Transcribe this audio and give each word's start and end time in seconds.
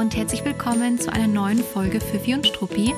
und 0.00 0.16
herzlich 0.16 0.42
willkommen 0.46 0.98
zu 0.98 1.12
einer 1.12 1.26
neuen 1.26 1.62
Folge 1.62 2.00
Fifi 2.00 2.32
und 2.32 2.46
Struppi. 2.46 2.94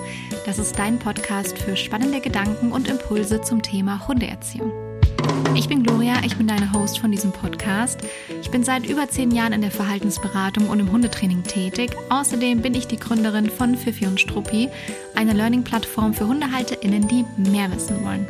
Das 0.47 0.61
ist 0.61 0.79
dein 0.79 1.01
Podcast 1.01 1.59
für 1.59 1.77
spannende 1.77 2.21
Gedanken 2.21 2.71
und 2.71 2.87
Impulse 2.87 3.41
zum 3.41 3.61
Thema 3.61 4.07
Hundeerziehung. 4.07 4.71
Ich 5.57 5.69
bin 5.69 5.83
Gloria, 5.83 6.15
ich 6.25 6.37
bin 6.37 6.47
deine 6.47 6.73
Host 6.73 7.01
von 7.01 7.11
diesem 7.11 7.33
Podcast. 7.33 8.03
Ich 8.41 8.53
bin 8.53 8.63
seit 8.63 8.87
über 8.87 9.09
zehn 9.09 9.33
Jahren 9.33 9.53
in 9.53 9.63
der 9.63 9.73
Verhaltensberatung 9.73 10.69
und 10.69 10.79
im 10.79 10.93
Hundetraining 10.93 11.43
tätig. 11.43 11.91
Außerdem 12.09 12.63
bin 12.63 12.75
ich 12.75 12.87
die 12.87 13.01
Gründerin 13.01 13.51
von 13.51 13.77
Fifi 13.77 14.07
und 14.07 14.21
Struppi, 14.21 14.69
einer 15.17 15.35
Learning-Plattform 15.35 16.15
für 16.15 16.29
HundehalterInnen, 16.29 17.09
die 17.09 17.25
mehr 17.37 17.69
wissen 17.73 18.05
wollen. 18.05 18.29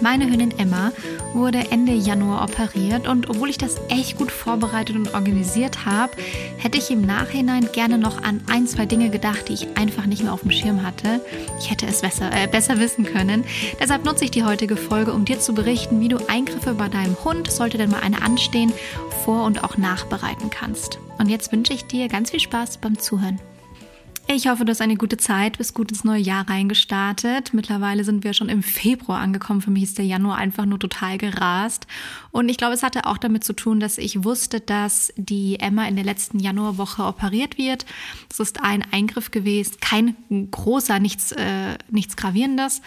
Meine 0.00 0.26
Hündin 0.26 0.58
Emma 0.58 0.92
wurde 1.32 1.70
Ende 1.70 1.92
Januar 1.92 2.44
operiert 2.44 3.08
und 3.08 3.30
obwohl 3.30 3.48
ich 3.48 3.58
das 3.58 3.76
echt 3.88 4.18
gut 4.18 4.30
vorbereitet 4.30 4.94
und 4.94 5.14
organisiert 5.14 5.86
habe, 5.86 6.12
hätte 6.58 6.78
ich 6.78 6.90
im 6.90 7.02
Nachhinein 7.02 7.68
gerne 7.72 7.98
noch 7.98 8.22
an 8.22 8.42
ein, 8.50 8.66
zwei 8.66 8.86
Dinge 8.86 9.10
gedacht, 9.10 9.48
die 9.48 9.54
ich 9.54 9.76
einfach 9.76 10.06
nicht 10.06 10.22
mehr 10.22 10.32
auf 10.32 10.42
dem 10.42 10.50
Schirm 10.50 10.82
hatte. 10.82 11.20
Ich 11.58 11.70
hätte 11.70 11.86
es 11.86 12.02
besser, 12.02 12.30
äh, 12.32 12.46
besser 12.46 12.78
wissen 12.78 13.04
können. 13.04 13.44
Deshalb 13.80 14.04
nutze 14.04 14.24
ich 14.24 14.30
die 14.30 14.44
heutige 14.44 14.76
Folge, 14.76 15.12
um 15.12 15.24
dir 15.24 15.40
zu 15.40 15.54
berichten, 15.54 16.00
wie 16.00 16.08
du 16.08 16.18
Eingriffe 16.28 16.74
bei 16.74 16.88
deinem 16.88 17.16
Hund, 17.24 17.50
sollte 17.50 17.78
denn 17.78 17.90
mal 17.90 18.00
eine 18.00 18.22
anstehen, 18.22 18.72
vor- 19.24 19.44
und 19.44 19.64
auch 19.64 19.76
nachbereiten 19.76 20.50
kannst. 20.50 20.98
Und 21.18 21.28
jetzt 21.28 21.52
wünsche 21.52 21.72
ich 21.72 21.86
dir 21.86 22.08
ganz 22.08 22.30
viel 22.30 22.40
Spaß 22.40 22.78
beim 22.78 22.98
Zuhören. 22.98 23.40
Ich 24.28 24.48
hoffe, 24.48 24.64
du 24.64 24.70
hast 24.70 24.80
eine 24.80 24.96
gute 24.96 25.18
Zeit, 25.18 25.58
bist 25.58 25.72
gut 25.72 25.92
ins 25.92 26.02
neue 26.02 26.20
Jahr 26.20 26.50
reingestartet. 26.50 27.54
Mittlerweile 27.54 28.02
sind 28.02 28.24
wir 28.24 28.32
schon 28.32 28.48
im 28.48 28.64
Februar 28.64 29.20
angekommen. 29.20 29.60
Für 29.60 29.70
mich 29.70 29.84
ist 29.84 29.98
der 29.98 30.04
Januar 30.04 30.36
einfach 30.36 30.66
nur 30.66 30.80
total 30.80 31.16
gerast. 31.16 31.86
Und 32.32 32.48
ich 32.48 32.56
glaube, 32.56 32.74
es 32.74 32.82
hatte 32.82 33.06
auch 33.06 33.18
damit 33.18 33.44
zu 33.44 33.52
tun, 33.52 33.78
dass 33.78 33.98
ich 33.98 34.24
wusste, 34.24 34.58
dass 34.58 35.12
die 35.16 35.60
Emma 35.60 35.86
in 35.86 35.94
der 35.94 36.04
letzten 36.04 36.40
Januarwoche 36.40 37.04
operiert 37.04 37.56
wird. 37.56 37.86
Es 38.28 38.40
ist 38.40 38.60
ein 38.64 38.84
Eingriff 38.90 39.30
gewesen, 39.30 39.76
kein 39.80 40.16
großer, 40.50 40.98
nichts, 40.98 41.30
äh, 41.30 41.78
nichts 41.88 42.16
gravierendes. 42.16 42.82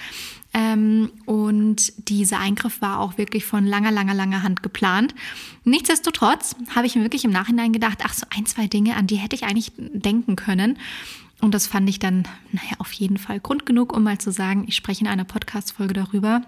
Ähm, 0.53 1.09
und 1.25 2.09
dieser 2.09 2.39
Eingriff 2.39 2.81
war 2.81 2.99
auch 2.99 3.17
wirklich 3.17 3.45
von 3.45 3.65
langer, 3.65 3.91
langer, 3.91 4.13
langer 4.13 4.43
Hand 4.43 4.61
geplant. 4.61 5.15
Nichtsdestotrotz 5.63 6.57
habe 6.75 6.85
ich 6.85 6.95
mir 6.95 7.03
wirklich 7.03 7.23
im 7.23 7.31
Nachhinein 7.31 7.71
gedacht, 7.71 7.99
ach 8.03 8.13
so 8.13 8.25
ein, 8.35 8.45
zwei 8.45 8.67
Dinge, 8.67 8.97
an 8.97 9.07
die 9.07 9.15
hätte 9.15 9.37
ich 9.37 9.43
eigentlich 9.43 9.71
denken 9.77 10.35
können. 10.35 10.77
Und 11.41 11.53
das 11.53 11.67
fand 11.67 11.89
ich 11.89 11.99
dann, 11.99 12.27
naja, 12.51 12.75
auf 12.79 12.91
jeden 12.93 13.17
Fall 13.17 13.39
Grund 13.39 13.65
genug, 13.65 13.93
um 13.93 14.03
mal 14.03 14.17
zu 14.17 14.31
sagen, 14.31 14.65
ich 14.67 14.75
spreche 14.75 15.01
in 15.01 15.07
einer 15.07 15.23
Podcast-Folge 15.23 15.93
darüber. 15.93 16.41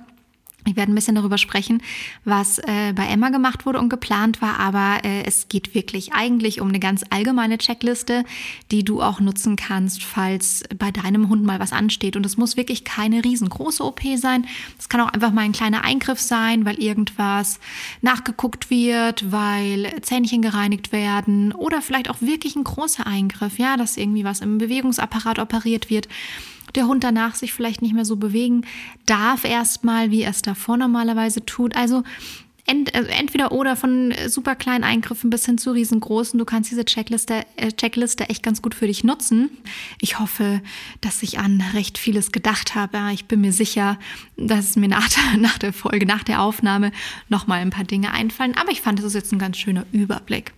Ich 0.65 0.75
werde 0.75 0.91
ein 0.91 0.95
bisschen 0.95 1.15
darüber 1.15 1.39
sprechen, 1.39 1.81
was 2.23 2.59
äh, 2.59 2.93
bei 2.93 3.07
Emma 3.07 3.29
gemacht 3.29 3.65
wurde 3.65 3.79
und 3.79 3.89
geplant 3.89 4.43
war, 4.43 4.59
aber 4.59 5.03
äh, 5.03 5.23
es 5.23 5.47
geht 5.49 5.73
wirklich 5.73 6.13
eigentlich 6.13 6.61
um 6.61 6.69
eine 6.69 6.79
ganz 6.79 7.03
allgemeine 7.09 7.57
Checkliste, 7.57 8.23
die 8.69 8.83
du 8.83 9.01
auch 9.01 9.19
nutzen 9.19 9.55
kannst, 9.55 10.03
falls 10.03 10.63
bei 10.77 10.91
deinem 10.91 11.29
Hund 11.29 11.43
mal 11.43 11.59
was 11.59 11.73
ansteht. 11.73 12.15
Und 12.15 12.27
es 12.27 12.37
muss 12.37 12.57
wirklich 12.57 12.83
keine 12.83 13.23
riesengroße 13.23 13.83
OP 13.83 14.01
sein. 14.17 14.45
Es 14.77 14.87
kann 14.87 15.01
auch 15.01 15.09
einfach 15.09 15.31
mal 15.31 15.41
ein 15.41 15.51
kleiner 15.51 15.83
Eingriff 15.83 16.19
sein, 16.19 16.63
weil 16.63 16.79
irgendwas 16.79 17.59
nachgeguckt 18.01 18.69
wird, 18.69 19.31
weil 19.31 19.99
Zähnchen 20.01 20.43
gereinigt 20.43 20.91
werden 20.91 21.53
oder 21.53 21.81
vielleicht 21.81 22.09
auch 22.09 22.21
wirklich 22.21 22.55
ein 22.55 22.63
großer 22.63 23.07
Eingriff, 23.07 23.57
ja, 23.57 23.77
dass 23.77 23.97
irgendwie 23.97 24.23
was 24.23 24.41
im 24.41 24.59
Bewegungsapparat 24.59 25.39
operiert 25.39 25.89
wird 25.89 26.07
der 26.75 26.87
Hund 26.87 27.03
danach 27.03 27.35
sich 27.35 27.53
vielleicht 27.53 27.81
nicht 27.81 27.93
mehr 27.93 28.05
so 28.05 28.15
bewegen 28.15 28.65
darf 29.05 29.45
erstmal, 29.45 30.11
wie 30.11 30.21
er 30.21 30.31
es 30.31 30.41
davor 30.41 30.77
normalerweise 30.77 31.45
tut. 31.45 31.75
Also 31.75 32.03
ent, 32.65 32.93
also 32.95 33.09
entweder 33.09 33.51
oder 33.51 33.75
von 33.75 34.13
super 34.27 34.55
kleinen 34.55 34.83
Eingriffen 34.83 35.29
bis 35.29 35.45
hin 35.45 35.57
zu 35.57 35.71
riesengroßen. 35.71 36.37
Du 36.37 36.45
kannst 36.45 36.71
diese 36.71 36.85
Checkliste, 36.85 37.45
äh, 37.55 37.71
Checkliste 37.71 38.29
echt 38.29 38.43
ganz 38.43 38.61
gut 38.61 38.75
für 38.75 38.87
dich 38.87 39.03
nutzen. 39.03 39.49
Ich 39.99 40.19
hoffe, 40.19 40.61
dass 41.01 41.23
ich 41.23 41.39
an 41.39 41.63
recht 41.73 41.97
vieles 41.97 42.31
gedacht 42.31 42.75
habe. 42.75 42.99
Ich 43.13 43.25
bin 43.25 43.41
mir 43.41 43.53
sicher, 43.53 43.97
dass 44.37 44.71
es 44.71 44.75
mir 44.75 44.87
nach 44.87 45.09
der, 45.09 45.37
nach 45.37 45.57
der 45.57 45.73
Folge, 45.73 46.05
nach 46.05 46.23
der 46.23 46.41
Aufnahme 46.41 46.91
nochmal 47.29 47.59
ein 47.59 47.69
paar 47.71 47.85
Dinge 47.85 48.11
einfallen. 48.11 48.55
Aber 48.57 48.71
ich 48.71 48.81
fand, 48.81 48.99
das 48.99 49.05
ist 49.05 49.15
jetzt 49.15 49.31
ein 49.31 49.39
ganz 49.39 49.57
schöner 49.57 49.85
Überblick. 49.91 50.53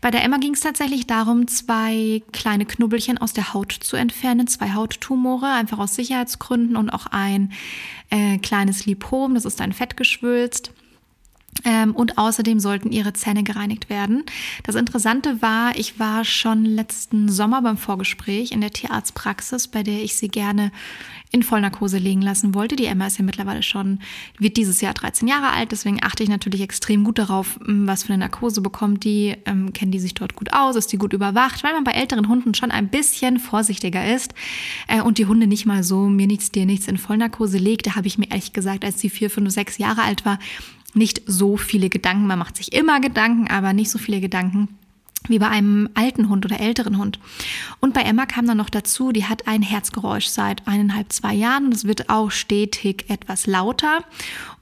Bei 0.00 0.10
der 0.10 0.24
Emma 0.24 0.38
ging 0.38 0.54
es 0.54 0.60
tatsächlich 0.60 1.06
darum, 1.06 1.46
zwei 1.48 2.22
kleine 2.32 2.66
Knubbelchen 2.66 3.18
aus 3.18 3.32
der 3.32 3.54
Haut 3.54 3.72
zu 3.72 3.96
entfernen, 3.96 4.46
zwei 4.46 4.74
Hauttumore, 4.74 5.46
einfach 5.46 5.78
aus 5.78 5.94
Sicherheitsgründen 5.94 6.76
und 6.76 6.90
auch 6.90 7.06
ein 7.06 7.52
äh, 8.10 8.38
kleines 8.38 8.86
Lipom, 8.86 9.34
das 9.34 9.44
ist 9.44 9.60
ein 9.60 9.72
Fettgeschwülst. 9.72 10.72
Ähm, 11.64 11.94
und 11.94 12.18
außerdem 12.18 12.60
sollten 12.60 12.92
ihre 12.92 13.12
Zähne 13.12 13.42
gereinigt 13.42 13.88
werden. 13.88 14.24
Das 14.64 14.74
Interessante 14.74 15.42
war, 15.42 15.76
ich 15.76 15.98
war 15.98 16.24
schon 16.24 16.64
letzten 16.64 17.28
Sommer 17.28 17.62
beim 17.62 17.76
Vorgespräch 17.76 18.52
in 18.52 18.60
der 18.60 18.70
Tierarztpraxis, 18.70 19.68
bei 19.68 19.82
der 19.82 20.02
ich 20.02 20.16
sie 20.16 20.28
gerne 20.28 20.72
in 21.32 21.42
Vollnarkose 21.42 21.96
legen 21.98 22.20
lassen 22.20 22.54
wollte. 22.54 22.76
Die 22.76 22.84
Emma 22.84 23.06
ist 23.06 23.18
ja 23.18 23.24
mittlerweile 23.24 23.62
schon, 23.62 24.00
wird 24.38 24.58
dieses 24.58 24.80
Jahr 24.80 24.92
13 24.92 25.26
Jahre 25.26 25.50
alt, 25.50 25.72
deswegen 25.72 26.02
achte 26.02 26.22
ich 26.22 26.28
natürlich 26.28 26.60
extrem 26.60 27.04
gut 27.04 27.18
darauf, 27.18 27.58
was 27.60 28.04
für 28.04 28.12
eine 28.12 28.18
Narkose 28.18 28.60
bekommt 28.60 29.04
die, 29.04 29.34
ähm, 29.46 29.72
kennen 29.72 29.92
die 29.92 29.98
sich 29.98 30.14
dort 30.14 30.36
gut 30.36 30.52
aus, 30.52 30.76
ist 30.76 30.92
die 30.92 30.98
gut 30.98 31.14
überwacht, 31.14 31.64
weil 31.64 31.72
man 31.72 31.84
bei 31.84 31.92
älteren 31.92 32.28
Hunden 32.28 32.54
schon 32.54 32.70
ein 32.70 32.88
bisschen 32.88 33.38
vorsichtiger 33.38 34.14
ist 34.14 34.34
äh, 34.88 35.00
und 35.00 35.18
die 35.18 35.26
Hunde 35.26 35.46
nicht 35.46 35.64
mal 35.64 35.82
so 35.82 36.08
mir 36.08 36.26
nichts, 36.26 36.52
dir 36.52 36.66
nichts 36.66 36.86
in 36.86 36.98
Vollnarkose 36.98 37.58
legt. 37.58 37.86
Da 37.86 37.94
habe 37.94 38.06
ich 38.06 38.18
mir 38.18 38.30
ehrlich 38.30 38.52
gesagt, 38.52 38.84
als 38.84 39.00
sie 39.00 39.08
vier, 39.08 39.30
fünf, 39.30 39.50
sechs 39.50 39.78
Jahre 39.78 40.02
alt 40.02 40.24
war, 40.26 40.38
nicht 40.94 41.22
so 41.26 41.56
viele 41.56 41.88
Gedanken. 41.88 42.26
Man 42.26 42.38
macht 42.38 42.56
sich 42.56 42.72
immer 42.72 43.00
Gedanken, 43.00 43.48
aber 43.48 43.72
nicht 43.72 43.90
so 43.90 43.98
viele 43.98 44.20
Gedanken 44.20 44.68
wie 45.28 45.38
bei 45.38 45.48
einem 45.48 45.88
alten 45.94 46.28
Hund 46.28 46.44
oder 46.44 46.60
älteren 46.60 46.98
Hund. 46.98 47.18
Und 47.80 47.94
bei 47.94 48.02
Emma 48.02 48.26
kam 48.26 48.46
dann 48.46 48.56
noch 48.56 48.70
dazu, 48.70 49.12
die 49.12 49.26
hat 49.26 49.46
ein 49.46 49.62
Herzgeräusch 49.62 50.26
seit 50.26 50.66
eineinhalb, 50.66 51.12
zwei 51.12 51.34
Jahren 51.34 51.70
es 51.70 51.84
wird 51.84 52.08
auch 52.08 52.30
stetig 52.30 53.04
etwas 53.08 53.46
lauter. 53.46 54.00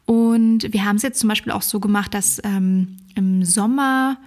Und 0.06 0.72
wir 0.72 0.84
haben 0.84 0.96
es 0.96 1.02
jetzt 1.02 1.20
zum 1.20 1.28
Beispiel 1.28 1.52
auch 1.52 1.62
so 1.62 1.80
gemacht, 1.80 2.14
dass 2.14 2.40
ähm, 2.44 2.96
im 3.14 3.44
Sommer 3.44 4.18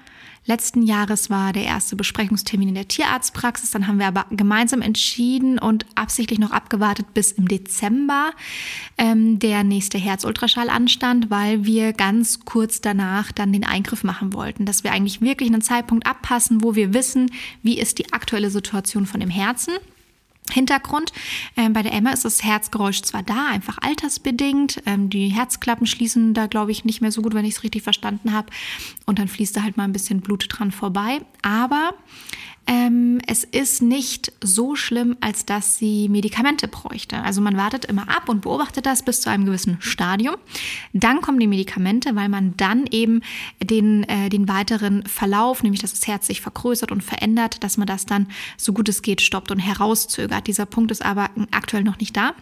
letzten 0.45 0.81
Jahres 0.81 1.29
war 1.29 1.53
der 1.53 1.63
erste 1.63 1.95
Besprechungstermin 1.95 2.69
in 2.69 2.75
der 2.75 2.87
Tierarztpraxis. 2.87 3.71
Dann 3.71 3.87
haben 3.87 3.99
wir 3.99 4.07
aber 4.07 4.25
gemeinsam 4.31 4.81
entschieden 4.81 5.59
und 5.59 5.85
absichtlich 5.95 6.39
noch 6.39 6.51
abgewartet, 6.51 7.13
bis 7.13 7.31
im 7.31 7.47
Dezember 7.47 8.31
ähm, 8.97 9.39
der 9.39 9.63
nächste 9.63 9.97
Herzultraschall 9.97 10.69
anstand, 10.69 11.29
weil 11.29 11.65
wir 11.65 11.93
ganz 11.93 12.41
kurz 12.45 12.81
danach 12.81 13.31
dann 13.31 13.53
den 13.53 13.65
Eingriff 13.65 14.03
machen 14.03 14.33
wollten, 14.33 14.65
dass 14.65 14.83
wir 14.83 14.91
eigentlich 14.91 15.21
wirklich 15.21 15.49
einen 15.49 15.61
Zeitpunkt 15.61 16.05
abpassen, 16.05 16.63
wo 16.63 16.75
wir 16.75 16.93
wissen, 16.93 17.31
wie 17.61 17.79
ist 17.79 17.99
die 17.99 18.11
aktuelle 18.13 18.49
Situation 18.49 19.05
von 19.05 19.19
dem 19.19 19.29
Herzen. 19.29 19.73
Hintergrund. 20.51 21.11
Ähm, 21.55 21.73
bei 21.73 21.81
der 21.81 21.93
Emma 21.93 22.11
ist 22.11 22.25
das 22.25 22.43
Herzgeräusch 22.43 23.01
zwar 23.01 23.23
da, 23.23 23.47
einfach 23.47 23.77
altersbedingt. 23.81 24.83
Ähm, 24.85 25.09
die 25.09 25.29
Herzklappen 25.29 25.87
schließen 25.87 26.33
da, 26.33 26.47
glaube 26.47 26.71
ich, 26.71 26.85
nicht 26.85 27.01
mehr 27.01 27.11
so 27.11 27.21
gut, 27.21 27.33
wenn 27.33 27.45
ich 27.45 27.55
es 27.55 27.63
richtig 27.63 27.83
verstanden 27.83 28.33
habe. 28.33 28.47
Und 29.05 29.19
dann 29.19 29.27
fließt 29.27 29.55
da 29.55 29.63
halt 29.63 29.77
mal 29.77 29.85
ein 29.85 29.93
bisschen 29.93 30.21
Blut 30.21 30.45
dran 30.49 30.71
vorbei. 30.71 31.21
Aber 31.41 31.93
ähm, 32.65 33.19
es 33.27 33.43
ist 33.43 33.81
nicht 33.81 34.31
so 34.41 34.75
schlimm, 34.75 35.17
als 35.19 35.45
dass 35.45 35.77
sie 35.77 36.07
Medikamente 36.07 36.67
bräuchte. 36.67 37.21
Also 37.21 37.41
man 37.41 37.57
wartet 37.57 37.85
immer 37.85 38.09
ab 38.09 38.29
und 38.29 38.41
beobachtet 38.41 38.85
das 38.85 39.03
bis 39.03 39.21
zu 39.21 39.29
einem 39.29 39.45
gewissen 39.45 39.77
Stadium. 39.79 40.35
Dann 40.93 41.21
kommen 41.21 41.39
die 41.39 41.47
Medikamente, 41.47 42.15
weil 42.15 42.29
man 42.29 42.55
dann 42.55 42.85
eben 42.89 43.21
den, 43.61 44.03
äh, 44.03 44.29
den 44.29 44.47
weiteren 44.47 45.05
Verlauf, 45.05 45.63
nämlich 45.63 45.81
dass 45.81 45.91
das 45.91 46.07
Herz 46.07 46.27
sich 46.27 46.41
vergrößert 46.41 46.91
und 46.91 47.03
verändert, 47.03 47.63
dass 47.63 47.77
man 47.77 47.87
das 47.87 48.05
dann 48.05 48.27
so 48.57 48.71
gut 48.71 48.87
es 48.87 49.01
geht 49.01 49.21
stoppt 49.21 49.51
und 49.51 49.59
herauszögert. 49.59 50.47
Dieser 50.47 50.65
Punkt 50.65 50.91
ist 50.91 51.03
aber 51.03 51.29
aktuell 51.51 51.83
noch 51.83 51.99
nicht 51.99 52.15
da. 52.15 52.33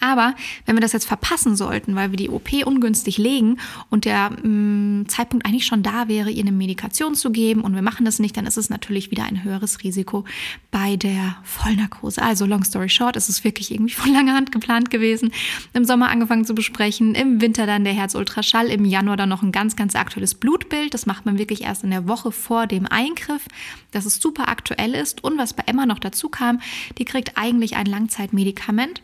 Aber 0.00 0.34
wenn 0.64 0.76
wir 0.76 0.80
das 0.80 0.92
jetzt 0.92 1.06
verpassen 1.06 1.56
sollten, 1.56 1.94
weil 1.94 2.10
wir 2.10 2.16
die 2.16 2.30
OP 2.30 2.50
ungünstig 2.64 3.18
legen 3.18 3.58
und 3.90 4.06
der 4.06 4.30
mh, 4.30 4.48
mm, 4.48 5.08
Zeitpunkt 5.08 5.46
eigentlich 5.46 5.66
schon 5.66 5.82
da 5.82 6.08
wäre, 6.08 6.30
ihr 6.30 6.42
eine 6.42 6.52
Medikation 6.52 7.14
zu 7.14 7.30
geben 7.30 7.60
und 7.60 7.74
wir 7.74 7.82
machen 7.82 8.04
das 8.06 8.18
nicht, 8.18 8.36
dann 8.36 8.46
ist 8.46 8.56
es 8.56 8.70
natürlich 8.70 9.10
wieder 9.10 9.24
ein 9.24 9.44
höheres 9.44 9.84
Risiko 9.84 10.24
bei 10.70 10.96
der 10.96 11.36
Vollnarkose. 11.44 12.22
Also 12.22 12.46
long 12.46 12.64
story 12.64 12.88
short, 12.88 13.16
es 13.16 13.28
ist 13.28 13.44
wirklich 13.44 13.70
irgendwie 13.70 13.94
von 13.94 14.12
langer 14.12 14.34
Hand 14.34 14.52
geplant 14.52 14.90
gewesen. 14.90 15.32
Im 15.74 15.84
Sommer 15.84 16.08
angefangen 16.08 16.44
zu 16.44 16.54
besprechen, 16.54 17.14
im 17.14 17.40
Winter 17.40 17.66
dann 17.66 17.84
der 17.84 17.92
Herzultraschall, 17.92 18.68
im 18.68 18.84
Januar 18.84 19.18
dann 19.18 19.28
noch 19.28 19.42
ein 19.42 19.52
ganz, 19.52 19.76
ganz 19.76 19.94
aktuelles 19.94 20.34
Blutbild. 20.34 20.94
Das 20.94 21.06
macht 21.06 21.26
man 21.26 21.38
wirklich 21.38 21.62
erst 21.62 21.84
in 21.84 21.90
der 21.90 22.08
Woche 22.08 22.32
vor 22.32 22.66
dem 22.66 22.86
Eingriff, 22.86 23.46
dass 23.90 24.06
es 24.06 24.16
super 24.16 24.48
aktuell 24.48 24.94
ist. 24.94 25.22
Und 25.22 25.36
was 25.36 25.52
bei 25.52 25.64
Emma 25.66 25.84
noch 25.84 25.98
dazu 25.98 26.30
kam, 26.30 26.60
die 26.98 27.04
kriegt 27.04 27.36
eigentlich 27.36 27.76
ein 27.76 27.86
Langzeitmedikament 27.86 29.02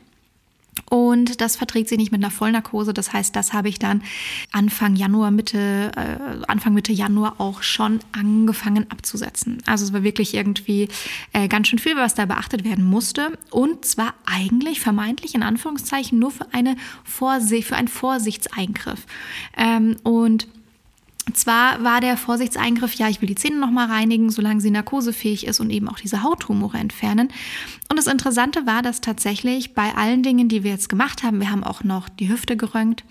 und 0.91 1.41
das 1.41 1.57
verträgt 1.57 1.89
sie 1.89 1.97
nicht 1.97 2.13
mit 2.13 2.23
einer 2.23 2.31
Vollnarkose. 2.31 2.95
Das 2.95 3.13
heißt, 3.13 3.35
das 3.35 3.53
habe 3.53 3.69
ich 3.69 3.79
dann 3.79 4.03
Anfang 4.53 4.95
Januar, 4.95 5.31
Mitte, 5.31 5.91
äh, 5.97 6.45
Anfang 6.47 6.75
Mitte 6.75 6.93
Januar 6.93 7.37
auch 7.39 7.63
schon 7.63 8.01
angefangen 8.13 8.89
abzusetzen. 8.91 9.59
Also 9.67 9.85
es 9.85 9.93
war 9.93 10.05
wirklich 10.05 10.35
irgendwie 10.35 10.89
äh, 11.33 11.49
ganz 11.49 11.69
schön 11.69 11.79
viel, 11.79 11.97
was 11.97 12.15
da 12.15 12.27
beachtet 12.27 12.65
werden 12.65 12.85
musste. 12.85 13.37
Und 13.51 13.85
zwar 13.85 14.15
eigentlich 14.27 14.81
vermeintlich 14.81 15.35
in 15.35 15.43
Anführungszeichen 15.43 16.19
nur 16.19 16.31
für 16.31 16.47
eine 16.53 16.77
Vorsicht, 17.05 17.67
für 17.67 17.77
einen 17.77 17.89
Vorsichtseingriff. 17.89 19.07
Ähm, 19.57 19.97
und 20.05 20.47
zwar 21.33 21.83
war 21.83 22.01
der 22.01 22.17
Vorsichtseingriff, 22.17 22.95
ja, 22.95 23.09
ich 23.09 23.21
will 23.21 23.29
die 23.29 23.35
Zähne 23.35 23.57
nochmal 23.57 23.89
reinigen, 23.89 24.31
solange 24.31 24.61
sie 24.61 24.71
narkosefähig 24.71 25.47
ist 25.47 25.59
und 25.59 25.71
eben 25.71 25.89
auch 25.89 25.99
diese 25.99 26.23
Hauttumore 26.23 26.79
entfernen. 26.79 27.33
Und 27.89 27.97
das 27.97 28.09
Interessante 28.09 28.67
war, 28.67 28.83
dass 28.83 29.01
tatsächlich 29.01 29.75
bei 29.75 29.95
allen 29.95 30.23
Dingen, 30.23 30.49
die 30.49 30.65
wir 30.65 30.73
jetzt 30.73 30.89
gemacht 30.89 31.23
haben, 31.23 31.41
wir 31.41 31.51
haben 31.51 31.63
auch 31.63 31.85
noch 31.85 32.09
die 32.09 32.29
Hüfte 32.29 32.57
geröntgt, 32.57 33.05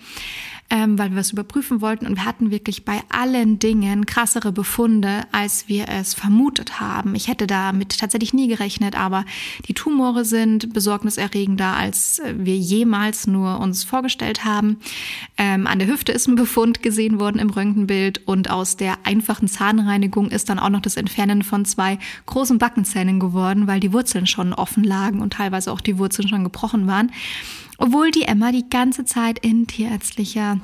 ähm, 0.68 0.98
weil 0.98 1.12
wir 1.12 1.20
es 1.20 1.32
überprüfen 1.32 1.80
wollten. 1.80 2.06
Und 2.06 2.16
wir 2.16 2.24
hatten 2.26 2.50
wirklich 2.50 2.84
bei 2.84 3.00
allen 3.08 3.58
Dingen 3.58 4.04
krassere 4.04 4.52
Befunde, 4.52 5.22
als 5.32 5.68
wir 5.68 5.88
es 5.88 6.12
vermutet 6.12 6.78
haben. 6.78 7.14
Ich 7.14 7.28
hätte 7.28 7.46
damit 7.46 7.98
tatsächlich 7.98 8.34
nie 8.34 8.48
gerechnet, 8.48 8.98
aber 8.98 9.24
die 9.66 9.74
Tumore 9.74 10.24
sind 10.24 10.74
besorgniserregender, 10.74 11.74
als 11.74 12.20
wir 12.36 12.56
jemals 12.56 13.26
nur 13.26 13.60
uns 13.60 13.84
vorgestellt 13.84 14.44
haben. 14.44 14.78
Ähm, 15.38 15.66
an 15.66 15.78
der 15.78 15.88
Hüfte 15.88 16.12
ist 16.12 16.26
ein 16.26 16.36
Befund 16.36 16.82
gesehen 16.82 17.18
worden 17.18 17.38
im 17.38 17.48
Röntgenbild 17.48 18.26
und 18.26 18.50
aus 18.50 18.76
der 18.76 18.98
einfachen 19.04 19.48
Zahnreinigung 19.48 20.30
ist 20.30 20.50
dann 20.50 20.58
auch 20.58 20.70
noch 20.70 20.80
das 20.80 20.96
Entfernen 20.96 21.42
von 21.42 21.64
zwei 21.64 21.98
großen 22.26 22.58
Backenzähnen 22.58 23.20
geworden, 23.20 23.66
weil 23.66 23.80
die 23.80 23.92
Wurzeln 23.92 24.26
schon 24.26 24.52
offen 24.52 24.65
lagen 24.84 25.20
und 25.20 25.34
teilweise 25.34 25.72
auch 25.72 25.80
die 25.80 25.98
Wurzeln 25.98 26.28
schon 26.28 26.44
gebrochen 26.44 26.86
waren. 26.86 27.12
Obwohl 27.78 28.10
die 28.10 28.22
Emma 28.22 28.52
die 28.52 28.68
ganze 28.68 29.04
Zeit 29.04 29.38
in 29.38 29.66
tierärztlicher 29.66 30.58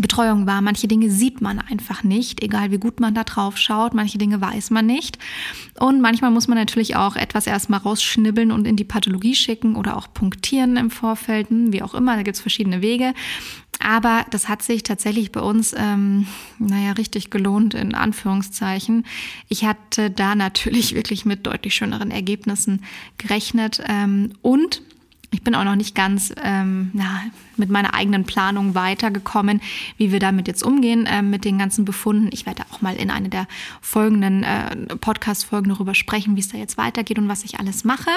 Betreuung 0.00 0.46
war. 0.46 0.62
Manche 0.62 0.88
Dinge 0.88 1.10
sieht 1.10 1.42
man 1.42 1.58
einfach 1.58 2.02
nicht, 2.02 2.42
egal 2.42 2.70
wie 2.70 2.78
gut 2.78 2.98
man 2.98 3.14
da 3.14 3.24
drauf 3.24 3.58
schaut. 3.58 3.92
Manche 3.92 4.16
Dinge 4.16 4.40
weiß 4.40 4.70
man 4.70 4.86
nicht. 4.86 5.18
Und 5.78 6.00
manchmal 6.00 6.30
muss 6.30 6.48
man 6.48 6.56
natürlich 6.56 6.96
auch 6.96 7.14
etwas 7.14 7.46
erstmal 7.46 7.80
rausschnibbeln 7.80 8.52
und 8.52 8.66
in 8.66 8.76
die 8.76 8.84
Pathologie 8.84 9.34
schicken 9.34 9.76
oder 9.76 9.96
auch 9.98 10.12
punktieren 10.14 10.76
im 10.78 10.90
Vorfeld, 10.90 11.50
hm, 11.50 11.72
wie 11.72 11.82
auch 11.82 11.92
immer. 11.92 12.16
Da 12.16 12.22
gibt 12.22 12.36
es 12.36 12.40
verschiedene 12.40 12.80
Wege. 12.80 13.12
Aber 13.80 14.24
das 14.30 14.48
hat 14.48 14.62
sich 14.62 14.82
tatsächlich 14.82 15.32
bei 15.32 15.40
uns, 15.40 15.74
ähm, 15.76 16.26
naja, 16.58 16.92
richtig 16.92 17.30
gelohnt, 17.30 17.74
in 17.74 17.94
Anführungszeichen. 17.94 19.04
Ich 19.48 19.64
hatte 19.64 20.10
da 20.10 20.34
natürlich 20.34 20.94
wirklich 20.94 21.24
mit 21.24 21.46
deutlich 21.46 21.74
schöneren 21.74 22.10
Ergebnissen 22.10 22.82
gerechnet. 23.18 23.82
Ähm, 23.88 24.32
und 24.40 24.82
ich 25.32 25.42
bin 25.42 25.54
auch 25.54 25.64
noch 25.64 25.76
nicht 25.76 25.94
ganz 25.94 26.32
ähm, 26.42 26.90
na, 26.92 27.22
mit 27.56 27.70
meiner 27.70 27.94
eigenen 27.94 28.24
Planung 28.24 28.74
weitergekommen, 28.74 29.60
wie 29.96 30.12
wir 30.12 30.20
damit 30.20 30.46
jetzt 30.46 30.62
umgehen 30.62 31.06
äh, 31.06 31.22
mit 31.22 31.44
den 31.44 31.58
ganzen 31.58 31.84
Befunden. 31.84 32.28
Ich 32.32 32.44
werde 32.44 32.64
auch 32.70 32.82
mal 32.82 32.96
in 32.96 33.10
einer 33.10 33.28
der 33.28 33.46
folgenden 33.80 34.42
äh, 34.42 34.76
Podcast-Folgen 34.96 35.70
darüber 35.70 35.94
sprechen, 35.94 36.36
wie 36.36 36.40
es 36.40 36.48
da 36.48 36.58
jetzt 36.58 36.76
weitergeht 36.76 37.18
und 37.18 37.28
was 37.28 37.44
ich 37.44 37.58
alles 37.58 37.82
mache. 37.84 38.10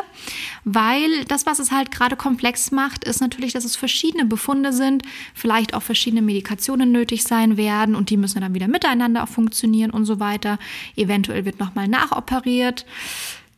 Weil 0.66 1.24
das, 1.26 1.46
was 1.46 1.60
es 1.60 1.72
halt 1.72 1.90
gerade 1.92 2.18
komplex 2.18 2.72
macht, 2.72 3.06
ist 3.06 3.22
natürlich, 3.22 3.54
dass 3.54 3.64
es 3.64 3.78
verschiedene 3.78 4.26
Befunde 4.26 4.74
sind, 4.74 5.04
vielleicht 5.34 5.74
auch 5.74 5.84
verschiedene 5.84 6.22
Medikationen 6.22 6.92
nötig 6.92 7.24
sein 7.24 7.56
werden 7.56 7.96
und 7.96 8.10
die 8.10 8.18
müssen 8.18 8.42
dann 8.42 8.54
wieder 8.54 8.68
miteinander 8.68 9.24
auch 9.24 9.30
funktionieren 9.30 9.92
und 9.92 10.06
so 10.06 10.20
weiter. 10.20 10.60
Eventuell 10.98 11.46
wird 11.46 11.60
nochmal 11.60 11.88
nachoperiert 11.88 12.86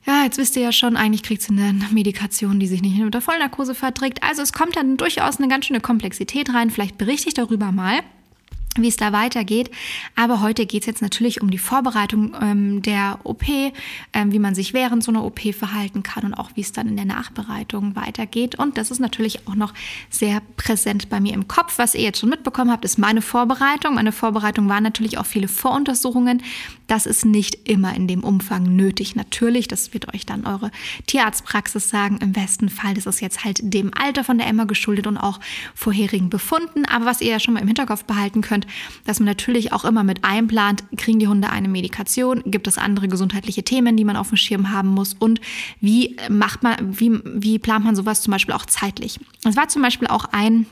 ja, 0.08 0.24
jetzt 0.24 0.38
wisst 0.38 0.56
ihr 0.56 0.64
ja 0.64 0.72
schon, 0.72 0.96
eigentlich 0.96 1.22
kriegt 1.24 1.42
sie 1.42 1.52
eine 1.52 1.74
Medikation, 1.92 2.60
die 2.60 2.68
sich 2.68 2.82
nicht 2.82 3.00
unter 3.02 3.22
Vollnarkose 3.22 3.76
verträgt. 3.76 4.24
Also 4.24 4.42
es 4.42 4.54
kommt 4.54 4.78
dann 4.78 4.96
durchaus 4.96 5.38
eine 5.38 5.50
ganz 5.50 5.66
schöne 5.66 5.82
Komplexität 5.82 6.54
rein. 6.54 6.70
Vielleicht 6.70 6.98
berichte 6.98 7.28
ich 7.28 7.34
darüber 7.34 7.72
mal 7.72 8.00
wie 8.84 8.90
es 8.90 8.98
da 8.98 9.14
weitergeht. 9.14 9.72
Aber 10.16 10.42
heute 10.42 10.66
geht 10.66 10.82
es 10.82 10.88
jetzt 10.88 11.02
natürlich 11.02 11.42
um 11.42 11.50
die 11.50 11.58
Vorbereitung 11.58 12.36
ähm, 12.42 12.82
der 12.82 13.20
OP, 13.24 13.44
ähm, 13.48 14.32
wie 14.32 14.40
man 14.40 14.56
sich 14.56 14.74
während 14.74 15.04
so 15.04 15.12
einer 15.12 15.24
OP 15.24 15.40
verhalten 15.54 16.04
kann 16.04 16.26
und 16.26 16.34
auch 16.34 16.52
wie 16.56 16.62
es 16.62 16.72
dann 16.74 16.88
in 16.88 16.96
der 16.96 17.06
Nachbereitung 17.06 17.96
weitergeht. 17.96 18.56
Und 18.56 18.78
das 18.78 18.92
ist 18.92 19.00
natürlich 19.00 19.48
auch 19.48 19.56
noch 19.56 19.74
sehr 20.10 20.42
präsent 20.58 21.10
bei 21.10 21.20
mir 21.20 21.34
im 21.34 21.48
Kopf. 21.48 21.78
Was 21.78 21.96
ihr 21.96 22.02
jetzt 22.02 22.20
schon 22.20 22.30
mitbekommen 22.30 22.72
habt, 22.72 22.86
ist 22.86 22.98
meine 22.98 23.22
Vorbereitung. 23.22 23.96
Meine 23.96 24.12
Vorbereitung 24.12 24.68
waren 24.70 24.84
natürlich 24.84 25.18
auch 25.18 25.26
viele 25.26 25.48
Voruntersuchungen. 25.48 26.44
Das 26.88 27.06
ist 27.06 27.26
nicht 27.26 27.68
immer 27.70 27.96
in 27.96 28.08
dem 28.08 28.24
Umfang 28.24 28.76
nötig. 28.76 29.16
Natürlich, 29.16 29.68
das 29.68 29.94
wird 29.94 30.14
euch 30.14 30.26
dann 30.26 30.46
eure 30.46 30.72
Tierarztpraxis 31.06 31.90
sagen. 31.90 32.18
Im 32.22 32.34
besten 32.34 32.70
Fall 32.70 32.98
das 32.98 33.06
ist 33.06 33.22
jetzt 33.22 33.44
halt 33.44 33.60
dem 33.62 33.92
Alter 33.94 34.24
von 34.24 34.38
der 34.38 34.48
Emma 34.48 34.66
geschuldet 34.66 35.08
und 35.08 35.18
auch 35.18 35.40
vorherigen 35.76 36.30
Befunden. 36.30 36.86
Aber 36.86 37.06
was 37.06 37.22
ihr 37.22 37.32
ja 37.32 37.40
schon 37.40 37.54
mal 37.54 37.62
im 37.62 37.68
Hinterkopf 37.68 38.04
behalten 38.04 38.42
könnt, 38.42 38.67
dass 39.06 39.20
man 39.20 39.28
natürlich 39.28 39.74
auch 39.74 39.86
immer 39.86 40.04
mit 40.04 40.24
einplant, 40.24 40.84
kriegen 40.98 41.20
die 41.20 41.28
Hunde 41.28 41.50
eine 41.50 41.68
Medikation, 41.68 42.44
gibt 42.46 42.68
es 42.68 42.78
andere 42.78 43.08
gesundheitliche 43.08 43.64
Themen, 43.64 43.98
die 43.98 44.06
man 44.06 44.16
auf 44.16 44.30
dem 44.30 44.38
Schirm 44.38 44.72
haben 44.72 44.90
muss 44.90 45.14
und 45.14 45.42
wie 45.82 46.16
macht 46.30 46.64
man, 46.64 46.76
wie, 47.00 47.20
wie 47.24 47.60
plant 47.60 47.86
man 47.86 47.96
sowas 47.96 48.22
zum 48.22 48.32
Beispiel 48.32 48.54
auch 48.54 48.66
zeitlich. 48.66 49.20
Es 49.44 49.56
war 49.56 49.68
zum 49.68 49.82
Beispiel 49.82 50.08
auch 50.08 50.26
ein 50.32 50.66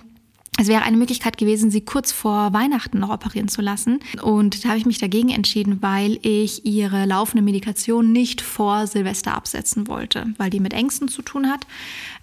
es 0.57 0.67
wäre 0.67 0.83
eine 0.83 0.95
Möglichkeit 0.95 1.37
gewesen, 1.37 1.69
sie 1.69 1.81
kurz 1.81 2.13
vor 2.13 2.53
Weihnachten 2.53 2.99
noch 2.99 3.09
operieren 3.09 3.49
zu 3.49 3.61
lassen. 3.61 3.99
Und 4.21 4.63
da 4.63 4.69
habe 4.69 4.77
ich 4.77 4.85
mich 4.85 4.99
dagegen 4.99 5.29
entschieden, 5.29 5.81
weil 5.81 6.17
ich 6.21 6.65
ihre 6.65 7.05
laufende 7.05 7.43
Medikation 7.43 8.13
nicht 8.13 8.41
vor 8.41 8.87
Silvester 8.87 9.33
absetzen 9.33 9.87
wollte, 9.87 10.27
weil 10.37 10.49
die 10.49 10.61
mit 10.61 10.73
Ängsten 10.73 11.09
zu 11.09 11.21
tun 11.21 11.49
hat. 11.49 11.67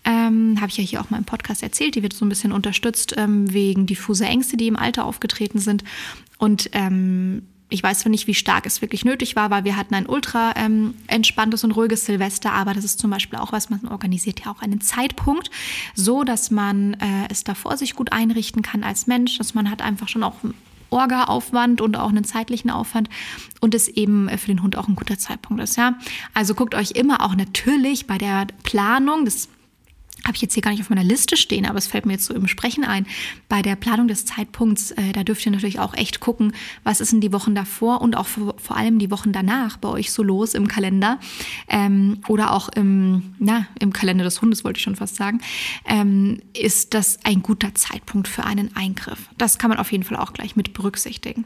Ähm, 0.04 0.56
habe 0.60 0.68
ich 0.68 0.78
ja 0.78 0.84
hier 0.84 1.00
auch 1.02 1.10
mal 1.10 1.18
im 1.18 1.24
Podcast 1.24 1.62
erzählt. 1.62 1.94
Die 1.94 2.02
wird 2.02 2.14
so 2.14 2.24
ein 2.24 2.30
bisschen 2.30 2.52
unterstützt 2.52 3.14
ähm, 3.18 3.52
wegen 3.52 3.86
diffuse 3.86 4.24
Ängste, 4.24 4.56
die 4.56 4.68
im 4.68 4.76
Alter 4.76 5.04
aufgetreten 5.04 5.58
sind. 5.58 5.84
Und 6.38 6.70
ähm, 6.72 7.42
ich 7.72 7.82
weiß 7.82 8.00
zwar 8.00 8.10
nicht, 8.10 8.26
wie 8.26 8.34
stark 8.34 8.66
es 8.66 8.82
wirklich 8.82 9.04
nötig 9.04 9.34
war, 9.34 9.50
weil 9.50 9.64
wir 9.64 9.76
hatten 9.76 9.94
ein 9.94 10.06
ultra 10.06 10.52
ähm, 10.56 10.94
entspanntes 11.06 11.64
und 11.64 11.72
ruhiges 11.72 12.04
Silvester, 12.04 12.52
aber 12.52 12.74
das 12.74 12.84
ist 12.84 12.98
zum 12.98 13.10
Beispiel 13.10 13.38
auch 13.38 13.52
was, 13.52 13.70
man 13.70 13.88
organisiert 13.88 14.44
ja 14.44 14.52
auch 14.52 14.60
einen 14.60 14.80
Zeitpunkt, 14.80 15.50
so 15.94 16.22
dass 16.22 16.50
man 16.50 16.94
äh, 16.94 17.28
es 17.30 17.44
davor 17.44 17.76
sich 17.76 17.94
gut 17.94 18.12
einrichten 18.12 18.62
kann 18.62 18.84
als 18.84 19.06
Mensch, 19.06 19.38
dass 19.38 19.54
man 19.54 19.70
hat 19.70 19.80
einfach 19.80 20.08
schon 20.08 20.22
auch 20.22 20.34
Orga-Aufwand 20.90 21.80
und 21.80 21.96
auch 21.96 22.10
einen 22.10 22.24
zeitlichen 22.24 22.70
Aufwand 22.70 23.08
und 23.60 23.74
es 23.74 23.88
eben 23.88 24.28
für 24.36 24.48
den 24.48 24.62
Hund 24.62 24.76
auch 24.76 24.88
ein 24.88 24.94
guter 24.94 25.18
Zeitpunkt 25.18 25.62
ist, 25.62 25.76
ja. 25.76 25.98
Also 26.34 26.54
guckt 26.54 26.74
euch 26.74 26.90
immer 26.90 27.22
auch 27.22 27.34
natürlich 27.34 28.06
bei 28.06 28.18
der 28.18 28.46
Planung, 28.62 29.24
das 29.24 29.48
habe 30.24 30.36
ich 30.36 30.42
jetzt 30.42 30.54
hier 30.54 30.62
gar 30.62 30.70
nicht 30.70 30.80
auf 30.80 30.90
meiner 30.90 31.04
Liste 31.04 31.36
stehen, 31.36 31.66
aber 31.66 31.78
es 31.78 31.86
fällt 31.86 32.06
mir 32.06 32.12
jetzt 32.12 32.26
so 32.26 32.34
im 32.34 32.46
Sprechen 32.46 32.84
ein. 32.84 33.06
Bei 33.48 33.62
der 33.62 33.76
Planung 33.76 34.08
des 34.08 34.24
Zeitpunkts, 34.24 34.92
äh, 34.92 35.12
da 35.12 35.24
dürft 35.24 35.44
ihr 35.44 35.52
natürlich 35.52 35.80
auch 35.80 35.94
echt 35.94 36.20
gucken, 36.20 36.52
was 36.84 37.00
ist 37.00 37.12
in 37.12 37.20
die 37.20 37.32
Wochen 37.32 37.54
davor 37.54 38.00
und 38.00 38.16
auch 38.16 38.26
vor, 38.26 38.54
vor 38.58 38.76
allem 38.76 38.98
die 38.98 39.10
Wochen 39.10 39.32
danach 39.32 39.76
bei 39.76 39.88
euch 39.88 40.12
so 40.12 40.22
los 40.22 40.54
im 40.54 40.68
Kalender 40.68 41.18
ähm, 41.68 42.18
oder 42.28 42.52
auch 42.52 42.68
im, 42.68 43.34
na, 43.38 43.66
im 43.80 43.92
Kalender 43.92 44.24
des 44.24 44.40
Hundes, 44.40 44.64
wollte 44.64 44.78
ich 44.78 44.84
schon 44.84 44.96
fast 44.96 45.16
sagen. 45.16 45.40
Ähm, 45.86 46.40
ist 46.54 46.94
das 46.94 47.18
ein 47.24 47.42
guter 47.42 47.74
Zeitpunkt 47.74 48.28
für 48.28 48.44
einen 48.44 48.76
Eingriff? 48.76 49.28
Das 49.38 49.58
kann 49.58 49.70
man 49.70 49.78
auf 49.78 49.90
jeden 49.90 50.04
Fall 50.04 50.16
auch 50.16 50.32
gleich 50.32 50.56
mit 50.56 50.72
berücksichtigen. 50.72 51.44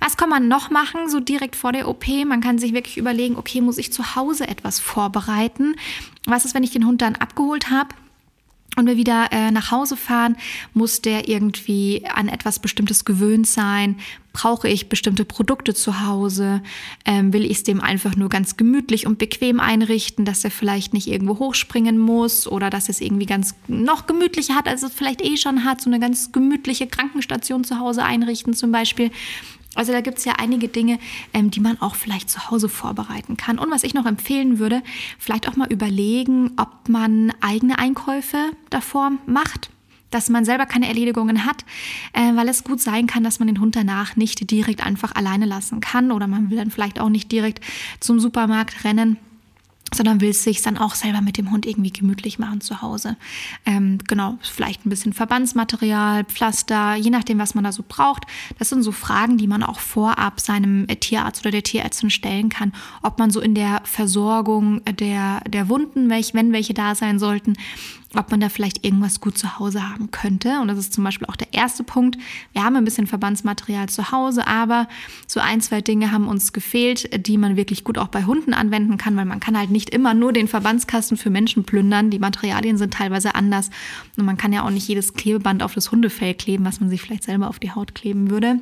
Was 0.00 0.16
kann 0.16 0.28
man 0.28 0.48
noch 0.48 0.70
machen, 0.70 1.08
so 1.08 1.20
direkt 1.20 1.56
vor 1.56 1.72
der 1.72 1.88
OP? 1.88 2.06
Man 2.26 2.40
kann 2.40 2.58
sich 2.58 2.72
wirklich 2.72 2.96
überlegen, 2.96 3.36
okay, 3.36 3.60
muss 3.60 3.78
ich 3.78 3.92
zu 3.92 4.16
Hause 4.16 4.48
etwas 4.48 4.80
vorbereiten? 4.80 5.76
Was 6.26 6.44
ist, 6.44 6.54
wenn 6.54 6.62
ich 6.62 6.70
den 6.70 6.86
Hund 6.86 7.00
dann 7.00 7.16
abgeholt 7.16 7.70
habe? 7.70 7.94
Und 8.78 8.86
wir 8.86 8.96
wieder 8.96 9.28
äh, 9.32 9.50
nach 9.50 9.70
Hause 9.70 9.96
fahren, 9.96 10.36
muss 10.74 11.02
der 11.02 11.28
irgendwie 11.28 12.04
an 12.12 12.28
etwas 12.28 12.58
Bestimmtes 12.58 13.04
gewöhnt 13.04 13.46
sein? 13.46 13.96
Brauche 14.32 14.68
ich 14.68 14.88
bestimmte 14.88 15.24
Produkte 15.24 15.74
zu 15.74 16.06
Hause? 16.06 16.62
Ähm, 17.04 17.32
will 17.32 17.44
ich 17.44 17.58
es 17.58 17.62
dem 17.64 17.80
einfach 17.80 18.14
nur 18.14 18.28
ganz 18.28 18.56
gemütlich 18.56 19.06
und 19.06 19.18
bequem 19.18 19.58
einrichten, 19.58 20.24
dass 20.24 20.44
er 20.44 20.50
vielleicht 20.50 20.94
nicht 20.94 21.08
irgendwo 21.08 21.38
hochspringen 21.38 21.98
muss 21.98 22.46
oder 22.46 22.70
dass 22.70 22.88
es 22.88 23.00
irgendwie 23.00 23.26
ganz 23.26 23.54
noch 23.66 24.06
gemütlicher 24.06 24.54
hat, 24.54 24.68
als 24.68 24.82
es 24.82 24.92
vielleicht 24.92 25.22
eh 25.22 25.36
schon 25.36 25.64
hat, 25.64 25.80
so 25.80 25.90
eine 25.90 25.98
ganz 25.98 26.30
gemütliche 26.32 26.86
Krankenstation 26.86 27.64
zu 27.64 27.78
Hause 27.78 28.04
einrichten 28.04 28.54
zum 28.54 28.70
Beispiel. 28.70 29.10
Also 29.78 29.92
da 29.92 30.00
gibt 30.00 30.18
es 30.18 30.24
ja 30.24 30.34
einige 30.38 30.68
Dinge, 30.68 30.98
ähm, 31.32 31.50
die 31.50 31.60
man 31.60 31.80
auch 31.80 31.94
vielleicht 31.94 32.28
zu 32.28 32.50
Hause 32.50 32.68
vorbereiten 32.68 33.36
kann. 33.36 33.58
Und 33.58 33.70
was 33.70 33.84
ich 33.84 33.94
noch 33.94 34.06
empfehlen 34.06 34.58
würde, 34.58 34.82
vielleicht 35.18 35.48
auch 35.48 35.54
mal 35.54 35.70
überlegen, 35.70 36.50
ob 36.56 36.88
man 36.88 37.32
eigene 37.40 37.78
Einkäufe 37.78 38.50
davor 38.70 39.12
macht 39.26 39.70
dass 40.10 40.30
man 40.30 40.46
selber 40.46 40.64
keine 40.64 40.88
Erledigungen 40.88 41.44
hat, 41.44 41.66
äh, 42.14 42.34
weil 42.34 42.48
es 42.48 42.64
gut 42.64 42.80
sein 42.80 43.06
kann, 43.06 43.24
dass 43.24 43.40
man 43.40 43.46
den 43.46 43.60
Hund 43.60 43.76
danach 43.76 44.16
nicht 44.16 44.50
direkt 44.50 44.82
einfach 44.82 45.14
alleine 45.14 45.44
lassen 45.44 45.80
kann 45.80 46.12
oder 46.12 46.26
man 46.26 46.48
will 46.48 46.56
dann 46.56 46.70
vielleicht 46.70 46.98
auch 46.98 47.10
nicht 47.10 47.30
direkt 47.30 47.62
zum 48.00 48.18
Supermarkt 48.18 48.84
rennen 48.84 49.18
sondern 49.94 50.20
will 50.20 50.30
es 50.30 50.44
sich 50.44 50.62
dann 50.62 50.78
auch 50.78 50.94
selber 50.94 51.20
mit 51.20 51.38
dem 51.38 51.50
Hund 51.50 51.66
irgendwie 51.66 51.92
gemütlich 51.92 52.38
machen 52.38 52.60
zu 52.60 52.82
Hause. 52.82 53.16
Ähm, 53.64 53.98
genau, 54.06 54.38
vielleicht 54.42 54.84
ein 54.84 54.90
bisschen 54.90 55.12
Verbandsmaterial, 55.12 56.24
Pflaster, 56.24 56.94
je 56.96 57.10
nachdem, 57.10 57.38
was 57.38 57.54
man 57.54 57.64
da 57.64 57.72
so 57.72 57.84
braucht. 57.86 58.24
Das 58.58 58.68
sind 58.68 58.82
so 58.82 58.92
Fragen, 58.92 59.38
die 59.38 59.46
man 59.46 59.62
auch 59.62 59.80
vorab 59.80 60.40
seinem 60.40 60.86
Tierarzt 60.86 61.42
oder 61.42 61.50
der 61.50 61.62
Tierärztin 61.62 62.10
stellen 62.10 62.48
kann, 62.48 62.72
ob 63.02 63.18
man 63.18 63.30
so 63.30 63.40
in 63.40 63.54
der 63.54 63.80
Versorgung 63.84 64.82
der, 64.84 65.40
der 65.48 65.68
Wunden, 65.68 66.10
welch, 66.10 66.34
wenn 66.34 66.52
welche 66.52 66.74
da 66.74 66.94
sein 66.94 67.18
sollten, 67.18 67.54
ob 68.14 68.30
man 68.30 68.40
da 68.40 68.48
vielleicht 68.48 68.84
irgendwas 68.84 69.20
gut 69.20 69.36
zu 69.36 69.58
Hause 69.58 69.86
haben 69.88 70.10
könnte. 70.10 70.60
Und 70.60 70.68
das 70.68 70.78
ist 70.78 70.94
zum 70.94 71.04
Beispiel 71.04 71.26
auch 71.26 71.36
der 71.36 71.52
erste 71.52 71.84
Punkt. 71.84 72.16
Wir 72.52 72.64
haben 72.64 72.76
ein 72.76 72.84
bisschen 72.84 73.06
Verbandsmaterial 73.06 73.88
zu 73.88 74.10
Hause, 74.10 74.46
aber 74.46 74.88
so 75.26 75.40
ein, 75.40 75.60
zwei 75.60 75.82
Dinge 75.82 76.10
haben 76.10 76.26
uns 76.26 76.52
gefehlt, 76.52 77.26
die 77.26 77.36
man 77.36 77.56
wirklich 77.56 77.84
gut 77.84 77.98
auch 77.98 78.08
bei 78.08 78.24
Hunden 78.24 78.54
anwenden 78.54 78.96
kann, 78.96 79.16
weil 79.16 79.26
man 79.26 79.40
kann 79.40 79.58
halt 79.58 79.70
nicht 79.70 79.90
immer 79.90 80.14
nur 80.14 80.32
den 80.32 80.48
Verbandskasten 80.48 81.16
für 81.16 81.30
Menschen 81.30 81.64
plündern. 81.64 82.10
Die 82.10 82.18
Materialien 82.18 82.78
sind 82.78 82.94
teilweise 82.94 83.34
anders. 83.34 83.70
Und 84.16 84.24
man 84.24 84.38
kann 84.38 84.52
ja 84.52 84.64
auch 84.64 84.70
nicht 84.70 84.88
jedes 84.88 85.12
Klebeband 85.12 85.62
auf 85.62 85.74
das 85.74 85.92
Hundefell 85.92 86.34
kleben, 86.34 86.64
was 86.64 86.80
man 86.80 86.88
sich 86.88 87.02
vielleicht 87.02 87.24
selber 87.24 87.48
auf 87.48 87.58
die 87.58 87.72
Haut 87.72 87.94
kleben 87.94 88.30
würde. 88.30 88.58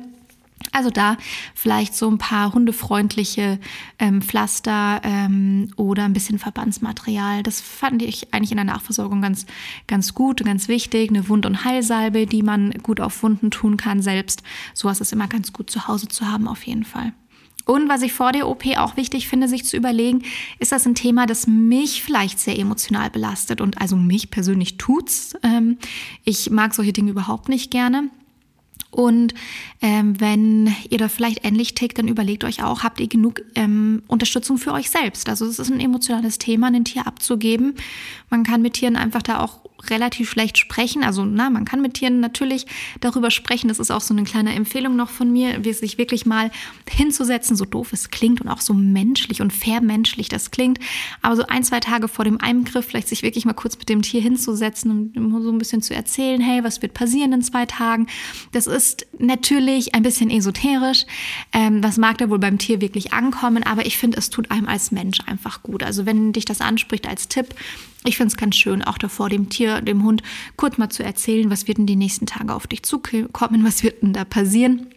Also 0.71 0.89
da 0.89 1.17
vielleicht 1.55 1.95
so 1.95 2.09
ein 2.09 2.17
paar 2.17 2.53
hundefreundliche 2.53 3.59
ähm, 3.99 4.21
Pflaster 4.21 5.01
ähm, 5.03 5.71
oder 5.75 6.05
ein 6.05 6.13
bisschen 6.13 6.39
Verbandsmaterial. 6.39 7.43
Das 7.43 7.61
fand 7.61 8.01
ich 8.01 8.33
eigentlich 8.33 8.51
in 8.51 8.57
der 8.57 8.65
Nachversorgung 8.65 9.21
ganz, 9.21 9.45
ganz 9.87 10.13
gut 10.13 10.41
und 10.41 10.47
ganz 10.47 10.67
wichtig. 10.67 11.09
Eine 11.09 11.29
Wund- 11.29 11.45
und 11.45 11.63
Heilsalbe, 11.63 12.25
die 12.25 12.43
man 12.43 12.71
gut 12.83 12.99
auf 12.99 13.23
Wunden 13.23 13.51
tun 13.51 13.77
kann 13.77 14.01
selbst. 14.01 14.43
Sowas 14.73 14.99
ist 15.01 15.13
immer 15.13 15.27
ganz 15.27 15.53
gut 15.53 15.69
zu 15.69 15.87
Hause 15.87 16.07
zu 16.07 16.27
haben 16.27 16.47
auf 16.47 16.63
jeden 16.63 16.83
Fall. 16.85 17.13
Und 17.65 17.89
was 17.89 18.01
ich 18.01 18.13
vor 18.13 18.31
der 18.31 18.47
OP 18.47 18.65
auch 18.77 18.95
wichtig 18.95 19.27
finde, 19.27 19.49
sich 19.49 19.65
zu 19.65 19.75
überlegen, 19.75 20.23
ist 20.57 20.71
das 20.71 20.87
ein 20.87 20.95
Thema, 20.95 21.25
das 21.25 21.47
mich 21.47 22.01
vielleicht 22.01 22.39
sehr 22.39 22.57
emotional 22.57 23.09
belastet 23.09 23.59
und 23.59 23.81
also 23.81 23.97
mich 23.97 24.31
persönlich 24.31 24.77
tut's. 24.77 25.35
Ähm, 25.43 25.77
ich 26.23 26.49
mag 26.49 26.73
solche 26.73 26.93
Dinge 26.93 27.11
überhaupt 27.11 27.49
nicht 27.49 27.69
gerne. 27.69 28.09
Und 28.91 29.33
ähm, 29.81 30.19
wenn 30.19 30.73
ihr 30.89 30.97
da 30.97 31.07
vielleicht 31.07 31.45
ähnlich 31.45 31.75
tickt, 31.75 31.97
dann 31.97 32.07
überlegt 32.07 32.43
euch 32.43 32.63
auch, 32.63 32.83
habt 32.83 32.99
ihr 32.99 33.07
genug 33.07 33.41
ähm, 33.55 34.01
Unterstützung 34.07 34.57
für 34.57 34.73
euch 34.73 34.89
selbst? 34.89 35.29
Also 35.29 35.45
es 35.45 35.59
ist 35.59 35.69
ein 35.69 35.79
emotionales 35.79 36.39
Thema, 36.39 36.67
ein 36.67 36.85
Tier 36.85 37.05
abzugeben. 37.05 37.75
Man 38.29 38.43
kann 38.43 38.61
mit 38.61 38.73
Tieren 38.73 38.95
einfach 38.95 39.21
da 39.21 39.39
auch 39.41 39.59
relativ 39.89 40.29
schlecht 40.29 40.57
sprechen. 40.57 41.03
Also, 41.03 41.25
na, 41.25 41.49
man 41.49 41.65
kann 41.65 41.81
mit 41.81 41.95
Tieren 41.95 42.19
natürlich 42.19 42.65
darüber 42.99 43.31
sprechen. 43.31 43.67
Das 43.67 43.79
ist 43.79 43.91
auch 43.91 44.01
so 44.01 44.13
eine 44.13 44.23
kleine 44.23 44.53
Empfehlung 44.53 44.95
noch 44.95 45.09
von 45.09 45.31
mir, 45.31 45.61
sich 45.73 45.97
wirklich 45.97 46.25
mal 46.25 46.51
hinzusetzen, 46.89 47.55
so 47.55 47.65
doof 47.65 47.93
es 47.93 48.09
klingt 48.09 48.41
und 48.41 48.47
auch 48.47 48.61
so 48.61 48.73
menschlich 48.73 49.41
und 49.41 49.53
vermenschlich 49.53 50.29
das 50.29 50.51
klingt. 50.51 50.79
Aber 51.21 51.35
so 51.35 51.45
ein, 51.47 51.63
zwei 51.63 51.79
Tage 51.79 52.07
vor 52.07 52.25
dem 52.25 52.39
Eingriff 52.41 52.85
vielleicht 52.85 53.07
sich 53.07 53.21
wirklich 53.21 53.45
mal 53.45 53.53
kurz 53.53 53.77
mit 53.77 53.89
dem 53.89 54.01
Tier 54.01 54.21
hinzusetzen 54.21 55.11
und 55.15 55.43
so 55.43 55.51
ein 55.51 55.57
bisschen 55.57 55.81
zu 55.81 55.93
erzählen, 55.93 56.41
hey, 56.41 56.63
was 56.63 56.81
wird 56.81 56.93
passieren 56.93 57.33
in 57.33 57.41
zwei 57.41 57.65
Tagen? 57.65 58.07
Das 58.51 58.67
ist 58.67 59.05
natürlich 59.19 59.93
ein 59.93 60.03
bisschen 60.03 60.29
esoterisch. 60.29 61.05
Ähm, 61.53 61.83
was 61.83 61.97
mag 61.97 62.17
da 62.17 62.29
wohl 62.29 62.39
beim 62.39 62.57
Tier 62.57 62.81
wirklich 62.81 63.13
ankommen? 63.13 63.63
Aber 63.63 63.85
ich 63.85 63.97
finde, 63.97 64.17
es 64.17 64.29
tut 64.29 64.51
einem 64.51 64.67
als 64.67 64.91
Mensch 64.91 65.19
einfach 65.25 65.63
gut. 65.63 65.83
Also, 65.83 66.05
wenn 66.05 66.33
dich 66.33 66.45
das 66.45 66.61
anspricht 66.61 67.07
als 67.07 67.27
Tipp, 67.27 67.53
ich 68.07 68.17
finde 68.17 68.31
es 68.31 68.37
ganz 68.37 68.55
schön, 68.55 68.81
auch 68.83 68.97
davor 68.97 69.29
dem 69.29 69.49
Tier, 69.49 69.81
dem 69.81 70.03
Hund, 70.03 70.23
kurz 70.55 70.77
mal 70.77 70.89
zu 70.89 71.03
erzählen, 71.03 71.49
was 71.49 71.67
wird 71.67 71.77
denn 71.77 71.85
die 71.85 71.95
nächsten 71.95 72.25
Tage 72.25 72.53
auf 72.53 72.67
dich 72.67 72.83
zukommen, 72.83 73.63
was 73.63 73.83
wird 73.83 74.01
denn 74.01 74.13
da 74.13 74.25
passieren 74.25 74.87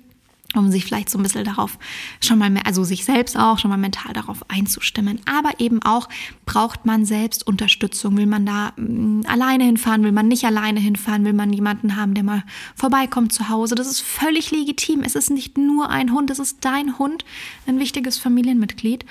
um 0.55 0.71
sich 0.71 0.85
vielleicht 0.85 1.09
so 1.09 1.19
ein 1.19 1.23
bisschen 1.23 1.45
darauf 1.45 1.79
schon 2.21 2.39
mal 2.39 2.51
mehr, 2.51 2.67
also 2.67 2.83
sich 2.83 3.05
selbst 3.05 3.37
auch 3.37 3.59
schon 3.59 3.71
mal 3.71 3.77
mental 3.77 4.13
darauf 4.13 4.45
einzustimmen. 4.49 5.21
Aber 5.25 5.61
eben 5.61 5.81
auch 5.83 6.09
braucht 6.45 6.87
man 6.87 7.05
selbst 7.05 7.47
Unterstützung. 7.47 8.17
Will 8.17 8.27
man 8.27 8.47
da 8.47 8.73
mm, 8.77 9.23
alleine 9.27 9.65
hinfahren? 9.65 10.03
Will 10.03 10.13
man 10.13 10.27
nicht 10.27 10.45
alleine 10.45 10.81
hinfahren? 10.81 11.25
Will 11.25 11.35
man 11.35 11.53
jemanden 11.53 11.95
haben, 11.95 12.15
der 12.15 12.25
mal 12.25 12.43
vorbeikommt 12.75 13.33
zu 13.33 13.49
Hause? 13.49 13.77
Das 13.77 13.87
ist 13.87 14.01
völlig 14.01 14.51
legitim. 14.51 15.03
Es 15.05 15.15
ist 15.15 15.31
nicht 15.31 15.57
nur 15.57 15.89
ein 15.89 16.13
Hund, 16.13 16.31
es 16.31 16.41
ist 16.41 16.59
dein 16.63 16.99
Hund, 16.99 17.25
ein 17.67 17.79
wichtiges 17.79 18.19
Familienmitglied. 18.19 19.05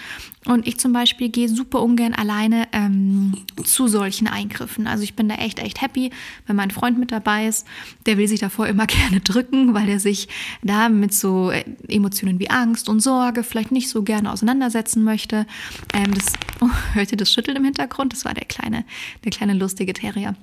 Und 0.45 0.67
ich 0.67 0.77
zum 0.77 0.91
Beispiel 0.91 1.29
gehe 1.29 1.47
super 1.47 1.81
ungern 1.81 2.13
alleine 2.13 2.67
ähm, 2.73 3.33
zu 3.63 3.87
solchen 3.87 4.27
Eingriffen. 4.27 4.87
Also 4.87 5.03
ich 5.03 5.15
bin 5.15 5.29
da 5.29 5.35
echt, 5.35 5.59
echt 5.59 5.81
happy, 5.81 6.11
wenn 6.47 6.55
mein 6.55 6.71
Freund 6.71 6.99
mit 6.99 7.11
dabei 7.11 7.47
ist. 7.47 7.65
Der 8.05 8.17
will 8.17 8.27
sich 8.27 8.41
davor 8.41 8.67
immer 8.67 8.87
gerne 8.87 9.21
drücken, 9.21 9.73
weil 9.73 9.87
er 9.87 9.99
sich 9.99 10.27
da 10.63 10.89
mit 10.89 11.13
so 11.13 11.28
so 11.29 11.51
äh, 11.51 11.63
Emotionen 11.87 12.39
wie 12.39 12.49
Angst 12.49 12.89
und 12.89 13.01
Sorge 13.01 13.43
vielleicht 13.43 13.71
nicht 13.71 13.89
so 13.89 14.03
gerne 14.03 14.31
auseinandersetzen 14.31 15.03
möchte. 15.03 15.45
Ähm, 15.93 16.13
das, 16.13 16.33
oh, 16.61 16.69
hört 16.93 17.11
ihr 17.11 17.17
das 17.17 17.31
Schütteln 17.31 17.57
im 17.57 17.65
Hintergrund? 17.65 18.13
Das 18.13 18.25
war 18.25 18.33
der 18.33 18.45
kleine, 18.45 18.83
der 19.23 19.31
kleine 19.31 19.53
lustige 19.53 19.93
Terrier. 19.93 20.35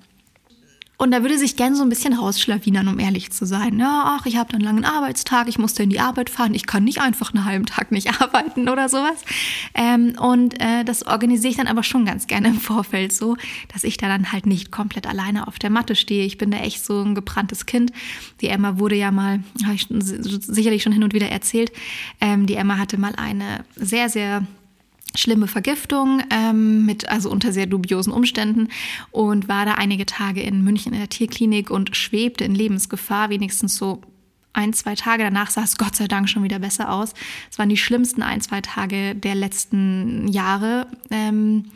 Und 0.99 1.11
da 1.11 1.21
würde 1.23 1.39
sich 1.39 1.57
gern 1.57 1.75
so 1.75 1.83
ein 1.83 1.91
bisschen 1.91 2.15
rausschlawinern, 2.15 2.89
um 2.89 2.99
ehrlich 2.99 3.31
zu 3.31 3.45
sein. 3.45 3.79
Ja, 3.79 4.17
ach, 4.19 4.25
ich 4.25 4.37
habe 4.37 4.55
einen 4.55 4.63
langen 4.63 4.87
Arbeitstag, 4.87 5.47
ich 5.47 5.59
musste 5.59 5.83
in 5.83 5.91
die 5.91 6.01
Arbeit 6.01 6.31
fahren, 6.31 6.55
ich 6.55 6.67
kann 6.67 6.85
nicht 6.85 7.03
einfach 7.03 7.35
einen 7.35 7.45
halben 7.45 7.67
Tag 7.67 7.93
nicht 7.93 8.21
arbeiten 8.21 8.69
oder 8.69 8.89
sowas. 8.89 9.23
Ähm, 9.75 10.17
und 10.19 10.59
äh, 10.61 10.85
das 10.85 11.07
organisiere 11.07 11.51
ich 11.51 11.57
dann 11.59 11.67
aber 11.67 11.83
schon 11.83 12.07
ganz 12.07 12.27
gerne 12.27 12.49
im 12.49 12.61
Vorfeld 12.61 13.13
so, 13.13 13.37
dass 13.73 13.85
ich 13.85 13.99
da 13.99 14.09
dann 14.09 14.33
halt 14.33 14.47
nicht 14.47 14.71
komplett 14.71 15.07
alleine 15.07 15.47
auf 15.47 15.59
der 15.59 15.71
Matte 15.71 15.97
stehe. 15.97 16.25
Ich 16.25 16.39
bin 16.39 16.51
da 16.51 16.59
echt 16.59 16.83
so 16.83 17.03
ein 17.03 17.15
gebranntes 17.15 17.67
Kind. 17.67 17.93
Die 18.41 18.49
Emma 18.49 18.79
wurde 18.79 18.97
ja 18.97 19.11
mal, 19.11 19.43
habe 19.65 19.75
ich 19.75 19.89
sicherlich 19.91 20.83
schon 20.83 20.93
hin 20.93 21.05
und 21.05 21.13
wieder 21.13 21.29
erzählt, 21.29 21.73
ähm, 22.23 22.47
die 22.47 22.55
Emma 22.55 22.79
hatte 22.79 22.99
mal 22.99 23.15
eine 23.17 23.65
sehr, 23.77 24.09
sehr 24.09 24.47
schlimme 25.15 25.47
Vergiftung 25.47 26.23
ähm, 26.31 26.85
mit 26.85 27.09
also 27.09 27.31
unter 27.31 27.53
sehr 27.53 27.67
dubiosen 27.67 28.13
Umständen 28.13 28.69
und 29.11 29.49
war 29.49 29.65
da 29.65 29.75
einige 29.75 30.07
Tage 30.07 30.43
in 30.43 30.63
München 30.63 30.93
in 30.93 30.99
der 30.99 31.09
Tierklinik 31.09 31.71
und 31.71 31.97
schwebte 31.97 32.45
in 32.45 32.55
Lebensgefahr, 32.55 33.31
wenigstens 33.31 33.77
so 33.77 34.03
ein, 34.53 34.73
zwei 34.73 34.95
Tage 34.95 35.23
danach 35.23 35.51
sah 35.51 35.65
es 35.65 35.77
Gott 35.77 35.95
sei 35.95 36.09
Dank 36.09 36.29
schon 36.29 36.43
wieder 36.43 36.59
besser 36.59 36.91
aus. 36.91 37.13
Es 37.51 37.59
waren 37.59 37.69
die 37.69 37.77
schlimmsten 37.77 38.23
ein, 38.23 38.41
zwei 38.41 38.63
Tage 38.63 39.15
der 39.15 39.35
letzten 39.35 40.29
Jahre. 40.29 40.87
Ähm, 41.11 41.67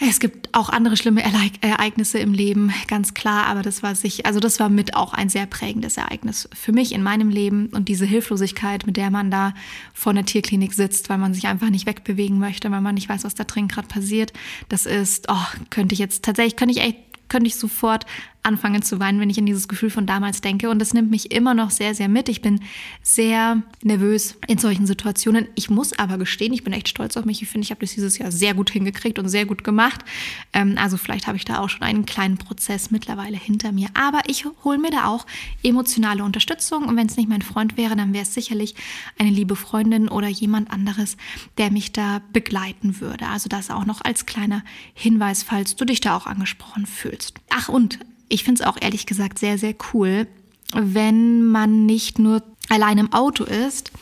es 0.00 0.18
gibt 0.18 0.48
auch 0.52 0.70
andere 0.70 0.96
schlimme 0.96 1.22
Ereignisse 1.22 2.18
im 2.18 2.32
Leben, 2.32 2.72
ganz 2.88 3.14
klar, 3.14 3.46
aber 3.46 3.62
das 3.62 3.82
war 3.82 3.94
sich, 3.94 4.26
also 4.26 4.40
das 4.40 4.58
war 4.58 4.68
mit 4.68 4.96
auch 4.96 5.12
ein 5.12 5.28
sehr 5.28 5.46
prägendes 5.46 5.96
Ereignis 5.96 6.48
für 6.52 6.72
mich 6.72 6.92
in 6.92 7.02
meinem 7.02 7.28
Leben 7.28 7.68
und 7.68 7.88
diese 7.88 8.04
Hilflosigkeit, 8.04 8.86
mit 8.86 8.96
der 8.96 9.10
man 9.10 9.30
da 9.30 9.54
vor 9.92 10.10
einer 10.10 10.24
Tierklinik 10.24 10.74
sitzt, 10.74 11.10
weil 11.10 11.18
man 11.18 11.32
sich 11.32 11.46
einfach 11.46 11.70
nicht 11.70 11.86
wegbewegen 11.86 12.38
möchte, 12.38 12.70
weil 12.72 12.80
man 12.80 12.94
nicht 12.94 13.08
weiß, 13.08 13.24
was 13.24 13.34
da 13.34 13.44
drin 13.44 13.68
gerade 13.68 13.86
passiert. 13.86 14.32
Das 14.68 14.84
ist, 14.84 15.26
oh, 15.28 15.46
könnte 15.70 15.92
ich 15.92 16.00
jetzt 16.00 16.24
tatsächlich, 16.24 16.56
könnte 16.56 16.74
ich 16.74 16.84
echt 16.84 16.98
könnte 17.28 17.46
ich 17.48 17.56
sofort 17.56 18.04
anfangen 18.44 18.82
zu 18.82 19.00
weinen, 19.00 19.20
wenn 19.20 19.30
ich 19.30 19.38
an 19.38 19.46
dieses 19.46 19.68
Gefühl 19.68 19.90
von 19.90 20.06
damals 20.06 20.42
denke. 20.42 20.68
Und 20.70 20.78
das 20.78 20.92
nimmt 20.92 21.10
mich 21.10 21.32
immer 21.32 21.54
noch 21.54 21.70
sehr, 21.70 21.94
sehr 21.94 22.08
mit. 22.08 22.28
Ich 22.28 22.42
bin 22.42 22.60
sehr 23.02 23.62
nervös 23.82 24.36
in 24.46 24.58
solchen 24.58 24.86
Situationen. 24.86 25.48
Ich 25.54 25.70
muss 25.70 25.98
aber 25.98 26.18
gestehen, 26.18 26.52
ich 26.52 26.62
bin 26.62 26.72
echt 26.72 26.88
stolz 26.88 27.16
auf 27.16 27.24
mich. 27.24 27.42
Ich 27.42 27.48
finde, 27.48 27.64
ich 27.64 27.70
habe 27.70 27.80
das 27.80 27.94
dieses 27.94 28.18
Jahr 28.18 28.30
sehr 28.30 28.54
gut 28.54 28.70
hingekriegt 28.70 29.18
und 29.18 29.28
sehr 29.28 29.46
gut 29.46 29.64
gemacht. 29.64 30.04
Ähm, 30.52 30.76
also 30.76 30.98
vielleicht 30.98 31.26
habe 31.26 31.36
ich 31.36 31.44
da 31.44 31.58
auch 31.58 31.70
schon 31.70 31.82
einen 31.82 32.04
kleinen 32.04 32.36
Prozess 32.36 32.90
mittlerweile 32.90 33.38
hinter 33.38 33.72
mir. 33.72 33.88
Aber 33.94 34.20
ich 34.26 34.44
hole 34.62 34.78
mir 34.78 34.90
da 34.90 35.06
auch 35.06 35.26
emotionale 35.62 36.22
Unterstützung. 36.22 36.84
Und 36.84 36.96
wenn 36.96 37.06
es 37.06 37.16
nicht 37.16 37.28
mein 37.28 37.42
Freund 37.42 37.78
wäre, 37.78 37.96
dann 37.96 38.12
wäre 38.12 38.24
es 38.24 38.34
sicherlich 38.34 38.74
eine 39.18 39.30
liebe 39.30 39.56
Freundin 39.56 40.08
oder 40.08 40.28
jemand 40.28 40.70
anderes, 40.70 41.16
der 41.56 41.70
mich 41.70 41.92
da 41.92 42.20
begleiten 42.34 43.00
würde. 43.00 43.26
Also 43.28 43.48
das 43.48 43.70
auch 43.70 43.86
noch 43.86 44.02
als 44.02 44.26
kleiner 44.26 44.62
Hinweis, 44.92 45.42
falls 45.42 45.76
du 45.76 45.86
dich 45.86 46.00
da 46.00 46.14
auch 46.16 46.26
angesprochen 46.26 46.84
fühlst. 46.84 47.34
Ach 47.48 47.70
und 47.70 47.98
ich 48.34 48.42
finde 48.42 48.62
es 48.62 48.66
auch 48.68 48.76
ehrlich 48.80 49.06
gesagt 49.06 49.38
sehr, 49.38 49.58
sehr 49.58 49.74
cool, 49.92 50.26
wenn 50.74 51.42
man 51.42 51.86
nicht 51.86 52.18
nur 52.18 52.42
allein 52.68 52.98
im 52.98 53.12
Auto 53.12 53.44
ist, 53.44 53.92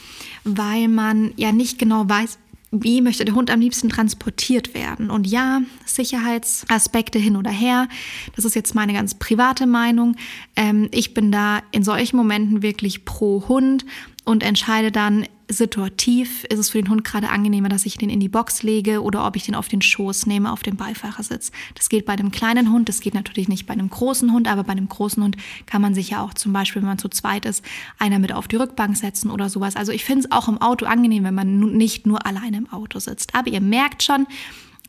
weil 0.45 0.89
man 0.89 1.35
ja 1.37 1.53
nicht 1.53 1.79
genau 1.79 2.09
weiß, 2.09 2.39
wie 2.71 3.03
möchte 3.03 3.27
der 3.27 3.35
Hund 3.35 3.51
am 3.51 3.61
liebsten 3.61 3.91
transportiert 3.91 4.73
werden? 4.73 5.11
Und 5.11 5.27
ja, 5.27 5.61
Sicherheitsaspekte 5.85 7.19
hin 7.19 7.37
oder 7.37 7.51
her, 7.51 7.89
das 8.35 8.47
ist 8.47 8.55
jetzt 8.55 8.75
meine 8.75 8.95
ganz 8.95 9.15
private 9.15 9.67
Meinung. 9.67 10.17
Ähm, 10.57 10.89
ich 10.91 11.12
bin 11.12 11.31
da 11.31 11.61
in 11.71 11.83
solchen 11.83 12.17
Momenten 12.17 12.62
wirklich 12.62 13.05
pro 13.05 13.47
Hund 13.47 13.85
und 14.25 14.43
entscheide 14.43 14.91
dann, 14.91 15.27
situativ 15.52 16.44
ist 16.44 16.59
es 16.59 16.71
für 16.71 16.82
den 16.82 16.90
Hund 16.90 17.04
gerade 17.04 17.28
angenehmer, 17.28 17.68
dass 17.68 17.87
ich 17.87 17.99
den 17.99 18.11
in 18.11 18.21
die 18.21 18.28
Box 18.28 18.62
lege 18.62 19.02
oder 19.02 19.26
ob 19.26 19.37
ich 19.37 19.44
den 19.44 19.54
auf 19.54 19.68
den 19.68 19.82
Schoß 19.82 20.26
nehme, 20.26 20.52
auf 20.52 20.62
den 20.62 20.76
Beifahrersitz. 20.76 21.52
Das 21.75 21.88
geht 21.88 22.06
bei 22.06 22.14
einem 22.14 22.30
kleinen 22.30 22.73
Hund, 22.73 22.88
das 22.88 23.00
geht 23.00 23.14
natürlich 23.14 23.49
nicht 23.49 23.66
bei 23.66 23.75
einem 23.75 23.90
großen 23.90 24.32
Hund, 24.32 24.49
aber 24.49 24.64
bei 24.64 24.73
einem 24.73 24.88
großen 24.88 25.23
Hund 25.23 25.37
kann 25.66 25.82
man 25.82 25.94
sich 25.94 26.11
ja 26.11 26.23
auch 26.23 26.35
zum 26.35 26.52
Beispiel, 26.52 26.82
wenn 26.82 26.88
man 26.88 26.99
zu 26.99 27.09
zweit 27.09 27.44
ist, 27.44 27.64
einer 27.99 28.18
mit 28.18 28.32
auf 28.32 28.49
die 28.49 28.56
Rückbank 28.56 28.97
setzen 28.97 29.30
oder 29.30 29.49
sowas. 29.49 29.76
Also 29.76 29.92
ich 29.92 30.04
finde 30.04 30.26
es 30.26 30.32
auch 30.32 30.49
im 30.49 30.59
Auto 30.59 30.87
angenehm, 30.87 31.25
wenn 31.25 31.35
man 31.35 31.59
nicht 31.59 32.06
nur 32.06 32.26
alleine 32.26 32.56
im 32.56 32.73
Auto 32.73 32.99
sitzt. 32.99 33.35
Aber 33.35 33.49
ihr 33.49 33.61
merkt 33.61 34.02
schon, 34.02 34.26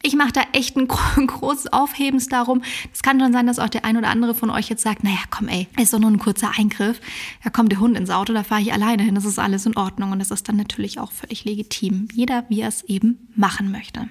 ich 0.03 0.15
mache 0.15 0.33
da 0.33 0.41
echt 0.51 0.77
ein 0.77 0.87
großes 0.87 1.71
Aufhebens 1.73 2.27
darum. 2.27 2.61
Es 2.93 3.01
kann 3.01 3.19
schon 3.19 3.33
sein, 3.33 3.47
dass 3.47 3.57
auch 3.57 3.69
der 3.69 3.85
ein 3.85 3.97
oder 3.97 4.09
andere 4.09 4.35
von 4.35 4.49
euch 4.49 4.69
jetzt 4.69 4.83
sagt, 4.83 5.03
naja, 5.03 5.19
komm 5.29 5.47
ey, 5.47 5.67
ist 5.81 5.93
doch 5.93 5.99
nur 5.99 6.11
ein 6.11 6.19
kurzer 6.19 6.51
Eingriff. 6.57 6.99
Da 7.43 7.49
kommt 7.49 7.71
der 7.71 7.79
Hund 7.79 7.97
ins 7.97 8.09
Auto, 8.09 8.33
da 8.33 8.43
fahre 8.43 8.61
ich 8.61 8.73
alleine 8.73 9.01
hin. 9.01 9.15
Das 9.15 9.25
ist 9.25 9.39
alles 9.39 9.65
in 9.65 9.77
Ordnung 9.77 10.11
und 10.11 10.19
das 10.19 10.29
ist 10.29 10.47
dann 10.47 10.57
natürlich 10.57 10.99
auch 10.99 11.11
völlig 11.11 11.45
legitim. 11.45 12.09
Jeder, 12.13 12.43
wie 12.49 12.61
er 12.61 12.67
es 12.67 12.83
eben 12.83 13.29
machen 13.35 13.71
möchte. 13.71 14.09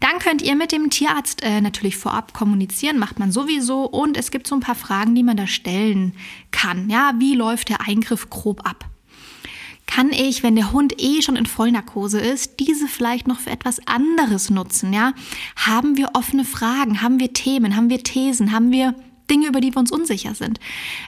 Dann 0.00 0.18
könnt 0.18 0.42
ihr 0.42 0.54
mit 0.54 0.72
dem 0.72 0.90
Tierarzt 0.90 1.42
äh, 1.42 1.62
natürlich 1.62 1.96
vorab 1.96 2.34
kommunizieren, 2.34 2.98
macht 2.98 3.18
man 3.18 3.32
sowieso. 3.32 3.84
Und 3.84 4.16
es 4.18 4.30
gibt 4.30 4.46
so 4.46 4.54
ein 4.54 4.60
paar 4.60 4.74
Fragen, 4.74 5.14
die 5.14 5.22
man 5.22 5.38
da 5.38 5.46
stellen 5.46 6.12
kann. 6.50 6.90
Ja, 6.90 7.14
wie 7.18 7.34
läuft 7.34 7.70
der 7.70 7.80
Eingriff 7.88 8.28
grob 8.28 8.68
ab? 8.68 8.84
Kann 9.88 10.12
ich, 10.12 10.42
wenn 10.42 10.54
der 10.54 10.70
Hund 10.70 11.00
eh 11.02 11.22
schon 11.22 11.34
in 11.34 11.46
Vollnarkose 11.46 12.20
ist, 12.20 12.60
diese 12.60 12.86
vielleicht 12.86 13.26
noch 13.26 13.40
für 13.40 13.50
etwas 13.50 13.84
anderes 13.86 14.50
nutzen, 14.50 14.92
ja? 14.92 15.14
Haben 15.56 15.96
wir 15.96 16.10
offene 16.12 16.44
Fragen, 16.44 17.02
haben 17.02 17.18
wir 17.18 17.32
Themen, 17.32 17.74
haben 17.74 17.90
wir 17.90 18.04
Thesen, 18.04 18.52
haben 18.52 18.70
wir 18.70 18.94
Dinge, 19.30 19.48
über 19.48 19.60
die 19.60 19.74
wir 19.74 19.78
uns 19.78 19.90
unsicher 19.90 20.34
sind. 20.34 20.60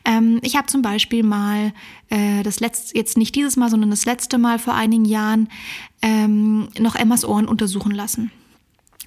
Ähm, 0.04 0.40
ich 0.42 0.56
habe 0.56 0.66
zum 0.66 0.82
Beispiel 0.82 1.22
mal 1.22 1.72
äh, 2.08 2.42
das 2.42 2.60
letzte, 2.60 2.96
jetzt 2.96 3.16
nicht 3.16 3.34
dieses 3.34 3.56
Mal, 3.56 3.70
sondern 3.70 3.90
das 3.90 4.06
letzte 4.06 4.38
Mal 4.38 4.58
vor 4.58 4.74
einigen 4.74 5.04
Jahren 5.04 5.48
ähm, 6.02 6.68
noch 6.78 6.96
Emmas 6.96 7.24
Ohren 7.24 7.46
untersuchen 7.46 7.92
lassen. 7.92 8.30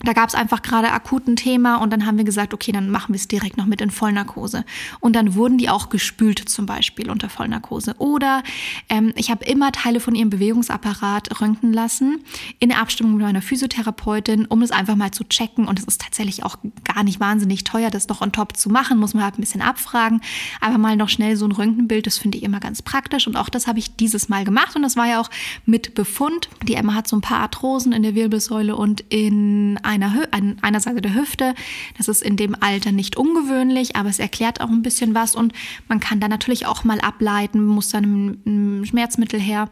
Da 0.03 0.13
gab 0.13 0.27
es 0.27 0.35
einfach 0.35 0.61
gerade 0.61 0.91
akut 0.91 1.27
ein 1.27 1.37
Thema 1.37 1.77
und 1.77 1.91
dann 1.91 2.05
haben 2.05 2.17
wir 2.17 2.25
gesagt, 2.25 2.53
okay, 2.53 2.73
dann 2.73 2.89
machen 2.89 3.13
wir 3.13 3.19
es 3.19 3.27
direkt 3.29 3.55
noch 3.55 3.65
mit 3.65 3.79
in 3.79 3.89
Vollnarkose. 3.89 4.65
Und 4.99 5.15
dann 5.15 5.35
wurden 5.35 5.57
die 5.57 5.69
auch 5.69 5.89
gespült 5.89 6.39
zum 6.39 6.65
Beispiel 6.65 7.09
unter 7.09 7.29
Vollnarkose. 7.29 7.95
Oder 7.99 8.43
ähm, 8.89 9.13
ich 9.15 9.31
habe 9.31 9.45
immer 9.45 9.71
Teile 9.71 10.01
von 10.01 10.13
ihrem 10.13 10.29
Bewegungsapparat 10.29 11.39
röntgen 11.39 11.71
lassen 11.71 12.19
in 12.59 12.69
der 12.69 12.79
Abstimmung 12.79 13.13
mit 13.13 13.21
meiner 13.21 13.41
Physiotherapeutin, 13.41 14.45
um 14.45 14.61
es 14.61 14.71
einfach 14.71 14.95
mal 14.95 15.11
zu 15.11 15.23
checken. 15.23 15.67
Und 15.67 15.79
es 15.79 15.85
ist 15.85 16.01
tatsächlich 16.01 16.43
auch 16.43 16.57
gar 16.83 17.03
nicht 17.03 17.21
wahnsinnig 17.21 17.63
teuer, 17.63 17.89
das 17.89 18.09
noch 18.09 18.21
on 18.21 18.33
top 18.33 18.57
zu 18.57 18.69
machen, 18.69 18.99
muss 18.99 19.13
man 19.13 19.23
halt 19.23 19.37
ein 19.37 19.41
bisschen 19.41 19.61
abfragen. 19.61 20.21
Aber 20.59 20.77
mal 20.77 20.97
noch 20.97 21.09
schnell 21.09 21.37
so 21.37 21.45
ein 21.45 21.53
Röntgenbild, 21.53 22.07
das 22.07 22.17
finde 22.17 22.37
ich 22.37 22.43
immer 22.43 22.59
ganz 22.59 22.81
praktisch. 22.81 23.25
Und 23.25 23.37
auch 23.37 23.47
das 23.47 23.67
habe 23.67 23.79
ich 23.79 23.95
dieses 23.95 24.27
Mal 24.27 24.43
gemacht 24.43 24.75
und 24.75 24.81
das 24.81 24.97
war 24.97 25.07
ja 25.07 25.21
auch 25.21 25.29
mit 25.65 25.95
Befund. 25.95 26.49
Die 26.63 26.73
Emma 26.73 26.93
hat 26.93 27.07
so 27.07 27.15
ein 27.15 27.21
paar 27.21 27.39
Arthrosen 27.39 27.93
in 27.93 28.03
der 28.03 28.15
Wirbelsäule 28.15 28.75
und 28.75 29.01
in 29.07 29.79
einer, 29.93 30.27
an 30.31 30.57
einer 30.61 30.79
Seite 30.79 31.01
der 31.01 31.13
Hüfte. 31.13 31.53
Das 31.97 32.07
ist 32.07 32.21
in 32.21 32.37
dem 32.37 32.55
Alter 32.59 32.91
nicht 32.91 33.17
ungewöhnlich, 33.17 33.95
aber 33.95 34.09
es 34.09 34.19
erklärt 34.19 34.61
auch 34.61 34.69
ein 34.69 34.81
bisschen 34.81 35.13
was 35.13 35.35
und 35.35 35.53
man 35.87 35.99
kann 35.99 36.19
da 36.19 36.27
natürlich 36.27 36.65
auch 36.65 36.83
mal 36.83 36.99
ableiten, 36.99 37.65
muss 37.65 37.89
dann 37.89 38.39
ein 38.45 38.85
Schmerzmittel 38.85 39.39
her 39.39 39.69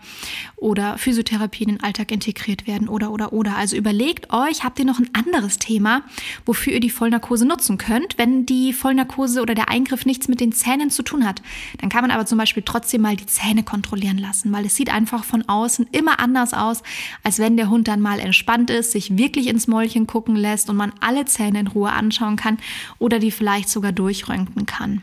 oder 0.55 0.97
Physiotherapie 0.97 1.63
in 1.63 1.69
den 1.69 1.83
Alltag 1.83 2.11
integriert 2.11 2.67
werden 2.67 2.87
oder 2.87 3.11
oder 3.11 3.33
oder. 3.33 3.57
Also 3.57 3.75
überlegt 3.75 4.31
euch, 4.31 4.63
habt 4.63 4.79
ihr 4.79 4.85
noch 4.85 4.99
ein 4.99 5.09
anderes 5.13 5.57
Thema, 5.57 6.03
wofür 6.45 6.73
ihr 6.73 6.79
die 6.79 6.89
Vollnarkose 6.89 7.45
nutzen 7.45 7.77
könnt, 7.77 8.17
wenn 8.17 8.45
die 8.45 8.73
Vollnarkose 8.73 9.41
oder 9.41 9.55
der 9.55 9.69
Eingriff 9.69 10.05
nichts 10.05 10.27
mit 10.27 10.39
den 10.39 10.51
Zähnen 10.51 10.89
zu 10.89 11.03
tun 11.03 11.25
hat. 11.25 11.41
Dann 11.79 11.89
kann 11.89 12.01
man 12.01 12.11
aber 12.11 12.25
zum 12.25 12.37
Beispiel 12.37 12.63
trotzdem 12.63 13.01
mal 13.01 13.15
die 13.15 13.25
Zähne 13.25 13.63
kontrollieren 13.63 14.17
lassen, 14.17 14.51
weil 14.51 14.65
es 14.65 14.75
sieht 14.75 14.91
einfach 14.91 15.23
von 15.23 15.47
außen 15.47 15.87
immer 15.91 16.19
anders 16.19 16.53
aus, 16.53 16.83
als 17.23 17.39
wenn 17.39 17.57
der 17.57 17.69
Hund 17.69 17.87
dann 17.87 18.01
mal 18.01 18.19
entspannt 18.19 18.69
ist, 18.69 18.91
sich 18.91 19.17
wirklich 19.17 19.47
ins 19.47 19.67
Mäulchen 19.67 20.07
gucken 20.11 20.35
lässt 20.35 20.69
und 20.69 20.75
man 20.75 20.91
alle 20.99 21.23
Zähne 21.23 21.61
in 21.61 21.67
Ruhe 21.67 21.91
anschauen 21.91 22.35
kann 22.35 22.57
oder 22.99 23.19
die 23.19 23.31
vielleicht 23.31 23.69
sogar 23.69 23.93
durchröntgen 23.93 24.65
kann. 24.65 25.01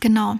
Genau. 0.00 0.38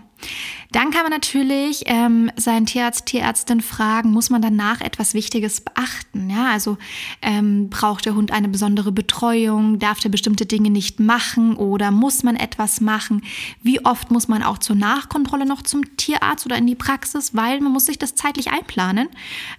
Dann 0.73 0.91
kann 0.91 1.03
man 1.03 1.13
natürlich 1.13 1.85
ähm, 1.87 2.31
seinen 2.37 2.67
Tierarzt, 2.67 3.07
Tierärztin 3.07 3.61
fragen, 3.61 4.11
muss 4.11 4.31
man 4.31 4.43
danach 4.43 4.81
etwas 4.81 5.15
Wichtiges 5.15 5.61
beachten? 5.61 6.29
Ja, 6.29 6.51
also 6.53 6.77
ähm, 7.23 7.71
braucht 7.71 8.05
der 8.05 8.15
Hund 8.15 8.33
eine 8.33 8.49
besondere 8.49 8.93
Betreuung? 8.93 9.79
Darf 9.79 10.01
der 10.01 10.09
bestimmte 10.09 10.47
Dinge 10.47 10.71
nicht 10.71 11.01
machen 11.01 11.57
oder 11.57 11.91
muss 11.91 12.23
man 12.23 12.37
etwas 12.37 12.81
machen? 12.81 13.23
Wie 13.63 13.85
oft 13.85 14.11
muss 14.11 14.29
man 14.29 14.43
auch 14.43 14.59
zur 14.59 14.77
Nachkontrolle 14.77 15.47
noch 15.47 15.63
zum 15.63 15.97
Tierarzt 15.97 16.47
oder 16.47 16.57
in 16.57 16.67
die 16.67 16.75
Praxis? 16.75 17.35
Weil 17.35 17.61
man 17.61 17.73
muss 17.73 17.87
sich 17.87 17.99
das 17.99 18.15
zeitlich 18.15 18.51
einplanen. 18.51 19.09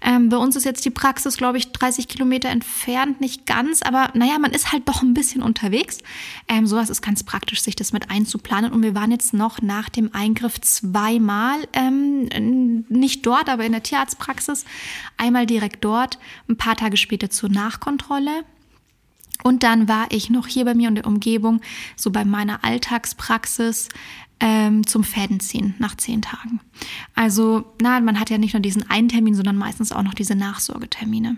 Ähm, 0.02 0.30
bei 0.30 0.38
uns 0.38 0.56
ist 0.56 0.66
jetzt 0.66 0.86
die 0.86 0.90
Praxis, 0.90 1.38
glaube 1.38 1.58
ich, 1.58 1.72
30 1.72 2.08
Kilometer 2.08 2.50
entfernt, 2.50 3.22
nicht 3.22 3.46
ganz, 3.46 3.82
aber 3.82 4.12
naja, 4.14 4.38
man 4.40 4.52
ist 4.52 4.72
halt 4.72 4.88
doch 4.88 5.02
ein 5.02 5.14
bisschen 5.14 5.42
unterwegs. 5.42 6.00
Ähm, 6.48 6.68
sowas 6.68 6.90
ist 6.90 7.02
ganz 7.02 7.24
praktisch, 7.24 7.62
sich 7.62 7.76
das 7.76 7.94
mit 7.94 8.10
einzuplanen. 8.10 8.72
Und 8.72 8.84
wir 8.84 8.96
waren 8.96 9.12
jetzt 9.12 9.34
noch 9.34 9.62
nach 9.62 9.90
dem 9.90 10.14
Eingriff 10.14 10.47
zwei 10.50 10.88
zweimal, 10.98 11.68
ähm, 11.74 12.86
nicht 12.90 13.26
dort, 13.26 13.50
aber 13.50 13.66
in 13.66 13.72
der 13.72 13.84
Tierarztpraxis. 13.84 14.66
Einmal 15.18 15.46
direkt 15.46 15.84
dort, 15.84 16.18
ein 16.50 16.58
paar 16.58 16.76
Tage 16.76 16.98
später 16.98 17.30
zur 17.30 17.50
Nachkontrolle. 17.50 18.44
Und 19.44 19.64
dann 19.64 19.88
war 19.88 20.08
ich 20.10 20.30
noch 20.30 20.48
hier 20.48 20.66
bei 20.66 20.74
mir 20.74 20.90
in 20.90 20.96
der 20.96 21.06
Umgebung, 21.06 21.62
so 21.96 22.10
bei 22.10 22.26
meiner 22.26 22.64
Alltagspraxis, 22.64 23.90
ähm, 24.40 24.86
zum 24.86 25.04
Fädenziehen 25.04 25.76
nach 25.80 25.96
zehn 25.96 26.22
Tagen. 26.22 26.60
Also, 27.16 27.66
na, 27.82 28.00
man 28.00 28.20
hat 28.20 28.30
ja 28.30 28.38
nicht 28.38 28.54
nur 28.54 28.62
diesen 28.62 28.88
einen 28.90 29.10
Termin, 29.10 29.34
sondern 29.34 29.58
meistens 29.58 29.92
auch 29.92 30.04
noch 30.04 30.14
diese 30.14 30.36
Nachsorgetermine. 30.36 31.38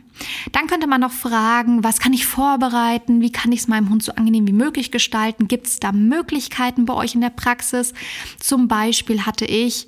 Dann 0.51 0.67
könnte 0.67 0.87
man 0.87 1.01
noch 1.01 1.11
fragen, 1.11 1.83
was 1.83 1.99
kann 1.99 2.13
ich 2.13 2.25
vorbereiten? 2.25 3.21
Wie 3.21 3.31
kann 3.31 3.51
ich 3.51 3.61
es 3.61 3.67
meinem 3.67 3.89
Hund 3.89 4.03
so 4.03 4.13
angenehm 4.13 4.47
wie 4.47 4.53
möglich 4.53 4.91
gestalten? 4.91 5.47
Gibt 5.47 5.67
es 5.67 5.79
da 5.79 5.91
Möglichkeiten 5.91 6.85
bei 6.85 6.93
euch 6.93 7.15
in 7.15 7.21
der 7.21 7.29
Praxis? 7.29 7.93
Zum 8.39 8.67
Beispiel 8.67 9.25
hatte 9.25 9.45
ich 9.45 9.87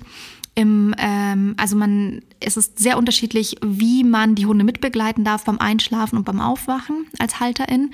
im, 0.54 0.94
ähm, 0.98 1.54
also 1.56 1.76
man, 1.76 2.20
es 2.38 2.58
ist 2.58 2.78
sehr 2.78 2.98
unterschiedlich, 2.98 3.56
wie 3.62 4.04
man 4.04 4.34
die 4.34 4.44
Hunde 4.44 4.64
mitbegleiten 4.64 5.24
darf 5.24 5.44
beim 5.44 5.58
Einschlafen 5.58 6.18
und 6.18 6.24
beim 6.24 6.40
Aufwachen 6.40 7.06
als 7.18 7.40
Halterin. 7.40 7.92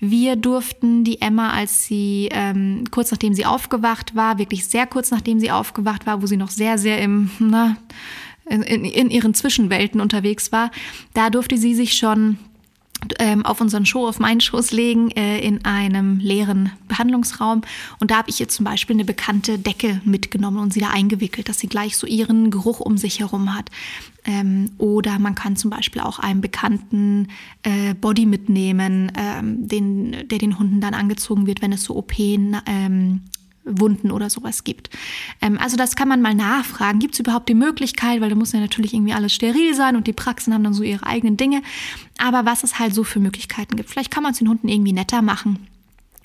Wir 0.00 0.34
durften 0.34 1.04
die 1.04 1.20
Emma, 1.20 1.50
als 1.50 1.84
sie 1.84 2.28
ähm, 2.32 2.84
kurz 2.90 3.12
nachdem 3.12 3.34
sie 3.34 3.46
aufgewacht 3.46 4.16
war, 4.16 4.38
wirklich 4.38 4.66
sehr 4.66 4.86
kurz 4.86 5.12
nachdem 5.12 5.38
sie 5.38 5.52
aufgewacht 5.52 6.04
war, 6.04 6.20
wo 6.20 6.26
sie 6.26 6.36
noch 6.36 6.50
sehr, 6.50 6.78
sehr 6.78 7.00
im, 7.00 7.30
na, 7.38 7.76
in, 8.46 8.62
in 8.62 9.10
ihren 9.10 9.32
Zwischenwelten 9.32 10.00
unterwegs 10.00 10.50
war, 10.50 10.72
da 11.14 11.30
durfte 11.30 11.56
sie 11.56 11.76
sich 11.76 11.92
schon 11.92 12.38
auf 13.44 13.60
unseren 13.60 13.86
Show, 13.86 14.06
auf 14.06 14.18
meinen 14.18 14.40
Schoß 14.40 14.72
legen, 14.72 15.10
äh, 15.10 15.40
in 15.40 15.64
einem 15.64 16.18
leeren 16.18 16.72
Behandlungsraum. 16.88 17.62
Und 17.98 18.10
da 18.10 18.18
habe 18.18 18.30
ich 18.30 18.40
ihr 18.40 18.48
zum 18.48 18.64
Beispiel 18.64 18.96
eine 18.96 19.04
bekannte 19.04 19.58
Decke 19.58 20.00
mitgenommen 20.04 20.58
und 20.58 20.72
sie 20.72 20.80
da 20.80 20.90
eingewickelt, 20.90 21.48
dass 21.48 21.58
sie 21.58 21.68
gleich 21.68 21.96
so 21.96 22.06
ihren 22.06 22.50
Geruch 22.50 22.80
um 22.80 22.98
sich 22.98 23.20
herum 23.20 23.54
hat. 23.54 23.70
Ähm, 24.24 24.70
oder 24.78 25.18
man 25.18 25.34
kann 25.34 25.56
zum 25.56 25.70
Beispiel 25.70 26.02
auch 26.02 26.18
einen 26.18 26.40
bekannten 26.40 27.28
äh, 27.62 27.94
Body 27.94 28.26
mitnehmen, 28.26 29.10
ähm, 29.16 29.66
den, 29.66 30.28
der 30.28 30.38
den 30.38 30.58
Hunden 30.58 30.80
dann 30.80 30.94
angezogen 30.94 31.46
wird, 31.46 31.62
wenn 31.62 31.72
es 31.72 31.84
so 31.84 31.96
OP 31.96 32.18
ähm, 32.18 33.22
Wunden 33.64 34.10
oder 34.10 34.30
sowas 34.30 34.64
gibt. 34.64 34.90
Ähm, 35.40 35.58
also 35.58 35.76
das 35.76 35.96
kann 35.96 36.08
man 36.08 36.22
mal 36.22 36.34
nachfragen. 36.34 36.98
Gibt 36.98 37.14
es 37.14 37.20
überhaupt 37.20 37.48
die 37.48 37.54
Möglichkeit, 37.54 38.20
weil 38.20 38.30
da 38.30 38.36
muss 38.36 38.52
ja 38.52 38.60
natürlich 38.60 38.94
irgendwie 38.94 39.12
alles 39.12 39.34
steril 39.34 39.74
sein 39.74 39.96
und 39.96 40.06
die 40.06 40.12
Praxen 40.12 40.54
haben 40.54 40.64
dann 40.64 40.74
so 40.74 40.82
ihre 40.82 41.06
eigenen 41.06 41.36
Dinge. 41.36 41.62
Aber 42.18 42.44
was 42.44 42.64
es 42.64 42.78
halt 42.78 42.94
so 42.94 43.04
für 43.04 43.20
Möglichkeiten 43.20 43.76
gibt. 43.76 43.90
Vielleicht 43.90 44.10
kann 44.10 44.22
man 44.22 44.32
es 44.32 44.38
den 44.38 44.48
Hunden 44.48 44.68
irgendwie 44.68 44.92
netter 44.92 45.22
machen. 45.22 45.66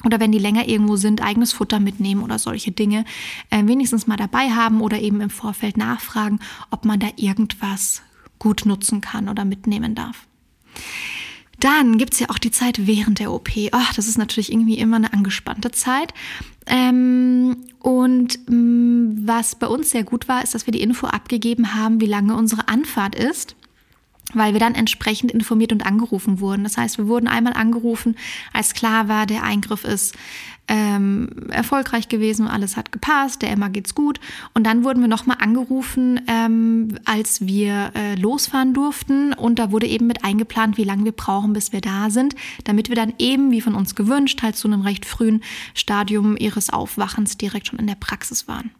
Oder 0.03 0.19
wenn 0.19 0.31
die 0.31 0.39
länger 0.39 0.67
irgendwo 0.67 0.97
sind, 0.97 1.23
eigenes 1.23 1.51
Futter 1.51 1.79
mitnehmen 1.79 2.21
oder 2.21 2.37
solche 2.37 2.71
Dinge 2.71 3.05
äh, 3.49 3.65
wenigstens 3.65 4.07
mal 4.07 4.17
dabei 4.17 4.51
haben 4.51 4.81
oder 4.81 4.99
eben 4.99 5.19
im 5.19 5.31
Vorfeld 5.31 5.77
nachfragen, 5.77 6.39
ob 6.69 6.85
man 6.85 6.99
da 6.99 7.07
irgendwas 7.15 8.03
gut 8.37 8.65
nutzen 8.65 9.01
kann 9.01 9.29
oder 9.29 9.45
mitnehmen 9.45 9.95
darf. 9.95 10.27
Dann 11.65 11.97
gibt 11.97 12.13
es 12.13 12.19
ja 12.19 12.29
auch 12.29 12.37
die 12.37 12.51
Zeit 12.51 12.85
während 12.85 13.17
der 13.17 13.31
OP. 13.31 13.49
Ach, 13.71 13.91
das 13.95 14.07
ist 14.07 14.19
natürlich 14.19 14.51
irgendwie 14.51 14.77
immer 14.77 14.97
eine 14.97 15.11
angespannte 15.13 15.71
Zeit. 15.71 16.13
Ähm, 16.67 17.57
und 17.79 18.37
mh, 18.47 18.55
mm, 18.55 19.27
was 19.27 19.55
bei 19.55 19.65
uns 19.65 19.89
sehr 19.89 20.03
gut 20.03 20.27
war, 20.27 20.43
ist, 20.43 20.53
dass 20.53 20.67
wir 20.67 20.71
die 20.71 20.83
Info 20.83 21.07
abgegeben 21.07 21.73
haben, 21.73 22.01
wie 22.01 22.05
lange 22.05 22.35
unsere 22.35 22.67
Anfahrt 22.67 23.15
ist 23.15 23.55
weil 24.33 24.53
wir 24.53 24.59
dann 24.59 24.75
entsprechend 24.75 25.31
informiert 25.31 25.71
und 25.71 25.85
angerufen 25.85 26.39
wurden. 26.39 26.63
Das 26.63 26.77
heißt, 26.77 26.97
wir 26.97 27.07
wurden 27.07 27.27
einmal 27.27 27.53
angerufen, 27.53 28.17
als 28.53 28.73
klar 28.73 29.07
war, 29.07 29.25
der 29.25 29.43
Eingriff 29.43 29.83
ist 29.83 30.15
ähm, 30.67 31.29
erfolgreich 31.49 32.09
gewesen 32.09 32.47
alles 32.47 32.77
hat 32.77 32.91
gepasst, 32.91 33.41
der 33.41 33.51
Emma 33.51 33.67
geht's 33.67 33.93
gut. 33.93 34.19
Und 34.53 34.65
dann 34.65 34.83
wurden 34.83 35.01
wir 35.01 35.07
nochmal 35.07 35.37
angerufen, 35.39 36.21
ähm, 36.27 36.97
als 37.05 37.45
wir 37.45 37.91
äh, 37.95 38.15
losfahren 38.15 38.73
durften. 38.73 39.33
Und 39.33 39.59
da 39.59 39.71
wurde 39.71 39.87
eben 39.87 40.07
mit 40.07 40.23
eingeplant, 40.23 40.77
wie 40.77 40.83
lange 40.83 41.05
wir 41.05 41.11
brauchen, 41.11 41.53
bis 41.53 41.71
wir 41.71 41.81
da 41.81 42.09
sind, 42.09 42.35
damit 42.63 42.89
wir 42.89 42.95
dann 42.95 43.13
eben, 43.19 43.51
wie 43.51 43.61
von 43.61 43.75
uns 43.75 43.95
gewünscht, 43.95 44.41
halt 44.41 44.55
zu 44.55 44.67
einem 44.67 44.81
recht 44.81 45.05
frühen 45.05 45.43
Stadium 45.73 46.35
ihres 46.37 46.71
Aufwachens 46.71 47.37
direkt 47.37 47.67
schon 47.67 47.79
in 47.79 47.87
der 47.87 47.95
Praxis 47.95 48.47
waren. 48.47 48.71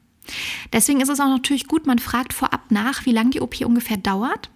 Deswegen 0.73 1.01
ist 1.01 1.09
es 1.09 1.19
auch 1.19 1.27
natürlich 1.29 1.67
gut, 1.67 1.85
man 1.85 1.99
fragt 1.99 2.33
vorab 2.33 2.71
nach, 2.71 3.05
wie 3.05 3.11
lange 3.11 3.29
die 3.29 3.41
OP 3.41 3.61
ungefähr 3.61 3.97
dauert. 3.97 4.49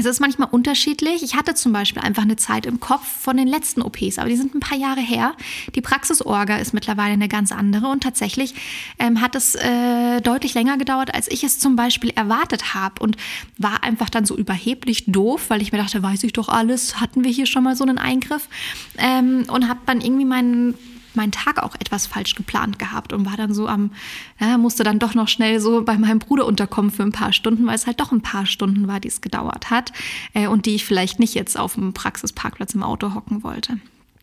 Es 0.00 0.06
ist 0.06 0.20
manchmal 0.20 0.48
unterschiedlich. 0.50 1.22
Ich 1.22 1.36
hatte 1.36 1.54
zum 1.54 1.74
Beispiel 1.74 2.02
einfach 2.02 2.22
eine 2.22 2.36
Zeit 2.36 2.64
im 2.64 2.80
Kopf 2.80 3.06
von 3.06 3.36
den 3.36 3.46
letzten 3.46 3.82
OPs, 3.82 4.18
aber 4.18 4.30
die 4.30 4.36
sind 4.36 4.54
ein 4.54 4.60
paar 4.60 4.78
Jahre 4.78 5.00
her. 5.00 5.34
Die 5.74 5.82
Praxisorga 5.82 6.56
ist 6.56 6.72
mittlerweile 6.72 7.12
eine 7.12 7.28
ganz 7.28 7.52
andere 7.52 7.88
und 7.88 8.02
tatsächlich 8.02 8.54
ähm, 8.98 9.20
hat 9.20 9.34
es 9.34 9.56
äh, 9.56 10.22
deutlich 10.22 10.54
länger 10.54 10.78
gedauert, 10.78 11.14
als 11.14 11.30
ich 11.30 11.44
es 11.44 11.58
zum 11.58 11.76
Beispiel 11.76 12.10
erwartet 12.16 12.72
habe 12.72 13.02
und 13.02 13.18
war 13.58 13.84
einfach 13.84 14.08
dann 14.08 14.24
so 14.24 14.38
überheblich 14.38 15.04
doof, 15.06 15.50
weil 15.50 15.60
ich 15.60 15.70
mir 15.70 15.76
dachte, 15.78 16.02
weiß 16.02 16.24
ich 16.24 16.32
doch 16.32 16.48
alles, 16.48 16.98
hatten 16.98 17.22
wir 17.22 17.30
hier 17.30 17.44
schon 17.44 17.62
mal 17.62 17.76
so 17.76 17.84
einen 17.84 17.98
Eingriff 17.98 18.48
ähm, 18.96 19.44
und 19.48 19.68
habe 19.68 19.80
dann 19.84 20.00
irgendwie 20.00 20.24
meinen 20.24 20.78
meinen 21.16 21.32
Tag 21.32 21.62
auch 21.62 21.74
etwas 21.74 22.06
falsch 22.06 22.34
geplant 22.34 22.78
gehabt 22.78 23.12
und 23.12 23.26
war 23.26 23.36
dann 23.36 23.54
so 23.54 23.66
am, 23.66 23.92
ja, 24.38 24.58
musste 24.58 24.84
dann 24.84 24.98
doch 24.98 25.14
noch 25.14 25.28
schnell 25.28 25.60
so 25.60 25.82
bei 25.84 25.98
meinem 25.98 26.18
Bruder 26.18 26.46
unterkommen 26.46 26.90
für 26.90 27.02
ein 27.02 27.12
paar 27.12 27.32
Stunden, 27.32 27.66
weil 27.66 27.74
es 27.74 27.86
halt 27.86 28.00
doch 28.00 28.12
ein 28.12 28.22
paar 28.22 28.46
Stunden 28.46 28.88
war, 28.88 29.00
die 29.00 29.08
es 29.08 29.20
gedauert 29.20 29.70
hat 29.70 29.92
äh, 30.34 30.46
und 30.46 30.66
die 30.66 30.74
ich 30.74 30.84
vielleicht 30.84 31.18
nicht 31.18 31.34
jetzt 31.34 31.58
auf 31.58 31.74
dem 31.74 31.92
Praxisparkplatz 31.92 32.74
im 32.74 32.82
Auto 32.82 33.14
hocken 33.14 33.42
wollte. 33.42 33.78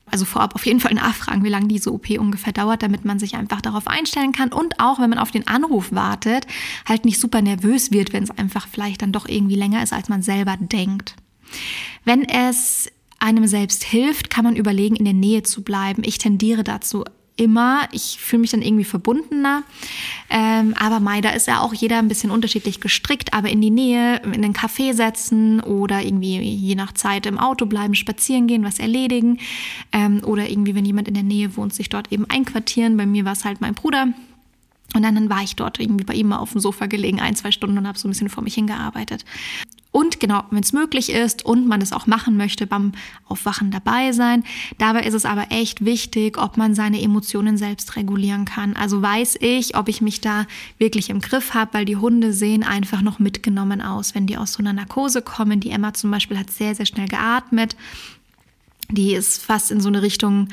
Also 0.10 0.24
vorab 0.24 0.56
auf 0.56 0.66
jeden 0.66 0.80
Fall 0.80 0.94
nachfragen, 0.94 1.44
wie 1.44 1.50
lange 1.50 1.68
diese 1.68 1.92
OP 1.92 2.10
ungefähr 2.12 2.54
dauert, 2.54 2.82
damit 2.82 3.04
man 3.04 3.20
sich 3.20 3.36
einfach 3.36 3.60
darauf 3.60 3.88
einstellen 3.88 4.32
kann 4.32 4.54
und 4.54 4.80
auch, 4.80 5.00
wenn 5.00 5.10
man 5.10 5.20
auf 5.20 5.32
den 5.32 5.48
Anruf 5.48 5.92
wartet, 5.92 6.48
halt 6.88 7.04
nicht 7.04 7.20
super 7.20 7.42
nervös 7.42 7.92
wird, 7.92 8.14
wenn 8.14 8.24
es 8.24 8.32
einfach 8.32 8.68
vielleicht 8.72 9.02
dann 9.02 9.12
doch 9.12 9.28
irgendwie 9.28 9.56
länger 9.56 9.84
ist, 9.84 9.92
als 9.92 10.08
man 10.08 10.22
selber 10.22 10.56
denkt. 10.58 11.16
Wenn 12.06 12.24
es 12.24 12.90
einem 13.20 13.48
selbst 13.48 13.84
hilft, 13.84 14.30
kann 14.30 14.44
man 14.44 14.56
überlegen, 14.56 14.96
in 14.96 15.06
der 15.06 15.14
Nähe 15.14 15.44
zu 15.44 15.64
bleiben. 15.64 16.04
Ich 16.06 16.18
tendiere 16.18 16.64
dazu 16.64 17.04
immer. 17.38 17.88
Ich 17.92 18.18
fühle 18.20 18.42
mich 18.42 18.52
dann 18.52 18.62
irgendwie 18.62 18.84
verbundener. 18.84 19.64
Ähm, 20.30 20.74
aber 20.78 21.00
Mai, 21.00 21.22
da 21.22 21.30
ist 21.30 21.48
ja 21.48 21.62
auch 21.62 21.74
jeder 21.74 22.00
ein 22.00 22.08
bisschen 22.08 22.32
unterschiedlich 22.32 22.82
gestrickt, 22.82 23.34
aber 23.34 23.50
in 23.50 23.62
die 23.62 23.70
Nähe, 23.70 24.22
in 24.24 24.42
den 24.42 24.54
Café 24.54 24.94
setzen 24.94 25.62
oder 25.62 26.04
irgendwie 26.04 26.40
je 26.40 26.76
nach 26.76 26.94
Zeit 26.94 27.26
im 27.26 27.38
Auto 27.38 27.66
bleiben, 27.66 27.96
spazieren 27.96 28.48
gehen, 28.48 28.64
was 28.64 28.80
erledigen. 28.80 29.40
Ähm, 29.94 30.22
oder 30.26 30.50
irgendwie, 30.50 30.76
wenn 30.76 30.86
jemand 30.86 31.08
in 31.08 31.14
der 31.14 31.24
Nähe 31.24 31.56
wohnt, 31.56 31.74
sich 31.74 31.90
dort 31.90 32.12
eben 32.12 32.26
einquartieren. 32.30 32.98
Bei 32.98 33.06
mir 33.06 33.24
war 33.24 33.34
es 33.34 33.46
halt 33.46 33.62
mein 33.62 33.76
Bruder. 33.76 34.08
Und 34.96 35.04
dann, 35.04 35.16
dann 35.16 35.30
war 35.30 35.44
ich 35.44 35.56
dort 35.56 35.80
irgendwie 35.80 36.06
bei 36.06 36.14
ihm 36.14 36.30
mal 36.30 36.38
auf 36.38 36.54
dem 36.54 36.62
Sofa 36.62 36.86
gelegen, 36.86 37.20
ein, 37.20 37.36
zwei 37.36 37.52
Stunden 37.52 37.78
und 37.78 37.88
habe 37.88 38.00
so 38.00 38.08
ein 38.08 38.12
bisschen 38.12 38.30
vor 38.30 38.44
mich 38.44 38.56
hingearbeitet. 38.56 39.26
Und 39.92 40.20
genau, 40.20 40.44
wenn 40.52 40.62
es 40.62 40.74
möglich 40.74 41.12
ist 41.12 41.44
und 41.44 41.68
man 41.68 41.82
es 41.82 41.92
auch 41.92 42.06
machen 42.08 42.38
möchte, 42.38 42.68
beim 42.68 42.92
Aufwachen 43.28 43.72
dabei 43.72 44.12
sein. 44.12 44.44
Dabei 44.78 45.04
ist 45.04 45.16
es 45.16 45.26
aber 45.26 45.48
echt 45.50 45.86
wichtig, 45.86 46.38
ob 46.38 46.56
man 46.56 46.76
seine 46.76 47.02
Emotionen 47.02 47.58
selbst 47.58 47.96
regulieren 47.96 48.46
kann. 48.46 48.76
Also 48.76 49.02
weiß 49.02 49.38
ich, 49.42 49.76
ob 49.76 49.90
ich 49.90 50.02
mich 50.02 50.22
da 50.22 50.46
wirklich 50.78 51.10
im 51.10 51.20
Griff 51.20 51.54
habe, 51.54 51.74
weil 51.74 51.86
die 51.86 51.96
Hunde 51.96 52.32
sehen 52.32 52.64
einfach 52.64 53.02
noch 53.02 53.18
mitgenommen 53.18 53.82
aus, 53.82 54.14
wenn 54.14 54.28
die 54.28 54.38
aus 54.38 54.54
so 54.54 54.60
einer 54.60 54.74
Narkose 54.74 55.22
kommen. 55.22 55.62
Die 55.62 55.72
Emma 55.72 55.94
zum 55.94 56.12
Beispiel 56.12 56.38
hat 56.38 56.52
sehr, 56.52 56.76
sehr 56.76 56.86
schnell 56.86 57.08
geatmet 57.08 57.76
die 58.90 59.14
ist 59.14 59.44
fast 59.44 59.72
in 59.72 59.82
so 59.82 59.90
eine 59.90 60.02
Richtung 60.02 60.48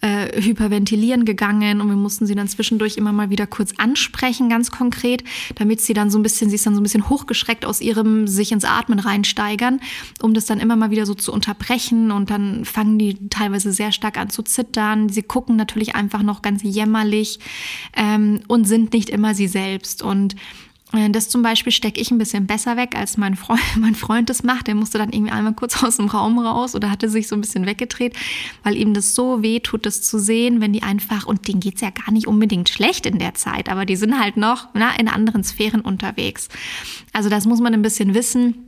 äh, 0.00 0.40
Hyperventilieren 0.40 1.24
gegangen 1.24 1.80
und 1.80 1.88
wir 1.88 1.96
mussten 1.96 2.26
sie 2.26 2.34
dann 2.34 2.48
zwischendurch 2.48 2.96
immer 2.96 3.12
mal 3.12 3.30
wieder 3.30 3.46
kurz 3.46 3.72
ansprechen, 3.78 4.48
ganz 4.48 4.70
konkret, 4.70 5.24
damit 5.56 5.80
sie 5.80 5.94
dann 5.94 6.10
so 6.10 6.18
ein 6.18 6.22
bisschen, 6.22 6.50
sie 6.50 6.56
ist 6.56 6.66
dann 6.66 6.74
so 6.74 6.80
ein 6.80 6.84
bisschen 6.84 7.08
hochgeschreckt 7.08 7.64
aus 7.66 7.80
ihrem 7.80 8.28
sich 8.28 8.52
ins 8.52 8.64
Atmen 8.64 9.00
reinsteigern, 9.00 9.80
um 10.22 10.34
das 10.34 10.46
dann 10.46 10.60
immer 10.60 10.76
mal 10.76 10.90
wieder 10.90 11.06
so 11.06 11.14
zu 11.14 11.32
unterbrechen 11.32 12.10
und 12.10 12.30
dann 12.30 12.64
fangen 12.64 12.98
die 12.98 13.28
teilweise 13.28 13.72
sehr 13.72 13.92
stark 13.92 14.18
an 14.18 14.30
zu 14.30 14.42
zittern. 14.42 15.08
Sie 15.08 15.22
gucken 15.22 15.56
natürlich 15.56 15.94
einfach 15.94 16.22
noch 16.22 16.42
ganz 16.42 16.62
jämmerlich 16.62 17.40
ähm, 17.96 18.40
und 18.46 18.66
sind 18.66 18.92
nicht 18.92 19.10
immer 19.10 19.34
sie 19.34 19.48
selbst 19.48 20.02
und 20.02 20.36
das 20.92 21.28
zum 21.28 21.42
Beispiel 21.42 21.72
stecke 21.72 22.00
ich 22.00 22.10
ein 22.10 22.18
bisschen 22.18 22.46
besser 22.46 22.76
weg, 22.76 22.96
als 22.96 23.16
mein 23.16 23.36
Freund, 23.36 23.60
mein 23.78 23.94
Freund 23.94 24.30
das 24.30 24.42
macht. 24.42 24.66
Der 24.66 24.74
musste 24.74 24.98
dann 24.98 25.12
irgendwie 25.12 25.32
einmal 25.32 25.52
kurz 25.54 25.82
aus 25.82 25.96
dem 25.96 26.06
Raum 26.06 26.38
raus 26.38 26.74
oder 26.74 26.90
hatte 26.90 27.08
sich 27.08 27.28
so 27.28 27.34
ein 27.34 27.40
bisschen 27.40 27.66
weggedreht, 27.66 28.16
weil 28.62 28.76
ihm 28.76 28.94
das 28.94 29.14
so 29.14 29.42
weh 29.42 29.60
tut, 29.60 29.86
das 29.86 30.02
zu 30.02 30.18
sehen, 30.18 30.60
wenn 30.60 30.72
die 30.72 30.82
einfach, 30.82 31.26
und 31.26 31.48
denen 31.48 31.60
geht's 31.60 31.80
ja 31.80 31.90
gar 31.90 32.12
nicht 32.12 32.26
unbedingt 32.26 32.68
schlecht 32.68 33.06
in 33.06 33.18
der 33.18 33.34
Zeit, 33.34 33.68
aber 33.68 33.84
die 33.84 33.96
sind 33.96 34.18
halt 34.18 34.36
noch 34.36 34.68
na, 34.74 34.94
in 34.98 35.08
anderen 35.08 35.44
Sphären 35.44 35.80
unterwegs. 35.80 36.48
Also 37.12 37.28
das 37.28 37.46
muss 37.46 37.60
man 37.60 37.74
ein 37.74 37.82
bisschen 37.82 38.14
wissen 38.14 38.67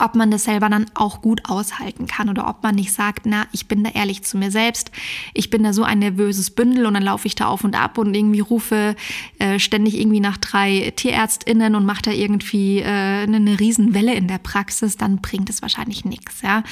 ob 0.00 0.14
man 0.14 0.30
das 0.30 0.44
selber 0.44 0.68
dann 0.68 0.86
auch 0.94 1.22
gut 1.22 1.42
aushalten 1.44 2.06
kann 2.06 2.28
oder 2.28 2.48
ob 2.48 2.62
man 2.62 2.74
nicht 2.74 2.92
sagt, 2.92 3.26
na, 3.26 3.46
ich 3.52 3.66
bin 3.66 3.84
da 3.84 3.90
ehrlich 3.90 4.22
zu 4.22 4.38
mir 4.38 4.50
selbst, 4.50 4.90
ich 5.34 5.50
bin 5.50 5.62
da 5.62 5.72
so 5.72 5.84
ein 5.84 5.98
nervöses 5.98 6.50
Bündel 6.50 6.86
und 6.86 6.94
dann 6.94 7.02
laufe 7.02 7.26
ich 7.26 7.34
da 7.34 7.46
auf 7.46 7.64
und 7.64 7.74
ab 7.74 7.98
und 7.98 8.14
irgendwie 8.14 8.40
rufe 8.40 8.96
äh, 9.38 9.58
ständig 9.58 9.98
irgendwie 9.98 10.20
nach 10.20 10.36
drei 10.36 10.92
Tierärztinnen 10.96 11.74
und 11.74 11.84
mache 11.84 12.02
da 12.02 12.10
irgendwie 12.10 12.80
äh, 12.80 12.84
eine, 12.84 13.36
eine 13.36 13.60
Riesenwelle 13.60 14.14
in 14.14 14.28
der 14.28 14.38
Praxis, 14.38 14.96
dann 14.96 15.18
bringt 15.18 15.50
es 15.50 15.62
wahrscheinlich 15.62 16.04
nichts. 16.04 16.42
Ja? 16.42 16.62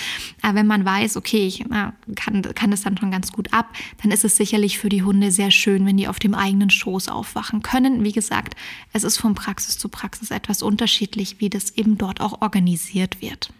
Aber 0.43 0.57
wenn 0.57 0.67
man 0.67 0.85
weiß, 0.85 1.17
okay, 1.17 1.47
ich 1.47 1.65
na, 1.69 1.93
kann, 2.17 2.43
kann 2.43 2.71
das 2.71 2.83
dann 2.83 2.97
schon 2.99 3.11
ganz 3.11 3.33
gut 3.33 3.53
ab, 3.53 3.69
dann 4.03 4.11
ist 4.11 4.25
es 4.25 4.37
sicherlich 4.37 4.79
für 4.79 4.89
die 4.89 5.03
Hunde 5.03 5.31
sehr 5.31 5.51
schön, 5.51 5.87
wenn 5.87 5.97
die 5.97 6.09
auf 6.09 6.19
dem 6.19 6.35
eigenen 6.35 6.71
Schoß 6.71 7.09
aufwachen 7.09 7.63
können. 7.63 8.05
Wie 8.05 8.13
gesagt, 8.13 8.57
es 8.93 9.05
ist 9.05 9.17
von 9.17 9.35
Praxis 9.35 9.79
zu 9.79 9.89
Praxis 9.89 10.31
etwas 10.31 10.63
unterschiedlich, 10.63 11.37
wie 11.39 11.51
das 11.51 11.71
eben 11.71 11.99
dort 11.99 12.21
auch 12.21 12.43
organisiert 12.43 13.14
wird. 13.21 13.51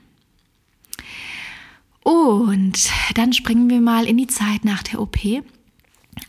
Und 2.03 2.91
dann 3.15 3.33
springen 3.33 3.71
wir 3.71 3.81
mal 3.81 4.07
in 4.07 4.19
die 4.19 4.27
Zeit 4.27 4.65
nach 4.65 4.83
der 4.83 5.01
OP. 5.01 5.17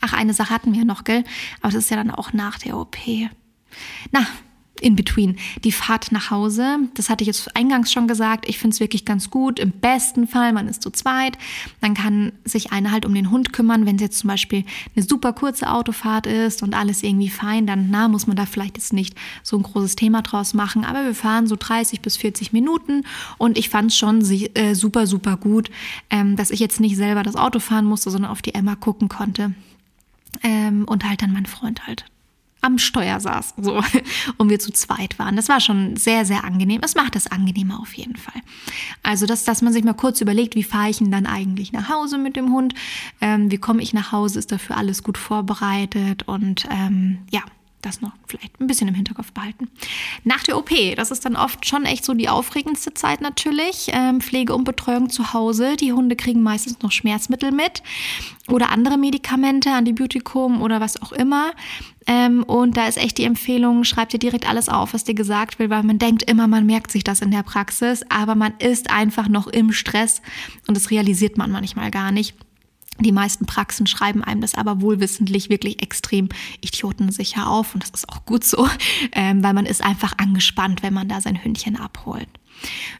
Ach, 0.00 0.12
eine 0.14 0.32
Sache 0.34 0.50
hatten 0.50 0.72
wir 0.72 0.84
noch, 0.84 1.04
gell? 1.04 1.24
Aber 1.60 1.72
das 1.72 1.84
ist 1.84 1.90
ja 1.90 1.96
dann 1.96 2.10
auch 2.10 2.32
nach 2.32 2.58
der 2.58 2.76
OP. 2.76 2.96
Na, 4.10 4.26
in 4.80 4.96
between. 4.96 5.36
Die 5.64 5.72
Fahrt 5.72 6.12
nach 6.12 6.30
Hause, 6.30 6.78
das 6.94 7.08
hatte 7.10 7.22
ich 7.22 7.28
jetzt 7.28 7.54
eingangs 7.56 7.92
schon 7.92 8.08
gesagt, 8.08 8.48
ich 8.48 8.58
finde 8.58 8.74
es 8.74 8.80
wirklich 8.80 9.04
ganz 9.04 9.30
gut. 9.30 9.58
Im 9.58 9.70
besten 9.70 10.26
Fall, 10.26 10.52
man 10.52 10.68
ist 10.68 10.82
zu 10.82 10.90
zweit, 10.90 11.38
dann 11.80 11.94
kann 11.94 12.32
sich 12.44 12.72
einer 12.72 12.90
halt 12.90 13.04
um 13.06 13.14
den 13.14 13.30
Hund 13.30 13.52
kümmern. 13.52 13.86
Wenn 13.86 13.96
es 13.96 14.02
jetzt 14.02 14.18
zum 14.18 14.28
Beispiel 14.28 14.64
eine 14.94 15.04
super 15.04 15.32
kurze 15.32 15.70
Autofahrt 15.70 16.26
ist 16.26 16.62
und 16.62 16.74
alles 16.74 17.02
irgendwie 17.02 17.28
fein, 17.28 17.66
dann 17.66 17.88
na, 17.90 18.08
muss 18.08 18.26
man 18.26 18.36
da 18.36 18.46
vielleicht 18.46 18.76
jetzt 18.76 18.92
nicht 18.92 19.14
so 19.42 19.56
ein 19.56 19.62
großes 19.62 19.96
Thema 19.96 20.22
draus 20.22 20.54
machen. 20.54 20.84
Aber 20.84 21.04
wir 21.04 21.14
fahren 21.14 21.46
so 21.46 21.56
30 21.58 22.00
bis 22.00 22.16
40 22.16 22.52
Minuten 22.52 23.02
und 23.38 23.58
ich 23.58 23.68
fand 23.68 23.90
es 23.90 23.96
schon 23.96 24.20
äh, 24.20 24.74
super, 24.74 25.06
super 25.06 25.36
gut, 25.36 25.70
ähm, 26.10 26.36
dass 26.36 26.50
ich 26.50 26.60
jetzt 26.60 26.80
nicht 26.80 26.96
selber 26.96 27.22
das 27.22 27.36
Auto 27.36 27.58
fahren 27.58 27.84
musste, 27.84 28.10
sondern 28.10 28.30
auf 28.30 28.42
die 28.42 28.54
Emma 28.54 28.76
gucken 28.76 29.08
konnte. 29.08 29.54
Ähm, 30.42 30.84
und 30.84 31.08
halt 31.08 31.22
dann 31.22 31.32
mein 31.32 31.46
Freund 31.46 31.86
halt 31.86 32.04
am 32.62 32.78
Steuer 32.78 33.20
saß 33.20 33.54
so, 33.60 33.80
und 34.38 34.50
wir 34.50 34.58
zu 34.58 34.72
zweit 34.72 35.18
waren. 35.18 35.36
Das 35.36 35.48
war 35.48 35.60
schon 35.60 35.96
sehr, 35.96 36.24
sehr 36.24 36.44
angenehm. 36.44 36.80
Es 36.84 36.94
macht 36.94 37.16
es 37.16 37.26
angenehmer 37.26 37.80
auf 37.80 37.92
jeden 37.94 38.16
Fall. 38.16 38.40
Also, 39.02 39.26
dass, 39.26 39.44
dass 39.44 39.62
man 39.62 39.72
sich 39.72 39.84
mal 39.84 39.94
kurz 39.94 40.20
überlegt, 40.20 40.54
wie 40.54 40.64
fahre 40.64 40.90
ich 40.90 40.98
denn 40.98 41.10
dann 41.10 41.26
eigentlich 41.26 41.72
nach 41.72 41.88
Hause 41.88 42.18
mit 42.18 42.36
dem 42.36 42.52
Hund? 42.52 42.74
Ähm, 43.20 43.50
wie 43.50 43.58
komme 43.58 43.82
ich 43.82 43.92
nach 43.92 44.12
Hause? 44.12 44.38
Ist 44.38 44.52
dafür 44.52 44.76
alles 44.76 45.02
gut 45.02 45.18
vorbereitet? 45.18 46.24
Und 46.26 46.66
ähm, 46.70 47.18
ja, 47.30 47.42
das 47.82 48.00
noch 48.00 48.12
vielleicht 48.26 48.60
ein 48.60 48.66
bisschen 48.66 48.88
im 48.88 48.94
Hinterkopf 48.94 49.32
behalten. 49.32 49.68
Nach 50.24 50.42
der 50.42 50.58
OP, 50.58 50.70
das 50.96 51.10
ist 51.10 51.24
dann 51.24 51.36
oft 51.36 51.66
schon 51.66 51.84
echt 51.84 52.04
so 52.04 52.14
die 52.14 52.28
aufregendste 52.28 52.94
Zeit 52.94 53.20
natürlich. 53.20 53.90
Ähm, 53.92 54.20
Pflege 54.20 54.54
und 54.54 54.64
Betreuung 54.64 55.08
zu 55.08 55.32
Hause. 55.32 55.76
Die 55.76 55.92
Hunde 55.92 56.16
kriegen 56.16 56.42
meistens 56.42 56.80
noch 56.82 56.92
Schmerzmittel 56.92 57.52
mit 57.52 57.82
oder 58.48 58.70
andere 58.70 58.98
Medikamente, 58.98 59.70
Antibiotikum 59.70 60.62
oder 60.62 60.80
was 60.80 61.00
auch 61.00 61.12
immer. 61.12 61.52
Ähm, 62.06 62.44
und 62.44 62.76
da 62.76 62.86
ist 62.86 62.98
echt 62.98 63.18
die 63.18 63.24
Empfehlung, 63.24 63.84
schreib 63.84 64.10
dir 64.10 64.18
direkt 64.18 64.48
alles 64.48 64.68
auf, 64.68 64.94
was 64.94 65.04
dir 65.04 65.14
gesagt 65.14 65.58
wird, 65.58 65.70
weil 65.70 65.82
man 65.82 65.98
denkt 65.98 66.22
immer, 66.30 66.46
man 66.46 66.64
merkt 66.64 66.92
sich 66.92 67.02
das 67.02 67.20
in 67.20 67.32
der 67.32 67.42
Praxis, 67.42 68.04
aber 68.08 68.36
man 68.36 68.54
ist 68.58 68.90
einfach 68.90 69.28
noch 69.28 69.48
im 69.48 69.72
Stress 69.72 70.22
und 70.68 70.76
das 70.76 70.90
realisiert 70.90 71.36
man 71.36 71.50
manchmal 71.50 71.90
gar 71.90 72.12
nicht. 72.12 72.36
Die 73.00 73.12
meisten 73.12 73.46
Praxen 73.46 73.86
schreiben 73.86 74.24
einem 74.24 74.40
das 74.40 74.54
aber 74.54 74.80
wohlwissentlich 74.80 75.50
wirklich 75.50 75.82
extrem 75.82 76.28
idiotensicher 76.60 77.48
auf 77.48 77.74
und 77.74 77.82
das 77.82 77.90
ist 77.90 78.08
auch 78.08 78.24
gut 78.24 78.44
so, 78.44 78.68
ähm, 79.12 79.42
weil 79.42 79.54
man 79.54 79.66
ist 79.66 79.84
einfach 79.84 80.14
angespannt, 80.18 80.82
wenn 80.82 80.94
man 80.94 81.08
da 81.08 81.20
sein 81.20 81.42
Hündchen 81.42 81.76
abholt. 81.76 82.28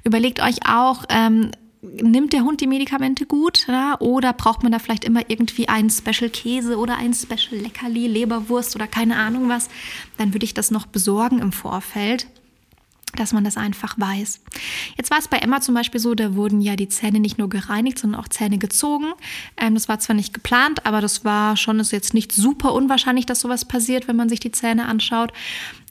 Überlegt 0.05 0.41
euch 0.41 0.67
auch, 0.69 1.05
ähm, 1.09 1.51
nimmt 1.83 2.33
der 2.33 2.43
Hund 2.43 2.61
die 2.61 2.67
Medikamente 2.67 3.27
gut 3.27 3.67
ja? 3.69 3.99
oder 4.01 4.33
braucht 4.33 4.63
man 4.63 4.73
da 4.73 4.79
vielleicht 4.79 5.05
immer 5.05 5.29
irgendwie 5.29 5.69
einen 5.69 5.91
Special 5.91 6.31
Käse 6.31 6.79
oder 6.79 6.97
ein 6.97 7.15
Special 7.15 7.61
Leckerli, 7.61 8.07
Leberwurst 8.07 8.75
oder 8.75 8.87
keine 8.87 9.17
Ahnung 9.17 9.49
was, 9.49 9.69
dann 10.17 10.35
würde 10.35 10.45
ich 10.45 10.55
das 10.55 10.71
noch 10.71 10.87
besorgen 10.87 11.39
im 11.39 11.53
Vorfeld 11.53 12.27
dass 13.17 13.33
man 13.33 13.45
das 13.45 13.57
einfach 13.57 13.99
weiß. 13.99 14.41
Jetzt 14.97 15.11
war 15.11 15.19
es 15.19 15.29
bei 15.29 15.39
Emma 15.39 15.61
zum 15.61 15.75
Beispiel 15.75 16.01
so, 16.01 16.15
da 16.15 16.35
wurden 16.35 16.61
ja 16.61 16.77
die 16.77 16.89
Zähne 16.89 17.21
nicht 17.21 17.39
nur 17.39 17.49
gereinigt, 17.49 17.99
sondern 17.99 18.21
auch 18.21 18.29
Zähne 18.29 18.59
gezogen. 18.59 19.13
Ähm, 19.57 19.75
das 19.75 19.89
war 19.89 19.99
zwar 19.99 20.17
nicht 20.17 20.35
geplant, 20.35 20.87
aber 20.87 21.01
das 21.01 21.25
war 21.25 21.57
schon, 21.57 21.81
ist 21.81 21.93
jetzt 21.93 22.15
nicht 22.15 22.33
super 22.33 22.73
unwahrscheinlich, 22.73 23.27
dass 23.27 23.41
sowas 23.41 23.65
passiert, 23.65 24.09
wenn 24.09 24.17
man 24.17 24.29
sich 24.29 24.41
die 24.41 24.53
Zähne 24.53 24.87
anschaut. 24.87 25.33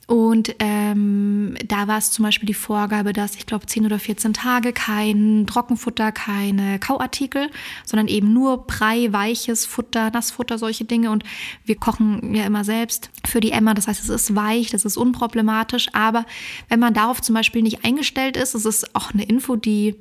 Und 0.08 0.56
ähm, 0.60 1.56
da 1.68 1.88
war 1.88 1.98
es 1.98 2.12
zum 2.12 2.24
Beispiel 2.24 2.46
die 2.46 2.54
Vorgabe, 2.54 3.12
dass 3.12 3.36
ich 3.36 3.48
glaube 3.48 3.65
10 3.65 3.86
oder 3.86 3.98
14 3.98 4.34
Tage 4.34 4.72
kein 4.72 5.48
Trockenfutter, 5.48 6.12
keine 6.12 6.78
Kauartikel, 6.78 7.50
sondern 7.86 8.08
eben 8.08 8.32
nur 8.32 8.68
Brei, 8.68 9.12
weiches 9.12 9.65
Futter, 9.65 10.12
Nassfutter, 10.12 10.60
solche 10.60 10.86
Dinge. 10.86 11.10
Und 11.10 11.24
wir 11.65 11.76
kochen 11.76 12.36
ja 12.36 12.46
immer 12.46 12.63
selbst 12.63 13.10
für 13.26 13.39
die 13.39 13.52
Emma. 13.52 13.74
Das 13.74 13.88
heißt, 13.88 14.04
es 14.04 14.10
ist 14.10 14.36
weich, 14.36 14.70
das 14.70 14.86
ist 14.86 14.98
unproblematisch. 14.98 15.88
Aber 15.94 16.26
wenn 16.70 16.80
man 16.80 16.94
darauf 16.94 17.22
zum 17.22 17.34
Beispiel 17.34 17.63
nicht 17.63 17.84
eingestellt 17.84 18.38
ist, 18.38 18.54
das 18.54 18.65
ist 18.65 18.96
auch 18.96 19.12
eine 19.12 19.24
Info, 19.24 19.56
die 19.56 19.96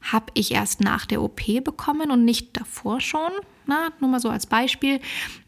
habe 0.00 0.26
ich 0.32 0.52
erst 0.52 0.80
nach 0.80 1.04
der 1.04 1.20
OP 1.20 1.62
bekommen 1.62 2.10
und 2.10 2.24
nicht 2.24 2.56
davor 2.56 3.02
schon. 3.02 3.30
Na, 3.70 3.90
nur 4.00 4.10
mal 4.10 4.18
so 4.18 4.28
als 4.28 4.46
Beispiel. 4.46 4.98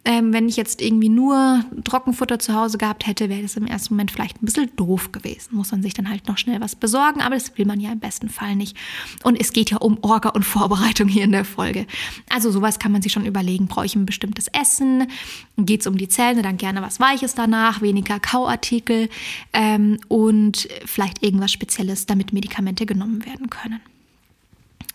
Ähm, 0.05 0.33
wenn 0.33 0.49
ich 0.49 0.57
jetzt 0.57 0.81
irgendwie 0.81 1.09
nur 1.09 1.65
Trockenfutter 1.83 2.39
zu 2.39 2.55
Hause 2.55 2.79
gehabt 2.79 3.05
hätte, 3.09 3.29
wäre 3.29 3.43
das 3.43 3.57
im 3.57 3.67
ersten 3.67 3.95
Moment 3.95 4.13
vielleicht 4.13 4.41
ein 4.41 4.47
bisschen 4.47 4.71
doof 4.77 5.11
gewesen. 5.11 5.57
Muss 5.57 5.73
man 5.73 5.83
sich 5.83 5.93
dann 5.93 6.09
halt 6.09 6.29
noch 6.29 6.39
schnell 6.39 6.61
was 6.61 6.77
besorgen, 6.77 7.21
aber 7.21 7.35
das 7.35 7.59
will 7.59 7.67
man 7.67 7.81
ja 7.81 7.91
im 7.91 7.99
besten 7.99 8.29
Fall 8.29 8.55
nicht. 8.55 8.77
Und 9.25 9.41
es 9.41 9.53
geht 9.53 9.73
ja 9.73 9.79
um 9.79 9.99
Orga 10.03 10.29
und 10.29 10.45
Vorbereitung 10.45 11.09
hier 11.09 11.25
in 11.25 11.33
der 11.33 11.45
Folge. 11.45 11.85
Also 12.29 12.53
sowas 12.53 12.79
kann 12.79 12.93
man 12.93 13.03
sich 13.03 13.11
schon 13.11 13.27
überlegen. 13.27 13.67
Brauche 13.67 13.87
ich 13.87 13.97
ein 13.97 14.07
bestimmtes 14.07 14.47
Essen? 14.47 15.09
Geht 15.57 15.81
es 15.81 15.89
um 15.89 15.99
die 15.99 16.07
Zähne? 16.07 16.43
Dann 16.43 16.59
gerne 16.59 16.81
was 16.81 17.01
Weiches 17.01 17.35
danach, 17.35 17.83
weniger 17.83 18.21
Kauartikel 18.21 19.09
ähm, 19.53 19.99
und 20.07 20.69
vielleicht 20.85 21.25
irgendwas 21.25 21.51
Spezielles, 21.51 22.07
damit 22.07 22.33
Medikamente 22.33 22.87
genommen 22.87 23.27
werden 23.27 23.51
können. 23.51 23.81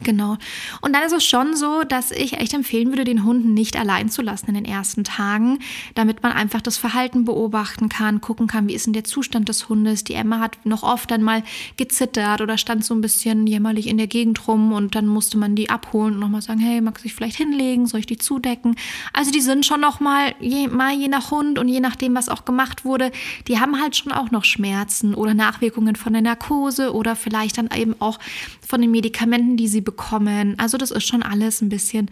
Genau. 0.04 0.38
Und 0.82 0.94
dann 0.94 1.04
ist 1.04 1.14
es 1.14 1.26
schon 1.26 1.56
so, 1.56 1.84
dass 1.84 2.12
ich 2.12 2.34
echt 2.34 2.54
empfehlen 2.54 2.90
würde, 2.90 3.04
den 3.04 3.24
Hund 3.24 3.46
nicht 3.46 3.78
allein 3.78 4.10
zu 4.10 4.22
lassen 4.22 4.48
in 4.48 4.54
den 4.54 4.66
ersten 4.66 5.04
Tagen, 5.04 5.58
damit 5.96 6.22
man 6.22 6.34
einfach 6.34 6.62
das 6.62 6.78
Verhalten 6.78 7.26
beobachten 7.26 7.90
kann, 7.90 8.22
gucken 8.22 8.46
kann, 8.46 8.68
wie 8.68 8.76
ist 8.76 8.86
denn 8.86 8.94
der 8.94 9.06
Zustand 9.06 9.50
des 9.50 9.70
Hundes. 9.70 10.04
Die 10.04 10.14
Emma 10.14 10.40
hat 10.40 10.64
noch 10.66 10.84
oft 10.84 11.10
dann 11.10 11.24
mal 11.24 11.42
gezittert 11.78 12.42
oder 12.42 12.60
stand 12.60 12.86
so 12.86 12.94
ein 12.94 13.02
bisschen 13.02 13.48
jämmerlich 13.48 13.88
in 13.88 13.98
der 13.98 14.06
Gegend 14.06 14.48
rum 14.48 14.72
und 14.72 14.94
dann 14.94 15.08
musste 15.08 15.38
man 15.38 15.56
die 15.56 15.72
abholen 15.72 16.14
und 16.14 16.20
nochmal 16.20 16.44
sagen, 16.44 16.60
hey, 16.60 16.80
magst 16.80 17.04
du 17.04 17.08
dich 17.08 17.16
vielleicht 17.16 17.38
hinlegen, 17.38 17.88
soll 17.88 18.02
ich 18.02 18.06
die 18.06 18.18
zudecken? 18.18 18.76
Also 19.14 19.32
die 19.32 19.42
sind 19.42 19.66
schon 19.66 19.82
noch 19.82 20.00
mal 20.00 20.36
je, 20.40 20.68
mal 20.68 20.94
je 20.94 21.08
nach 21.08 21.32
Hund 21.32 21.58
und 21.58 21.68
je 21.70 21.80
nachdem, 21.80 22.14
was 22.14 22.30
auch 22.30 22.46
gemacht 22.46 22.86
wurde, 22.86 23.12
die 23.48 23.60
haben 23.60 23.82
halt 23.82 23.96
schon 23.96 24.12
auch 24.12 24.30
noch 24.30 24.44
Schmerzen 24.44 25.16
oder 25.16 25.34
Nachwirkungen 25.34 25.96
von 25.96 26.14
der 26.14 26.22
Narkose 26.22 26.94
oder 26.94 27.16
vielleicht 27.16 27.58
dann 27.58 27.70
eben 27.76 27.96
auch 28.00 28.20
von 28.66 28.82
den 28.82 28.92
Medikamenten, 28.92 29.58
die 29.58 29.68
sie 29.68 29.87
bekommen. 29.88 30.60
Also 30.60 30.78
das 30.78 30.92
ist 30.92 31.08
schon 31.08 31.24
alles 31.24 31.62
ein 31.62 31.70
bisschen 31.70 32.12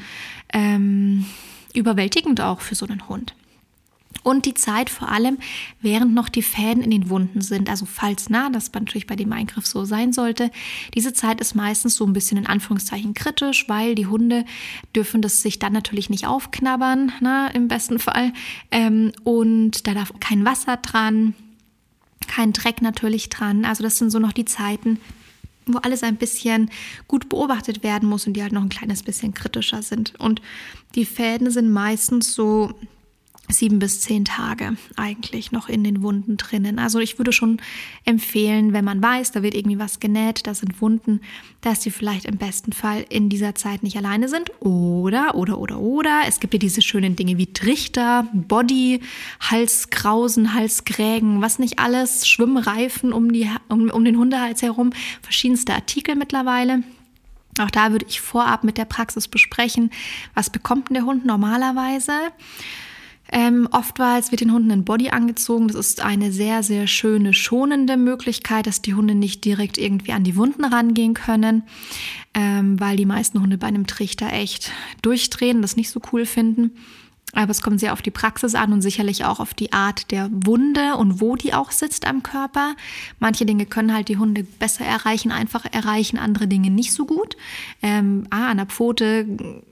ähm, 0.54 1.26
überwältigend 1.74 2.40
auch 2.40 2.62
für 2.62 2.74
so 2.74 2.88
einen 2.88 3.10
Hund. 3.10 3.36
Und 4.24 4.46
die 4.46 4.54
Zeit 4.54 4.90
vor 4.90 5.10
allem, 5.10 5.38
während 5.82 6.14
noch 6.14 6.30
die 6.30 6.42
Fäden 6.42 6.82
in 6.82 6.90
den 6.90 7.10
Wunden 7.10 7.42
sind, 7.42 7.70
also 7.70 7.86
falls 7.86 8.30
nah, 8.30 8.50
das 8.50 8.72
natürlich 8.72 9.08
bei 9.08 9.18
dem 9.18 9.32
Eingriff 9.34 9.68
so 9.68 9.84
sein 9.84 10.14
sollte. 10.14 10.52
Diese 10.94 11.12
Zeit 11.12 11.42
ist 11.42 11.54
meistens 11.54 11.98
so 11.98 12.06
ein 12.06 12.14
bisschen 12.14 12.38
in 12.38 12.48
Anführungszeichen 12.48 13.14
kritisch, 13.14 13.68
weil 13.68 13.94
die 13.94 14.08
Hunde 14.08 14.46
dürfen 14.96 15.22
das 15.22 15.42
sich 15.42 15.60
dann 15.60 15.74
natürlich 15.74 16.10
nicht 16.10 16.26
aufknabbern, 16.26 17.12
na, 17.20 17.50
im 17.50 17.68
besten 17.68 18.00
Fall. 18.00 18.32
Ähm, 18.72 19.12
und 19.26 19.86
da 19.86 19.94
darf 19.94 20.14
kein 20.22 20.46
Wasser 20.46 20.78
dran, 20.78 21.36
kein 22.26 22.54
Dreck 22.54 22.82
natürlich 22.82 23.28
dran. 23.28 23.66
Also 23.66 23.84
das 23.84 23.98
sind 23.98 24.12
so 24.12 24.20
noch 24.20 24.32
die 24.32 24.46
Zeiten, 24.46 25.00
wo 25.68 25.80
alles 25.80 26.04
ein 26.04 26.18
bisschen 26.18 26.70
gut 27.08 27.30
beobachtet 27.30 27.84
werden 27.84 28.08
muss 28.08 28.28
und 28.28 28.34
die 28.34 28.44
halt 28.44 28.52
noch 28.52 28.62
ein 28.62 28.70
kleines 28.70 29.04
bisschen 29.04 29.34
kritischer 29.34 29.82
sind. 29.82 30.14
Und 30.20 30.42
die 30.96 31.06
Fäden 31.06 31.50
sind 31.52 31.72
meistens 31.72 32.34
so 32.34 32.74
sieben 33.50 33.80
bis 33.80 34.02
zehn 34.02 34.26
Tage 34.26 34.78
eigentlich 34.96 35.52
noch 35.52 35.70
in 35.70 35.84
den 35.84 36.02
Wunden 36.02 36.38
drinnen. 36.38 36.80
Also 36.80 37.00
ich 37.00 37.18
würde 37.18 37.32
schon 37.32 37.62
empfehlen, 38.04 38.74
wenn 38.74 38.86
man 38.86 39.02
weiß, 39.02 39.32
da 39.32 39.44
wird 39.44 39.54
irgendwie 39.54 39.80
was 39.80 40.00
genäht, 40.00 40.48
da 40.48 40.54
sind 40.54 40.82
Wunden, 40.82 41.22
dass 41.62 41.80
die 41.82 41.92
vielleicht 41.92 42.26
im 42.26 42.38
besten 42.38 42.74
Fall 42.74 43.06
in 43.10 43.30
dieser 43.30 43.56
Zeit 43.56 43.84
nicht 43.84 43.98
alleine 43.98 44.30
sind. 44.30 44.52
Oder, 44.62 45.36
oder, 45.36 45.60
oder, 45.60 45.80
oder. 45.80 46.22
Es 46.28 46.40
gibt 46.40 46.54
ja 46.54 46.60
diese 46.60 46.82
schönen 46.82 47.16
Dinge 47.16 47.38
wie 47.38 47.54
Trichter, 47.54 48.28
Body, 48.34 49.02
Halskrausen, 49.40 50.54
Halsgrägen, 50.54 51.42
was 51.42 51.60
nicht 51.60 51.80
alles, 51.80 52.28
Schwimmreifen 52.28 53.14
um, 53.14 53.32
die, 53.32 53.50
um, 53.70 53.90
um 53.90 54.06
den 54.06 54.18
Hundehals 54.18 54.62
herum, 54.62 54.92
verschiedenste 55.22 55.74
Artikel 55.74 56.16
mittlerweile. 56.16 56.84
Auch 57.60 57.72
da 57.72 57.92
würde 57.92 58.06
ich 58.10 58.20
vorab 58.20 58.64
mit 58.64 58.78
der 58.78 58.86
Praxis 58.86 59.28
besprechen, 59.28 59.92
was 60.34 60.50
bekommt 60.50 60.90
denn 60.90 60.96
der 60.96 61.06
Hund 61.06 61.26
normalerweise? 61.26 62.12
Ähm, 63.32 63.68
oftmals 63.72 64.32
wird 64.32 64.42
den 64.42 64.54
Hunden 64.54 64.72
ein 64.72 64.86
Body 64.86 65.10
angezogen. 65.10 65.68
Das 65.68 65.76
ist 65.76 66.02
eine 66.02 66.32
sehr, 66.32 66.64
sehr 66.64 66.88
schöne, 66.88 67.34
schonende 67.34 67.98
Möglichkeit, 67.98 68.68
dass 68.68 68.82
die 68.82 68.94
Hunde 68.94 69.16
nicht 69.16 69.46
direkt 69.46 69.78
irgendwie 69.78 70.12
an 70.12 70.24
die 70.24 70.36
Wunden 70.36 70.64
rangehen 70.64 71.14
können, 71.14 71.64
ähm, 72.34 72.80
weil 72.80 72.98
die 72.98 73.06
meisten 73.06 73.42
Hunde 73.42 73.58
bei 73.58 73.68
einem 73.68 73.88
Trichter 73.88 74.32
echt 74.32 74.72
durchdrehen, 75.02 75.62
das 75.62 75.76
nicht 75.76 75.90
so 75.90 76.02
cool 76.12 76.26
finden. 76.26 76.72
Aber 77.34 77.52
es 77.52 77.62
kommt 77.62 77.82
sehr 77.82 77.92
auf 77.92 78.02
die 78.02 78.12
Praxis 78.12 78.56
an 78.56 78.72
und 78.72 78.82
sicherlich 78.82 79.26
auch 79.26 79.40
auf 79.40 79.54
die 79.54 79.74
Art 79.74 80.12
der 80.12 80.30
Wunde 80.32 80.96
und 80.96 81.20
wo 81.20 81.36
die 81.36 81.54
auch 81.54 81.72
sitzt 81.72 82.08
am 82.08 82.24
Körper. 82.24 82.76
Manche 83.20 83.46
Dinge 83.46 83.66
können 83.66 83.94
halt 83.94 84.08
die 84.08 84.18
Hunde 84.18 84.44
besser 84.44 84.86
erreichen, 84.86 85.32
einfach 85.32 85.66
erreichen, 85.72 86.18
andere 86.18 86.48
Dinge 86.48 86.70
nicht 86.70 86.94
so 86.94 87.06
gut. 87.06 87.36
Ähm, 87.82 88.26
ah, 88.30 88.48
an 88.50 88.58
der 88.58 88.68
Pfote 88.68 89.64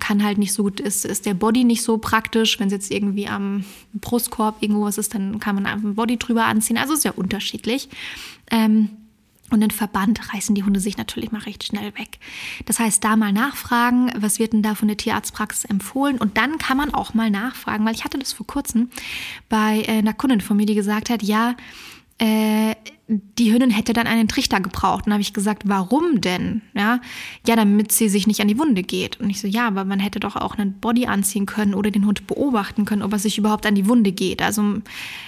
kann 0.00 0.22
halt 0.22 0.38
nicht 0.38 0.52
so 0.52 0.64
gut, 0.64 0.80
ist, 0.80 1.04
ist 1.04 1.24
der 1.24 1.34
Body 1.34 1.64
nicht 1.64 1.82
so 1.82 1.98
praktisch. 1.98 2.60
Wenn 2.60 2.66
es 2.66 2.72
jetzt 2.72 2.90
irgendwie 2.90 3.26
am 3.26 3.64
Brustkorb 3.94 4.56
irgendwo 4.60 4.82
was 4.82 4.98
ist, 4.98 5.14
dann 5.14 5.40
kann 5.40 5.54
man 5.54 5.66
einfach 5.66 5.88
ein 5.88 5.94
Body 5.94 6.18
drüber 6.18 6.44
anziehen. 6.44 6.76
Also 6.76 6.94
sehr 6.94 7.16
unterschiedlich. 7.16 7.88
Ähm, 8.50 8.90
und 9.50 9.62
den 9.62 9.70
Verband 9.70 10.34
reißen 10.34 10.54
die 10.54 10.62
Hunde 10.62 10.78
sich 10.78 10.98
natürlich 10.98 11.32
mal 11.32 11.40
recht 11.40 11.64
schnell 11.64 11.94
weg. 11.96 12.18
Das 12.66 12.78
heißt, 12.78 13.02
da 13.02 13.16
mal 13.16 13.32
nachfragen, 13.32 14.12
was 14.18 14.38
wird 14.38 14.52
denn 14.52 14.62
da 14.62 14.74
von 14.74 14.88
der 14.88 14.98
Tierarztpraxis 14.98 15.64
empfohlen? 15.64 16.18
Und 16.18 16.36
dann 16.36 16.58
kann 16.58 16.76
man 16.76 16.92
auch 16.92 17.14
mal 17.14 17.30
nachfragen, 17.30 17.86
weil 17.86 17.94
ich 17.94 18.04
hatte 18.04 18.18
das 18.18 18.34
vor 18.34 18.46
kurzem 18.46 18.90
bei 19.48 19.84
äh, 19.86 19.98
einer 19.98 20.12
Kundin 20.12 20.42
von 20.42 20.58
mir, 20.58 20.66
die 20.66 20.74
gesagt 20.74 21.08
hat, 21.08 21.22
ja, 21.22 21.56
äh, 22.18 22.74
die 23.10 23.52
Hündin 23.52 23.70
hätte 23.70 23.94
dann 23.94 24.06
einen 24.06 24.28
Trichter 24.28 24.60
gebraucht. 24.60 25.06
Und 25.06 25.12
habe 25.12 25.22
ich 25.22 25.32
gesagt, 25.32 25.62
warum 25.66 26.20
denn? 26.20 26.60
Ja, 26.74 27.00
ja, 27.46 27.56
damit 27.56 27.90
sie 27.90 28.08
sich 28.10 28.26
nicht 28.26 28.40
an 28.40 28.48
die 28.48 28.58
Wunde 28.58 28.82
geht. 28.82 29.18
Und 29.18 29.30
ich 29.30 29.40
so, 29.40 29.48
ja, 29.48 29.66
aber 29.66 29.86
man 29.86 29.98
hätte 29.98 30.20
doch 30.20 30.36
auch 30.36 30.58
einen 30.58 30.74
Body 30.74 31.06
anziehen 31.06 31.46
können 31.46 31.74
oder 31.74 31.90
den 31.90 32.04
Hund 32.04 32.26
beobachten 32.26 32.84
können, 32.84 33.02
ob 33.02 33.12
er 33.12 33.18
sich 33.18 33.38
überhaupt 33.38 33.64
an 33.64 33.74
die 33.74 33.88
Wunde 33.88 34.12
geht. 34.12 34.42
Also 34.42 34.62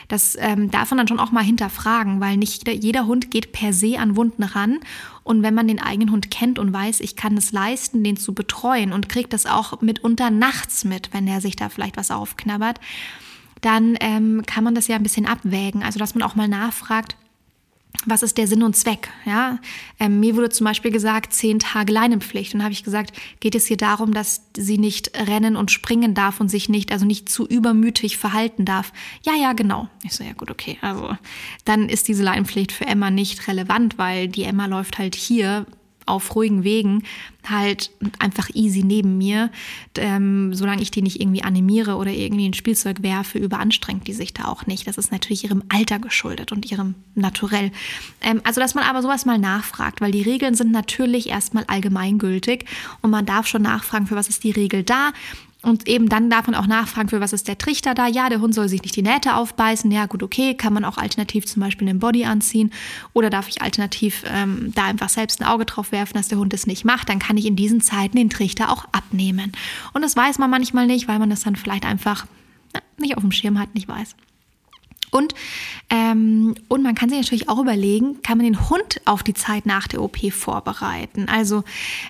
das 0.09 0.37
ähm, 0.39 0.71
darf 0.71 0.91
man 0.91 0.99
dann 0.99 1.09
schon 1.09 1.21
auch 1.21 1.33
mal 1.33 1.45
hinterfragen, 1.45 2.21
weil 2.21 2.37
nicht 2.37 2.69
jeder, 2.69 2.79
jeder 2.79 3.07
Hund 3.07 3.31
geht 3.31 3.53
per 3.53 3.73
se 3.73 3.99
an 3.99 4.15
Wunden 4.15 4.43
ran. 4.43 4.81
Und 5.23 5.43
wenn 5.43 5.55
man 5.55 5.69
den 5.69 5.81
eigenen 5.81 6.11
Hund 6.11 6.31
kennt 6.31 6.59
und 6.59 6.73
weiß, 6.73 7.01
ich 7.01 7.17
kann 7.17 7.37
es 7.39 7.51
leisten, 7.51 8.05
den 8.05 8.19
zu 8.19 8.35
betreuen 8.35 8.93
und 8.93 9.09
kriegt 9.09 9.33
das 9.33 9.47
auch 9.47 9.81
mitunter 9.81 10.31
nachts 10.31 10.85
mit, 10.85 11.15
wenn 11.15 11.27
er 11.27 11.41
sich 11.41 11.57
da 11.57 11.71
vielleicht 11.71 11.97
was 11.97 12.11
aufknabbert, 12.11 12.79
dann 13.61 13.97
ähm, 14.01 14.43
kann 14.47 14.65
man 14.65 14.75
das 14.75 14.89
ja 14.89 14.97
ein 14.97 15.03
bisschen 15.03 15.27
abwägen. 15.27 15.83
Also 15.83 15.99
dass 15.99 16.15
man 16.15 16.23
auch 16.23 16.35
mal 16.35 16.49
nachfragt, 16.49 17.17
was 18.07 18.23
ist 18.23 18.39
der 18.39 18.47
Sinn 18.47 18.63
und 18.63 18.77
Zweck? 18.77 19.09
Ja, 19.27 19.59
ähm, 19.99 20.21
mir 20.21 20.37
wurde 20.37 20.49
zum 20.49 20.65
Beispiel 20.65 20.91
gesagt, 20.91 21.35
zehn 21.35 21.59
Tage 21.59 21.93
Leinenpflicht. 21.93 22.55
Und 22.55 22.63
habe 22.63 22.73
ich 22.73 22.85
gesagt, 22.85 23.13
geht 23.41 23.55
es 23.55 23.67
hier 23.67 23.77
darum, 23.77 24.15
dass 24.15 24.43
sie 24.57 24.79
nicht 24.79 25.19
rennen 25.19 25.57
und 25.57 25.71
springen 25.71 26.15
darf 26.15 26.41
und 26.41 26.49
sich 26.49 26.69
nicht, 26.69 26.93
also 26.93 27.05
nicht 27.05 27.29
zu 27.29 27.47
übermütig 27.47 28.17
verhalten 28.17 28.65
darf? 28.65 28.93
Ja, 29.25 29.35
ja, 29.35 29.53
genau. 29.53 29.89
Ich 30.03 30.15
so, 30.15 30.25
ja 30.25 30.33
gut, 30.33 30.51
okay. 30.51 30.79
Also 30.81 31.17
dann 31.65 31.89
ist 31.89 32.09
diese 32.09 32.23
Leinenpflicht 32.23 32.73
für 32.73 32.87
Emma 32.87 33.11
nicht 33.11 33.47
relevant, 33.49 33.99
weil 33.99 34.29
die 34.29 34.45
Emma 34.45 34.67
läuft 34.67 34.99
halt 34.99 35.15
hier 35.15 35.67
auf 36.11 36.35
ruhigen 36.35 36.65
Wegen 36.65 37.05
halt 37.49 37.91
einfach 38.19 38.51
easy 38.53 38.83
neben 38.83 39.17
mir. 39.17 39.51
Ähm, 39.97 40.53
solange 40.55 40.83
ich 40.83 40.91
die 40.91 41.03
nicht 41.03 41.21
irgendwie 41.21 41.43
animiere 41.43 41.97
oder 41.97 42.11
irgendwie 42.11 42.49
ein 42.49 42.55
Spielzeug 42.55 43.03
werfe, 43.03 43.39
überanstrengt 43.39 44.07
die 44.07 44.13
sich 44.13 44.35
da 44.35 44.47
auch 44.47 44.67
nicht. 44.67 44.87
Das 44.87 44.99
ist 44.99 45.13
natürlich 45.13 45.45
ihrem 45.45 45.63
Alter 45.69 45.99
geschuldet 45.99 46.53
und 46.53 46.71
ihrem 46.71 46.95
Naturell. 47.15 47.73
Ähm, 48.21 48.41
also, 48.45 48.61
dass 48.61 48.75
man 48.75 48.85
aber 48.85 49.03
sowas 49.03 49.25
mal 49.25 49.39
nachfragt, 49.39 50.01
weil 50.01 50.13
die 50.13 50.23
Regeln 50.23 50.55
sind 50.55 50.73
natürlich 50.73 51.29
erstmal 51.29 51.65
allgemeingültig 51.67 52.67
und 53.03 53.11
man 53.11 53.27
darf 53.27 53.47
schon 53.47 53.63
nachfragen, 53.63 54.07
für 54.07 54.17
was 54.17 54.29
ist 54.29 54.45
die 54.45 54.51
Regel 54.51 54.83
da 54.83 55.13
und 55.63 55.89
eben 55.89 56.09
dann 56.09 56.31
darf 56.31 56.47
man 56.47 56.55
auch 56.55 56.67
nachfragen, 56.67 57.11
für 57.11 57.21
was 57.21 57.35
ist 57.35 57.47
der 57.47 57.59
Trichter 57.59 57.95
da? 57.95 58.07
Ja, 58.07 58.31
der 58.31 58.41
Hund 58.41 58.55
soll 58.55 58.69
sich 58.69 58.83
nicht 58.83 58.97
die 58.97 59.03
Nähte 59.03 59.35
aufbeißen. 59.35 59.91
Ja, 59.91 60.07
gut, 60.07 60.23
okay. 60.23 60.55
Kann 60.55 60.73
man 60.73 60.85
auch 60.85 60.97
alternativ 60.97 61.45
zum 61.47 61.61
Beispiel 61.61 61.89
einen 61.89 61.99
Body 61.99 62.25
anziehen? 62.25 62.73
Oder 63.13 63.29
darf 63.29 63.49
ich 63.49 63.61
alternativ 63.61 64.25
ähm, 64.27 64.73
da 64.75 64.85
einfach 64.85 65.11
selbst 65.11 65.41
ein 65.41 65.47
Auge 65.47 65.67
drauf 65.67 65.93
werfen, 65.93 66.15
dass 66.15 66.29
der 66.29 66.39
Hund 66.39 66.55
es 66.55 66.67
nicht 66.67 66.85
macht? 66.85 67.11
Dann 67.11 67.19
kann 67.19 67.37
ich 67.37 67.45
in 67.45 67.57
diesen 67.57 67.83
Zeiten 67.83 68.17
den 68.17 68.31
Trichter 68.31 68.71
auch 68.71 68.87
abnehmen. 68.93 69.53
Und 69.93 70.03
das 70.03 70.17
weiß 70.17 70.39
man 70.39 70.51
manchmal 70.51 70.87
nicht, 70.87 71.09
weil 71.09 71.19
man 71.19 71.29
das 71.29 71.43
dann 71.43 71.57
vielleicht 71.57 71.85
einfach 71.85 72.27
na, 72.73 72.81
nicht 72.97 73.17
auf 73.17 73.23
dem 73.23 73.33
Schirm 73.33 73.59
hat, 73.59 73.75
nicht 73.75 73.89
weiß. 73.89 74.17
Und, 75.11 75.35
ähm, 75.91 76.55
und 76.69 76.83
man 76.83 76.95
kann 76.95 77.09
sich 77.09 77.19
natürlich 77.19 77.49
auch 77.49 77.59
überlegen, 77.59 78.23
kann 78.23 78.39
man 78.39 78.47
den 78.47 78.71
Hund 78.71 79.01
auf 79.05 79.23
die 79.23 79.35
Zeit 79.35 79.67
nach 79.67 79.89
der 79.89 80.03
OP 80.03 80.19
vorbereiten? 80.33 81.29
Also 81.29 81.65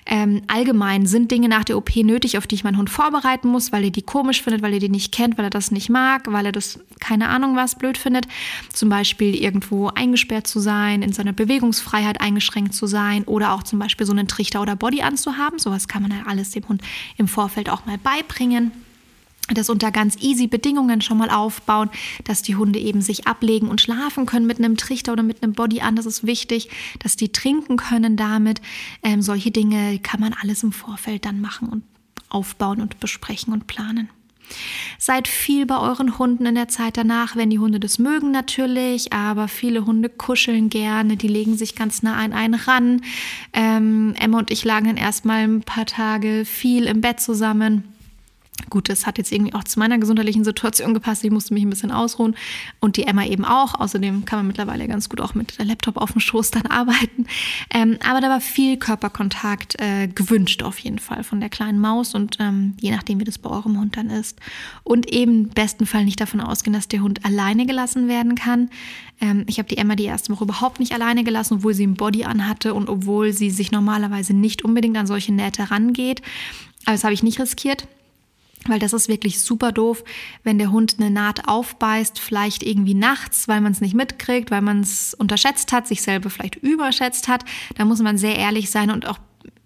ähm, 0.05 0.41
allgemein 0.47 1.05
sind 1.05 1.31
Dinge 1.31 1.49
nach 1.49 1.63
der 1.63 1.77
OP 1.77 1.95
nötig, 1.95 2.37
auf 2.37 2.47
die 2.47 2.55
ich 2.55 2.63
meinen 2.63 2.77
Hund 2.77 2.89
vorbereiten 2.89 3.47
muss, 3.47 3.71
weil 3.71 3.85
er 3.85 3.89
die 3.89 4.01
komisch 4.01 4.41
findet, 4.41 4.61
weil 4.61 4.73
er 4.73 4.79
die 4.79 4.89
nicht 4.89 5.11
kennt, 5.11 5.37
weil 5.37 5.45
er 5.45 5.49
das 5.49 5.71
nicht 5.71 5.89
mag, 5.89 6.31
weil 6.31 6.45
er 6.45 6.51
das 6.51 6.79
keine 6.99 7.29
Ahnung 7.29 7.55
was 7.55 7.75
blöd 7.75 7.97
findet. 7.97 8.27
Zum 8.71 8.89
Beispiel 8.89 9.35
irgendwo 9.35 9.87
eingesperrt 9.87 10.47
zu 10.47 10.59
sein, 10.59 11.01
in 11.01 11.13
seiner 11.13 11.33
Bewegungsfreiheit 11.33 12.21
eingeschränkt 12.21 12.75
zu 12.75 12.85
sein 12.85 13.23
oder 13.23 13.53
auch 13.53 13.63
zum 13.63 13.79
Beispiel 13.79 14.05
so 14.05 14.13
einen 14.13 14.27
Trichter 14.27 14.61
oder 14.61 14.75
Body 14.75 15.01
anzuhaben. 15.01 15.59
Sowas 15.59 15.87
kann 15.87 16.03
man 16.03 16.11
ja 16.11 16.23
alles 16.27 16.51
dem 16.51 16.67
Hund 16.67 16.81
im 17.17 17.27
Vorfeld 17.27 17.69
auch 17.69 17.85
mal 17.85 17.97
beibringen 17.97 18.71
das 19.49 19.69
unter 19.69 19.91
ganz 19.91 20.17
easy 20.21 20.47
Bedingungen 20.47 21.01
schon 21.01 21.17
mal 21.17 21.29
aufbauen, 21.29 21.89
dass 22.23 22.41
die 22.41 22.55
Hunde 22.55 22.79
eben 22.79 23.01
sich 23.01 23.27
ablegen 23.27 23.67
und 23.67 23.81
schlafen 23.81 24.25
können 24.25 24.47
mit 24.47 24.59
einem 24.59 24.77
Trichter 24.77 25.13
oder 25.13 25.23
mit 25.23 25.43
einem 25.43 25.53
Body 25.53 25.81
an. 25.81 25.95
Das 25.95 26.05
ist 26.05 26.25
wichtig, 26.25 26.69
dass 26.99 27.15
die 27.15 27.31
trinken 27.31 27.77
können 27.77 28.17
damit. 28.17 28.61
Ähm, 29.03 29.21
solche 29.21 29.51
Dinge 29.51 29.99
kann 29.99 30.19
man 30.19 30.33
alles 30.41 30.63
im 30.63 30.71
Vorfeld 30.71 31.25
dann 31.25 31.41
machen 31.41 31.69
und 31.69 31.83
aufbauen 32.29 32.81
und 32.81 32.99
besprechen 32.99 33.53
und 33.53 33.67
planen. 33.67 34.09
Seid 34.97 35.29
viel 35.29 35.65
bei 35.65 35.77
euren 35.77 36.17
Hunden 36.17 36.45
in 36.45 36.55
der 36.55 36.67
Zeit 36.67 36.97
danach, 36.97 37.37
wenn 37.37 37.49
die 37.49 37.59
Hunde 37.59 37.79
das 37.79 37.99
mögen 37.99 38.31
natürlich, 38.31 39.13
aber 39.13 39.47
viele 39.47 39.85
Hunde 39.85 40.09
kuscheln 40.09 40.69
gerne, 40.69 41.15
die 41.15 41.29
legen 41.29 41.57
sich 41.57 41.75
ganz 41.75 42.03
nah 42.03 42.15
an 42.15 42.33
einen 42.33 42.55
ran. 42.55 43.01
Ähm, 43.53 44.13
Emma 44.19 44.39
und 44.39 44.51
ich 44.51 44.65
lagen 44.65 44.87
dann 44.87 44.97
erstmal 44.97 45.43
ein 45.43 45.61
paar 45.61 45.85
Tage 45.85 46.43
viel 46.43 46.85
im 46.85 46.99
Bett 46.99 47.21
zusammen 47.21 47.85
Gut, 48.69 48.89
das 48.89 49.05
hat 49.05 49.17
jetzt 49.17 49.31
irgendwie 49.31 49.53
auch 49.53 49.63
zu 49.63 49.79
meiner 49.79 49.97
gesundheitlichen 49.97 50.43
Situation 50.43 50.93
gepasst. 50.93 51.23
Ich 51.23 51.31
musste 51.31 51.53
mich 51.53 51.63
ein 51.63 51.69
bisschen 51.69 51.91
ausruhen 51.91 52.35
und 52.79 52.97
die 52.97 53.03
Emma 53.03 53.25
eben 53.25 53.45
auch. 53.45 53.79
Außerdem 53.79 54.25
kann 54.25 54.39
man 54.39 54.47
mittlerweile 54.47 54.87
ganz 54.87 55.09
gut 55.09 55.21
auch 55.21 55.33
mit 55.33 55.57
der 55.57 55.65
Laptop 55.65 55.97
auf 55.97 56.11
dem 56.13 56.21
Schoß 56.21 56.51
dann 56.51 56.65
arbeiten. 56.67 57.25
Ähm, 57.73 57.97
aber 58.07 58.21
da 58.21 58.29
war 58.29 58.41
viel 58.41 58.77
Körperkontakt 58.77 59.79
äh, 59.81 60.07
gewünscht 60.07 60.63
auf 60.63 60.79
jeden 60.79 60.99
Fall 60.99 61.23
von 61.23 61.39
der 61.39 61.49
kleinen 61.49 61.79
Maus 61.79 62.15
und 62.15 62.37
ähm, 62.39 62.75
je 62.79 62.91
nachdem, 62.91 63.19
wie 63.19 63.25
das 63.25 63.37
bei 63.37 63.49
eurem 63.49 63.79
Hund 63.79 63.97
dann 63.97 64.09
ist. 64.09 64.39
Und 64.83 65.11
eben 65.11 65.45
im 65.45 65.49
besten 65.49 65.85
Fall 65.85 66.05
nicht 66.05 66.21
davon 66.21 66.41
ausgehen, 66.41 66.73
dass 66.73 66.87
der 66.87 67.01
Hund 67.01 67.25
alleine 67.25 67.65
gelassen 67.65 68.07
werden 68.07 68.35
kann. 68.35 68.69
Ähm, 69.19 69.45
ich 69.47 69.59
habe 69.59 69.69
die 69.69 69.77
Emma 69.77 69.95
die 69.95 70.05
erste 70.05 70.33
Woche 70.33 70.43
überhaupt 70.43 70.79
nicht 70.79 70.93
alleine 70.93 71.23
gelassen, 71.23 71.55
obwohl 71.55 71.73
sie 71.73 71.85
ein 71.85 71.95
Body 71.95 72.25
anhatte 72.25 72.73
und 72.73 72.89
obwohl 72.89 73.31
sie 73.31 73.49
sich 73.49 73.71
normalerweise 73.71 74.33
nicht 74.33 74.63
unbedingt 74.63 74.97
an 74.97 75.07
solche 75.07 75.31
Nähte 75.31 75.71
rangeht. 75.71 76.21
Aber 76.85 76.93
das 76.93 77.03
habe 77.03 77.13
ich 77.13 77.23
nicht 77.23 77.39
riskiert. 77.39 77.87
Weil 78.67 78.79
das 78.79 78.93
ist 78.93 79.07
wirklich 79.07 79.41
super 79.41 79.71
doof, 79.71 80.03
wenn 80.43 80.59
der 80.59 80.71
Hund 80.71 80.97
eine 80.99 81.09
Naht 81.09 81.47
aufbeißt, 81.47 82.19
vielleicht 82.19 82.61
irgendwie 82.61 82.93
nachts, 82.93 83.47
weil 83.47 83.59
man 83.59 83.71
es 83.71 83.81
nicht 83.81 83.95
mitkriegt, 83.95 84.51
weil 84.51 84.61
man 84.61 84.81
es 84.81 85.15
unterschätzt 85.15 85.71
hat, 85.71 85.87
sich 85.87 86.01
selber 86.03 86.29
vielleicht 86.29 86.57
überschätzt 86.57 87.27
hat. 87.27 87.43
Da 87.75 87.85
muss 87.85 88.01
man 88.01 88.19
sehr 88.19 88.35
ehrlich 88.35 88.69
sein 88.69 88.91
und 88.91 89.07
auch 89.07 89.17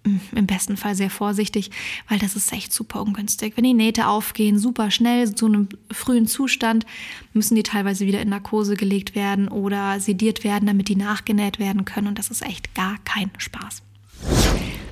mm, 0.05 0.37
im 0.37 0.47
besten 0.47 0.77
Fall 0.77 0.95
sehr 0.95 1.09
vorsichtig, 1.09 1.71
weil 2.07 2.19
das 2.19 2.37
ist 2.37 2.53
echt 2.53 2.71
super 2.71 3.01
ungünstig. 3.01 3.57
Wenn 3.57 3.65
die 3.65 3.73
Nähte 3.73 4.07
aufgehen, 4.07 4.57
super 4.59 4.89
schnell 4.91 5.35
zu 5.35 5.47
einem 5.47 5.67
frühen 5.91 6.25
Zustand, 6.25 6.85
müssen 7.33 7.55
die 7.55 7.63
teilweise 7.63 8.05
wieder 8.05 8.21
in 8.21 8.29
Narkose 8.29 8.77
gelegt 8.77 9.13
werden 9.13 9.49
oder 9.49 9.99
sediert 9.99 10.45
werden, 10.45 10.67
damit 10.67 10.87
die 10.87 10.95
nachgenäht 10.95 11.59
werden 11.59 11.83
können. 11.83 12.07
Und 12.07 12.17
das 12.17 12.29
ist 12.29 12.43
echt 12.43 12.73
gar 12.75 12.97
kein 13.03 13.29
Spaß. 13.37 13.81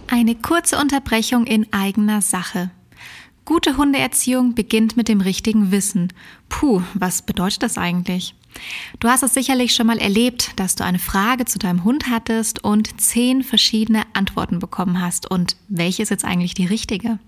Eine 0.08 0.36
kurze 0.36 0.78
Unterbrechung 0.78 1.48
in 1.48 1.72
eigener 1.72 2.22
Sache. 2.22 2.70
Gute 3.46 3.76
Hundeerziehung 3.76 4.56
beginnt 4.56 4.96
mit 4.96 5.10
dem 5.10 5.20
richtigen 5.20 5.72
Wissen. 5.72 6.14
Puh, 6.48 6.82
was 6.94 7.22
bedeutet 7.22 7.64
das 7.64 7.78
eigentlich? 7.78 8.36
Du 9.00 9.10
hast 9.10 9.24
es 9.24 9.34
sicherlich 9.34 9.76
schon 9.76 9.88
mal 9.88 9.98
erlebt, 9.98 10.52
dass 10.56 10.76
du 10.76 10.86
eine 10.86 11.00
Frage 11.00 11.44
zu 11.44 11.60
deinem 11.60 11.84
Hund 11.84 12.10
hattest 12.10 12.64
und 12.64 13.02
zehn 13.02 13.44
verschiedene 13.44 14.04
Antworten 14.14 14.60
bekommen 14.60 15.02
hast. 15.02 15.30
Und 15.30 15.58
welche 15.68 16.04
ist 16.04 16.10
jetzt 16.10 16.24
eigentlich 16.24 16.54
die 16.54 16.68
richtige? 16.68 17.20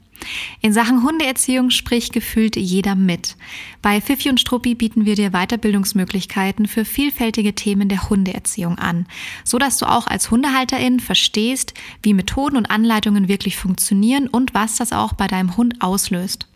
In 0.62 0.74
Sachen 0.74 1.04
Hundeerziehung 1.04 1.70
spricht 1.70 2.14
gefühlt 2.14 2.56
jeder 2.56 2.96
mit. 2.96 3.36
Bei 3.82 4.02
Fifi 4.02 4.30
und 4.30 4.40
Struppi 4.40 4.76
bieten 4.76 5.06
wir 5.06 5.16
dir 5.16 5.32
Weiterbildungsmöglichkeiten 5.32 6.68
für 6.68 6.86
vielfältige 6.86 7.54
Themen 7.54 7.90
der 7.90 8.10
Hundeerziehung 8.10 8.78
an, 8.78 9.06
so 9.44 9.58
dass 9.58 9.78
du 9.78 9.86
auch 9.86 10.08
als 10.08 10.32
Hundehalterin 10.32 11.00
verstehst, 11.00 11.74
wie 12.02 12.14
Methoden 12.14 12.58
und 12.58 12.72
Anleitungen 12.72 13.28
wirklich 13.28 13.58
funktionieren 13.58 14.28
und 14.28 14.54
was 14.54 14.78
das 14.78 14.92
auch 14.92 15.14
bei 15.14 15.28
deinem 15.28 15.58
Hund 15.58 15.82
auslöst. 15.82 16.48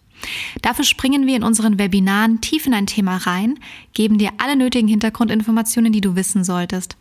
Dafür 0.61 0.83
springen 0.83 1.27
wir 1.27 1.35
in 1.35 1.43
unseren 1.43 1.79
Webinaren 1.79 2.41
tief 2.41 2.67
in 2.67 2.73
ein 2.73 2.87
Thema 2.87 3.17
rein, 3.17 3.57
geben 3.93 4.17
dir 4.17 4.31
alle 4.37 4.55
nötigen 4.55 4.87
Hintergrundinformationen, 4.87 5.93
die 5.93 6.01
du 6.01 6.15
wissen 6.15 6.43
solltest. 6.43 6.97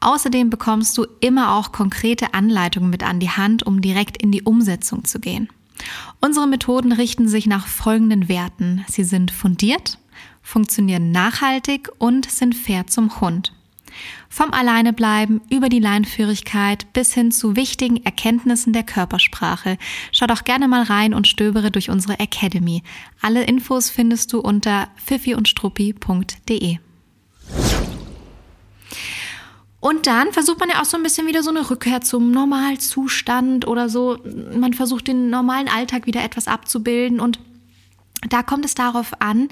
Außerdem 0.00 0.48
bekommst 0.48 0.96
du 0.96 1.06
immer 1.20 1.54
auch 1.54 1.72
konkrete 1.72 2.32
Anleitungen 2.32 2.88
mit 2.88 3.02
an 3.02 3.20
die 3.20 3.30
Hand, 3.30 3.62
um 3.64 3.82
direkt 3.82 4.16
in 4.16 4.32
die 4.32 4.42
Umsetzung 4.42 5.04
zu 5.04 5.20
gehen. 5.20 5.48
Unsere 6.20 6.46
Methoden 6.46 6.92
richten 6.92 7.28
sich 7.28 7.46
nach 7.46 7.66
folgenden 7.66 8.28
Werten. 8.28 8.84
Sie 8.88 9.04
sind 9.04 9.30
fundiert, 9.30 9.98
funktionieren 10.42 11.10
nachhaltig 11.10 11.90
und 11.98 12.30
sind 12.30 12.54
fair 12.54 12.86
zum 12.86 13.20
Hund. 13.20 13.52
Vom 14.28 14.52
Alleinebleiben 14.52 15.42
über 15.50 15.68
die 15.68 15.78
Leinführigkeit 15.78 16.92
bis 16.92 17.12
hin 17.12 17.30
zu 17.30 17.56
wichtigen 17.56 18.02
Erkenntnissen 18.04 18.72
der 18.72 18.84
Körpersprache. 18.84 19.76
Schau 20.10 20.26
doch 20.26 20.44
gerne 20.44 20.68
mal 20.68 20.82
rein 20.82 21.12
und 21.12 21.28
stöbere 21.28 21.70
durch 21.70 21.90
unsere 21.90 22.18
Academy. 22.18 22.82
Alle 23.20 23.44
Infos 23.44 23.90
findest 23.90 24.32
du 24.32 24.40
unter 24.40 24.88
pfiffiundstruppi.de. 25.04 26.78
Und 29.82 30.06
dann 30.06 30.32
versucht 30.32 30.60
man 30.60 30.68
ja 30.68 30.80
auch 30.80 30.84
so 30.84 30.96
ein 30.96 31.02
bisschen 31.02 31.26
wieder 31.26 31.42
so 31.42 31.50
eine 31.50 31.68
Rückkehr 31.68 32.00
zum 32.02 32.30
Normalzustand 32.30 33.66
oder 33.66 33.88
so. 33.88 34.16
Man 34.54 34.74
versucht 34.74 35.08
den 35.08 35.28
normalen 35.28 35.66
Alltag 35.66 36.06
wieder 36.06 36.22
etwas 36.22 36.46
abzubilden 36.46 37.18
und 37.18 37.40
da 38.28 38.42
kommt 38.42 38.64
es 38.64 38.74
darauf 38.74 39.20
an, 39.20 39.48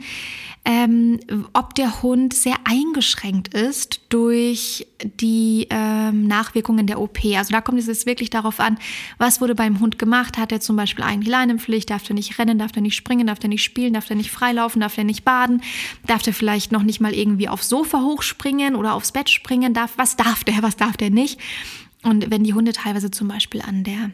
ähm, 0.65 1.19
ob 1.55 1.75
der 1.75 2.03
Hund 2.03 2.35
sehr 2.35 2.57
eingeschränkt 2.65 3.55
ist 3.55 4.03
durch 4.11 4.87
die 5.03 5.67
ähm, 5.71 6.27
Nachwirkungen 6.27 6.87
der 6.87 7.01
OP. 7.01 7.19
Also 7.37 7.53
da 7.53 7.61
kommt 7.61 7.79
es 7.79 7.87
jetzt 7.87 8.05
wirklich 8.07 8.31
darauf 8.31 8.61
an, 8.61 8.79
was 9.19 9.41
wurde 9.41 9.55
beim 9.55 9.81
Hund 9.81 9.99
gemacht. 9.99 10.37
Hat 10.37 10.53
er 10.53 10.61
zum 10.61 10.77
Beispiel 10.77 11.05
eigentlich 11.05 11.31
Leinenpflicht? 11.31 11.89
Darf 11.89 12.09
er 12.09 12.15
nicht 12.15 12.39
rennen? 12.39 12.59
Darf 12.59 12.73
er 12.75 12.83
nicht 12.83 12.95
springen? 12.95 13.27
Darf 13.27 13.39
er 13.43 13.49
nicht 13.49 13.65
spielen? 13.65 13.95
Darf 13.95 14.11
er 14.11 14.17
nicht 14.17 14.31
freilaufen? 14.31 14.81
Darf 14.81 14.99
er 14.99 15.05
nicht 15.05 15.25
baden? 15.25 15.63
Darf 16.07 16.27
er 16.27 16.35
vielleicht 16.35 16.73
noch 16.73 16.83
nicht 16.83 17.01
mal 17.01 17.15
irgendwie 17.15 17.49
aufs 17.49 17.69
Sofa 17.69 18.03
hochspringen 18.03 18.77
oder 18.77 18.95
aufs 18.95 19.13
Bett 19.13 19.31
springen? 19.31 19.73
Darf, 19.73 19.95
was 19.97 20.17
darf 20.17 20.45
der? 20.45 20.63
Was 20.63 20.77
darf 20.77 20.97
der 20.97 21.11
nicht? 21.11 21.41
Und 22.03 22.31
wenn 22.31 22.45
die 22.45 22.55
Hunde 22.55 22.73
teilweise 22.73 23.11
zum 23.11 23.29
Beispiel 23.29 23.63
an 23.63 23.85
der 23.85 24.11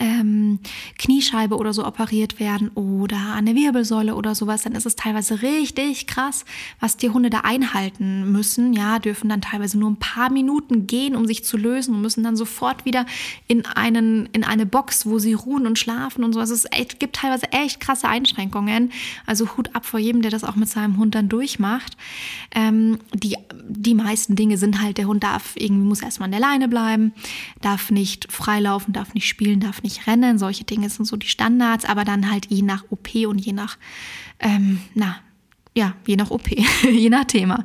ähm, 0.00 0.58
Kniescheibe 0.98 1.56
oder 1.56 1.72
so 1.72 1.86
operiert 1.86 2.40
werden 2.40 2.70
oder 2.74 3.16
an 3.16 3.46
der 3.46 3.54
Wirbelsäule 3.54 4.14
oder 4.14 4.34
sowas, 4.34 4.62
dann 4.62 4.72
ist 4.72 4.86
es 4.86 4.96
teilweise 4.96 5.42
richtig 5.42 6.06
krass, 6.06 6.44
was 6.80 6.96
die 6.96 7.10
Hunde 7.10 7.30
da 7.30 7.40
einhalten 7.40 8.32
müssen. 8.32 8.72
Ja, 8.72 8.98
dürfen 8.98 9.28
dann 9.28 9.42
teilweise 9.42 9.78
nur 9.78 9.90
ein 9.90 9.96
paar 9.96 10.30
Minuten 10.30 10.86
gehen, 10.86 11.14
um 11.14 11.26
sich 11.26 11.44
zu 11.44 11.56
lösen 11.56 11.94
und 11.94 12.00
müssen 12.02 12.24
dann 12.24 12.36
sofort 12.36 12.84
wieder 12.84 13.06
in 13.48 13.66
einen 13.66 14.26
in 14.32 14.44
eine 14.44 14.66
Box, 14.66 15.06
wo 15.06 15.18
sie 15.18 15.34
ruhen 15.34 15.66
und 15.66 15.78
schlafen 15.78 16.24
und 16.24 16.32
so. 16.32 16.40
Also 16.40 16.54
es 16.54 16.66
echt, 16.70 16.98
gibt 16.98 17.16
teilweise 17.16 17.52
echt 17.52 17.80
krasse 17.80 18.08
Einschränkungen. 18.08 18.92
Also 19.26 19.56
Hut 19.56 19.74
ab 19.74 19.84
vor 19.84 20.00
jedem, 20.00 20.22
der 20.22 20.30
das 20.30 20.44
auch 20.44 20.56
mit 20.56 20.68
seinem 20.68 20.96
Hund 20.96 21.14
dann 21.14 21.28
durchmacht. 21.28 21.96
Ähm, 22.54 22.98
die 23.14 23.36
die 23.68 23.94
meisten 23.94 24.36
Dinge 24.36 24.58
sind 24.58 24.82
halt, 24.82 24.98
der 24.98 25.06
Hund 25.06 25.22
darf 25.22 25.54
irgendwie 25.56 25.86
muss 25.86 26.02
erstmal 26.02 26.26
an 26.26 26.32
der 26.32 26.40
Leine 26.40 26.68
bleiben, 26.68 27.12
darf 27.60 27.90
nicht 27.90 28.30
freilaufen, 28.30 28.92
darf 28.92 29.14
nicht 29.14 29.28
spielen, 29.28 29.60
darf 29.60 29.81
nicht 29.82 30.06
rennen. 30.06 30.38
Solche 30.38 30.64
Dinge 30.64 30.88
sind 30.90 31.06
so 31.06 31.16
die 31.16 31.28
Standards, 31.28 31.84
aber 31.84 32.04
dann 32.04 32.30
halt 32.30 32.46
je 32.48 32.62
nach 32.62 32.84
OP 32.90 33.14
und 33.26 33.38
je 33.38 33.52
nach, 33.52 33.78
ähm, 34.40 34.80
na, 34.94 35.16
ja, 35.74 35.94
je 36.06 36.16
nach 36.16 36.30
OP, 36.30 36.48
je 36.82 37.08
nach 37.08 37.24
Thema. 37.24 37.64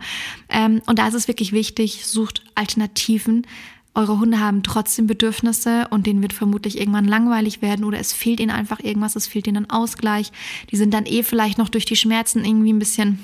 Ähm, 0.49 0.81
und 0.85 0.99
da 0.99 1.07
ist 1.07 1.13
es 1.13 1.27
wirklich 1.27 1.51
wichtig, 1.51 2.05
sucht 2.05 2.43
Alternativen. 2.55 3.45
Eure 3.93 4.19
Hunde 4.19 4.39
haben 4.39 4.61
trotzdem 4.61 5.07
Bedürfnisse 5.07 5.87
und 5.89 6.05
denen 6.05 6.21
wird 6.21 6.33
vermutlich 6.33 6.79
irgendwann 6.79 7.05
langweilig 7.05 7.63
werden 7.63 7.83
oder 7.83 7.99
es 7.99 8.13
fehlt 8.13 8.39
ihnen 8.39 8.51
einfach 8.51 8.79
irgendwas, 8.79 9.15
es 9.15 9.25
fehlt 9.25 9.47
ihnen 9.47 9.65
ein 9.65 9.69
Ausgleich. 9.71 10.31
Die 10.71 10.75
sind 10.75 10.93
dann 10.93 11.07
eh 11.07 11.23
vielleicht 11.23 11.57
noch 11.57 11.69
durch 11.69 11.85
die 11.85 11.95
Schmerzen 11.95 12.45
irgendwie 12.45 12.71
ein 12.71 12.79
bisschen 12.79 13.19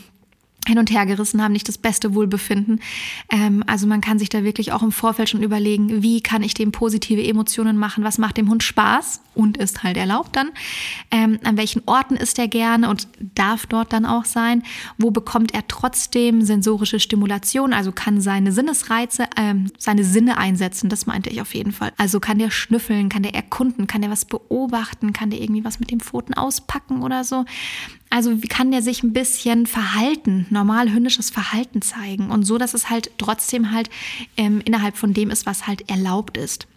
hin 0.68 0.80
und 0.80 0.92
her 0.92 1.06
gerissen 1.06 1.42
haben, 1.42 1.54
nicht 1.54 1.68
das 1.68 1.78
beste 1.78 2.16
Wohlbefinden. 2.16 2.80
Ähm, 3.30 3.64
also 3.68 3.88
man 3.88 4.02
kann 4.02 4.20
sich 4.20 4.30
da 4.30 4.44
wirklich 4.44 4.72
auch 4.72 4.84
im 4.84 4.92
Vorfeld 4.92 5.30
schon 5.30 5.44
überlegen, 5.44 6.04
wie 6.04 6.22
kann 6.22 6.44
ich 6.44 6.54
dem 6.54 6.72
positive 6.72 7.24
Emotionen 7.24 7.78
machen, 7.78 8.04
was 8.04 8.18
macht 8.18 8.38
dem 8.38 8.50
Hund 8.50 8.64
Spaß 8.64 9.22
und 9.36 9.58
ist 9.58 9.84
halt 9.84 9.98
erlaubt 9.98 10.36
dann, 10.36 10.52
ähm, 11.12 11.40
an 11.44 11.58
welchen 11.58 11.82
Orten 11.86 12.16
ist 12.16 12.38
er 12.40 12.48
gerne 12.48 12.90
und 12.90 13.08
darf 13.36 13.66
dort 13.66 13.94
dann 13.94 14.06
auch 14.06 14.26
sein, 14.26 14.64
wo 14.98 15.12
bekommt 15.12 15.54
er 15.54 15.68
trotzdem 15.68 16.42
sensorische 16.42 17.00
Stimulation, 17.00 17.74
also 17.74 17.92
kann 17.92 18.22
seine 18.22 18.52
Sinnesreize, 18.52 19.26
ähm, 19.38 19.72
seine 19.78 20.04
Sinne 20.04 20.38
einsetzen, 20.38 20.90
das 20.90 21.06
meinte 21.06 21.30
ich 21.30 21.42
auf 21.42 21.54
jeden 21.54 21.72
Fall. 21.72 21.92
Also 21.98 22.20
kann 22.20 22.40
der 22.40 22.52
schnüffeln, 22.52 23.10
kann 23.10 23.24
der 23.24 23.36
erkunden, 23.36 23.88
kann 23.88 24.02
der 24.02 24.12
was 24.12 24.26
beobachten, 24.26 25.14
kann 25.14 25.30
der 25.30 25.42
irgendwie 25.42 25.66
was 25.66 25.80
mit 25.80 25.92
dem 25.92 26.00
Pfoten 26.00 26.34
auspacken 26.34 27.02
oder 27.02 27.24
so. 27.24 27.46
Also 28.14 28.44
wie 28.44 28.48
kann 28.48 28.70
der 28.70 28.84
sich 28.84 29.02
ein 29.02 29.12
bisschen 29.12 29.66
verhalten, 29.66 30.46
normal 30.52 30.94
hündisches 30.94 31.32
Verhalten 31.32 31.82
zeigen 31.82 32.30
und 32.30 32.44
so, 32.44 32.60
dass 32.60 32.76
es 32.76 32.92
halt 32.92 33.10
trotzdem 33.18 33.72
halt 33.72 33.90
ähm, 34.38 34.62
innerhalb 34.66 34.98
von 34.98 35.16
dem 35.16 35.32
ist, 35.32 35.48
was 35.48 35.66
halt 35.66 35.90
erlaubt 35.90 36.38
ist. 36.38 36.68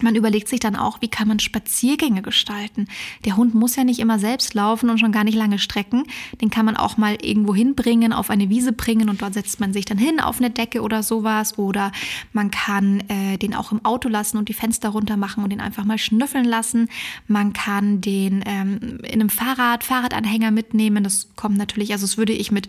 Man 0.00 0.14
überlegt 0.14 0.48
sich 0.48 0.60
dann 0.60 0.76
auch, 0.76 1.00
wie 1.00 1.08
kann 1.08 1.28
man 1.28 1.38
Spaziergänge 1.38 2.22
gestalten. 2.22 2.86
Der 3.24 3.36
Hund 3.36 3.54
muss 3.54 3.76
ja 3.76 3.84
nicht 3.84 3.98
immer 3.98 4.18
selbst 4.18 4.54
laufen 4.54 4.90
und 4.90 4.98
schon 4.98 5.12
gar 5.12 5.24
nicht 5.24 5.36
lange 5.36 5.58
strecken. 5.58 6.04
Den 6.40 6.50
kann 6.50 6.64
man 6.66 6.76
auch 6.76 6.96
mal 6.96 7.16
irgendwo 7.20 7.54
hinbringen, 7.54 8.12
auf 8.12 8.30
eine 8.30 8.48
Wiese 8.48 8.72
bringen 8.72 9.08
und 9.08 9.22
dort 9.22 9.34
setzt 9.34 9.60
man 9.60 9.72
sich 9.72 9.84
dann 9.84 9.98
hin 9.98 10.20
auf 10.20 10.38
eine 10.38 10.50
Decke 10.50 10.82
oder 10.82 11.02
sowas. 11.02 11.58
Oder 11.58 11.92
man 12.32 12.50
kann 12.50 13.00
äh, 13.08 13.38
den 13.38 13.54
auch 13.54 13.72
im 13.72 13.84
Auto 13.84 14.08
lassen 14.08 14.38
und 14.38 14.48
die 14.48 14.54
Fenster 14.54 14.90
runter 14.90 15.16
machen 15.16 15.42
und 15.42 15.50
den 15.50 15.60
einfach 15.60 15.84
mal 15.84 15.98
schnüffeln 15.98 16.44
lassen. 16.44 16.88
Man 17.26 17.52
kann 17.52 18.00
den 18.00 18.42
ähm, 18.46 19.00
in 19.02 19.20
einem 19.20 19.30
Fahrrad, 19.30 19.84
Fahrradanhänger 19.84 20.50
mitnehmen. 20.50 21.04
Das 21.04 21.28
kommt 21.36 21.58
natürlich, 21.58 21.92
also 21.92 22.06
das 22.06 22.18
würde 22.18 22.32
ich 22.32 22.52
mit 22.52 22.68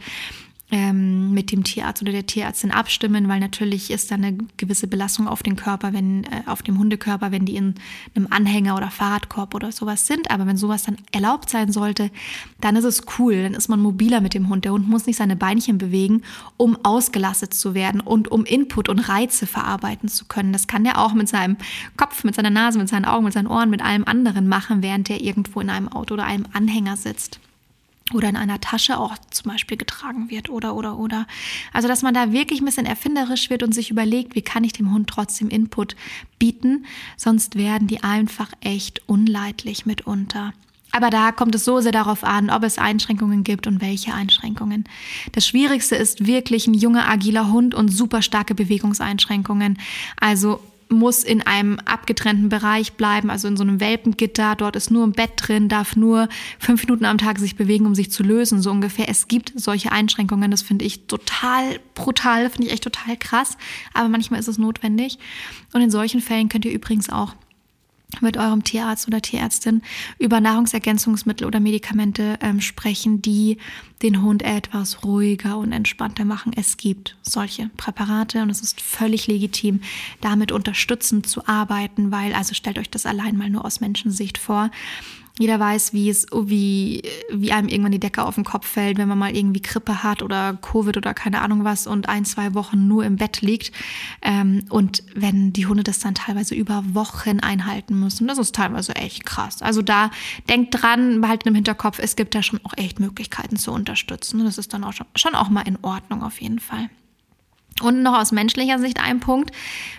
ähm, 0.71 1.33
mit 1.33 1.51
dem 1.51 1.63
Tierarzt 1.63 2.01
oder 2.01 2.11
der 2.11 2.25
Tierärztin 2.25 2.71
abstimmen, 2.71 3.27
weil 3.27 3.39
natürlich 3.39 3.89
ist 3.89 4.11
da 4.11 4.15
eine 4.15 4.37
gewisse 4.57 4.87
Belastung 4.87 5.27
auf 5.27 5.41
den 5.41 5.55
Körper, 5.55 5.93
wenn 5.93 6.25
äh, 6.25 6.43
auf 6.45 6.61
dem 6.61 6.77
Hundekörper, 6.77 7.31
wenn 7.31 7.45
die 7.45 7.55
in 7.55 7.75
einem 8.15 8.27
Anhänger 8.29 8.75
oder 8.75 8.91
Fahrradkorb 8.91 9.55
oder 9.55 9.71
sowas 9.71 10.05
sind. 10.05 10.29
Aber 10.29 10.45
wenn 10.45 10.57
sowas 10.57 10.83
dann 10.83 10.97
erlaubt 11.11 11.49
sein 11.49 11.71
sollte, 11.71 12.11
dann 12.61 12.75
ist 12.75 12.83
es 12.83 13.03
cool, 13.17 13.43
dann 13.43 13.55
ist 13.55 13.67
man 13.67 13.81
mobiler 13.81 14.21
mit 14.21 14.33
dem 14.33 14.49
Hund. 14.49 14.65
Der 14.65 14.73
Hund 14.73 14.87
muss 14.87 15.07
nicht 15.07 15.17
seine 15.17 15.35
Beinchen 15.35 15.79
bewegen, 15.79 16.21
um 16.57 16.77
ausgelastet 16.83 17.53
zu 17.53 17.73
werden 17.73 17.99
und 17.99 18.29
um 18.29 18.45
Input 18.45 18.89
und 18.89 18.99
Reize 18.99 19.47
verarbeiten 19.47 20.07
zu 20.07 20.25
können. 20.25 20.53
Das 20.53 20.67
kann 20.67 20.83
der 20.83 20.99
auch 20.99 21.13
mit 21.13 21.29
seinem 21.29 21.57
Kopf, 21.97 22.23
mit 22.23 22.35
seiner 22.35 22.51
Nase, 22.51 22.77
mit 22.77 22.89
seinen 22.89 23.05
Augen, 23.05 23.25
mit 23.25 23.33
seinen 23.33 23.47
Ohren, 23.47 23.71
mit 23.71 23.81
allem 23.81 24.03
anderen 24.05 24.47
machen, 24.47 24.83
während 24.83 25.09
der 25.09 25.21
irgendwo 25.21 25.61
in 25.61 25.69
einem 25.69 25.87
Auto 25.87 26.13
oder 26.13 26.25
einem 26.25 26.45
Anhänger 26.53 26.95
sitzt 26.95 27.39
oder 28.13 28.29
in 28.29 28.35
einer 28.35 28.61
Tasche 28.61 28.97
auch 28.97 29.17
zum 29.31 29.51
Beispiel 29.51 29.77
getragen 29.77 30.29
wird 30.29 30.49
oder 30.49 30.75
oder 30.75 30.97
oder. 30.97 31.27
Also 31.73 31.87
dass 31.87 32.01
man 32.01 32.13
da 32.13 32.31
wirklich 32.31 32.61
ein 32.61 32.65
bisschen 32.65 32.85
erfinderisch 32.85 33.49
wird 33.49 33.63
und 33.63 33.73
sich 33.73 33.91
überlegt, 33.91 34.35
wie 34.35 34.41
kann 34.41 34.63
ich 34.63 34.73
dem 34.73 34.93
Hund 34.93 35.09
trotzdem 35.09 35.49
Input 35.49 35.95
bieten, 36.37 36.85
sonst 37.17 37.55
werden 37.55 37.87
die 37.87 38.03
einfach 38.03 38.51
echt 38.61 39.07
unleidlich 39.07 39.85
mitunter. 39.85 40.53
Aber 40.91 41.09
da 41.09 41.31
kommt 41.31 41.53
es 41.53 41.65
so 41.65 41.81
sehr 41.81 41.91
darauf 41.91 42.23
an, 42.23 42.49
ob 42.49 42.63
es 42.63 42.79
Einschränkungen 42.79 43.43
gibt 43.43 43.67
und 43.67 43.81
welche 43.81 44.13
Einschränkungen. 44.13 44.85
Das 45.33 45.45
Schwierigste 45.47 45.95
ist 45.95 46.25
wirklich 46.25 46.65
ein 46.67 46.73
junger, 46.73 47.07
agiler 47.07 47.51
Hund 47.51 47.75
und 47.75 47.89
super 47.89 48.21
starke 48.21 48.55
Bewegungseinschränkungen. 48.55 49.77
Also 50.19 50.61
muss 50.89 51.23
in 51.23 51.41
einem 51.45 51.79
abgetrennten 51.85 52.49
Bereich 52.49 52.93
bleiben, 52.93 53.29
also 53.29 53.47
in 53.47 53.57
so 53.57 53.63
einem 53.63 53.79
Welpengitter. 53.79 54.55
Dort 54.55 54.75
ist 54.75 54.89
nur 54.89 55.05
ein 55.05 55.11
Bett 55.11 55.31
drin, 55.35 55.69
darf 55.69 55.95
nur 55.95 56.27
fünf 56.57 56.83
Minuten 56.83 57.05
am 57.05 57.17
Tag 57.17 57.37
sich 57.39 57.55
bewegen, 57.55 57.85
um 57.85 57.95
sich 57.95 58.11
zu 58.11 58.23
lösen, 58.23 58.61
so 58.61 58.71
ungefähr. 58.71 59.07
Es 59.07 59.27
gibt 59.27 59.53
solche 59.55 59.91
Einschränkungen, 59.91 60.51
das 60.51 60.63
finde 60.63 60.85
ich 60.85 61.05
total 61.05 61.79
brutal, 61.93 62.49
finde 62.49 62.67
ich 62.67 62.73
echt 62.73 62.83
total 62.83 63.17
krass, 63.17 63.57
aber 63.93 64.09
manchmal 64.09 64.39
ist 64.39 64.47
es 64.47 64.57
notwendig. 64.57 65.19
Und 65.73 65.81
in 65.81 65.91
solchen 65.91 66.21
Fällen 66.21 66.49
könnt 66.49 66.65
ihr 66.65 66.73
übrigens 66.73 67.09
auch 67.09 67.35
mit 68.21 68.37
eurem 68.37 68.63
Tierarzt 68.63 69.07
oder 69.07 69.21
Tierärztin 69.21 69.81
über 70.17 70.41
Nahrungsergänzungsmittel 70.41 71.45
oder 71.45 71.59
Medikamente 71.59 72.39
ähm, 72.41 72.59
sprechen, 72.59 73.21
die 73.21 73.57
den 74.01 74.21
Hund 74.23 74.41
etwas 74.41 75.03
ruhiger 75.03 75.57
und 75.57 75.71
entspannter 75.71 76.25
machen. 76.25 76.51
Es 76.55 76.77
gibt 76.77 77.17
solche 77.21 77.69
Präparate 77.77 78.41
und 78.41 78.49
es 78.49 78.61
ist 78.61 78.81
völlig 78.81 79.27
legitim, 79.27 79.81
damit 80.21 80.51
unterstützend 80.51 81.27
zu 81.27 81.47
arbeiten, 81.47 82.11
weil, 82.11 82.33
also 82.33 82.53
stellt 82.53 82.79
euch 82.79 82.89
das 82.89 83.05
allein 83.05 83.37
mal 83.37 83.49
nur 83.49 83.65
aus 83.65 83.79
Menschensicht 83.79 84.37
vor. 84.37 84.71
Jeder 85.39 85.57
weiß, 85.57 85.93
wie 85.93 86.09
es, 86.09 86.27
wie, 86.31 87.01
wie 87.31 87.53
einem 87.53 87.69
irgendwann 87.69 87.93
die 87.93 87.99
Decke 87.99 88.25
auf 88.25 88.35
den 88.35 88.43
Kopf 88.43 88.67
fällt, 88.67 88.97
wenn 88.97 89.07
man 89.07 89.17
mal 89.17 89.33
irgendwie 89.33 89.61
Grippe 89.61 90.03
hat 90.03 90.21
oder 90.21 90.57
Covid 90.61 90.97
oder 90.97 91.13
keine 91.13 91.39
Ahnung 91.39 91.63
was 91.63 91.87
und 91.87 92.09
ein, 92.09 92.25
zwei 92.25 92.53
Wochen 92.53 92.89
nur 92.89 93.05
im 93.05 93.15
Bett 93.15 93.39
liegt. 93.39 93.71
Ähm, 94.21 94.65
und 94.69 95.01
wenn 95.15 95.53
die 95.53 95.65
Hunde 95.65 95.83
das 95.83 95.99
dann 95.99 96.13
teilweise 96.13 96.55
über 96.55 96.83
Wochen 96.93 97.39
einhalten 97.39 97.97
müssen, 97.97 98.27
das 98.27 98.37
ist 98.37 98.53
teilweise 98.53 98.97
echt 98.97 99.25
krass. 99.25 99.61
Also 99.61 99.81
da 99.81 100.11
denkt 100.49 100.75
dran, 100.81 101.21
behalten 101.21 101.47
im 101.47 101.55
Hinterkopf, 101.55 101.99
es 101.99 102.17
gibt 102.17 102.35
da 102.35 102.43
schon 102.43 102.59
auch 102.65 102.73
echt 102.75 102.99
Möglichkeiten 102.99 103.55
zu 103.55 103.71
unterstützen. 103.71 104.43
Das 104.43 104.57
ist 104.57 104.73
dann 104.73 104.83
auch 104.83 104.93
schon, 104.93 105.07
schon 105.15 105.35
auch 105.35 105.49
mal 105.49 105.61
in 105.61 105.77
Ordnung 105.81 106.21
auf 106.21 106.41
jeden 106.41 106.59
Fall. 106.59 106.89
Und 107.81 108.03
noch 108.03 108.19
aus 108.19 108.31
menschlicher 108.31 108.77
Sicht 108.77 109.01
ein 109.01 109.21
Punkt. 109.21 109.51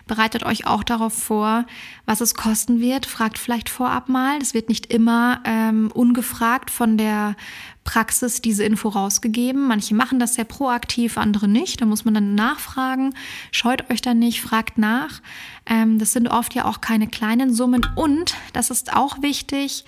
Bereitet 0.06 0.44
euch 0.44 0.66
auch 0.66 0.84
darauf 0.84 1.14
vor, 1.14 1.64
was 2.04 2.20
es 2.20 2.34
kosten 2.34 2.80
wird. 2.80 3.06
Fragt 3.06 3.38
vielleicht 3.38 3.70
vorab 3.70 4.08
mal. 4.08 4.38
Das 4.38 4.52
wird 4.52 4.68
nicht 4.68 4.92
immer 4.92 5.40
ähm, 5.44 5.90
ungefragt 5.94 6.70
von 6.70 6.98
der 6.98 7.36
Praxis 7.84 8.42
diese 8.42 8.64
Info 8.64 8.90
rausgegeben. 8.90 9.66
Manche 9.66 9.94
machen 9.94 10.18
das 10.18 10.34
sehr 10.34 10.44
proaktiv, 10.44 11.16
andere 11.16 11.48
nicht. 11.48 11.80
Da 11.80 11.86
muss 11.86 12.04
man 12.04 12.14
dann 12.14 12.34
nachfragen. 12.34 13.14
Scheut 13.50 13.90
euch 13.90 14.02
dann 14.02 14.18
nicht, 14.18 14.42
fragt 14.42 14.76
nach. 14.76 15.22
Ähm, 15.64 15.98
das 15.98 16.12
sind 16.12 16.28
oft 16.28 16.54
ja 16.54 16.66
auch 16.66 16.82
keine 16.82 17.08
kleinen 17.08 17.52
Summen. 17.54 17.86
Und, 17.96 18.34
das 18.52 18.70
ist 18.70 18.94
auch 18.94 19.22
wichtig, 19.22 19.84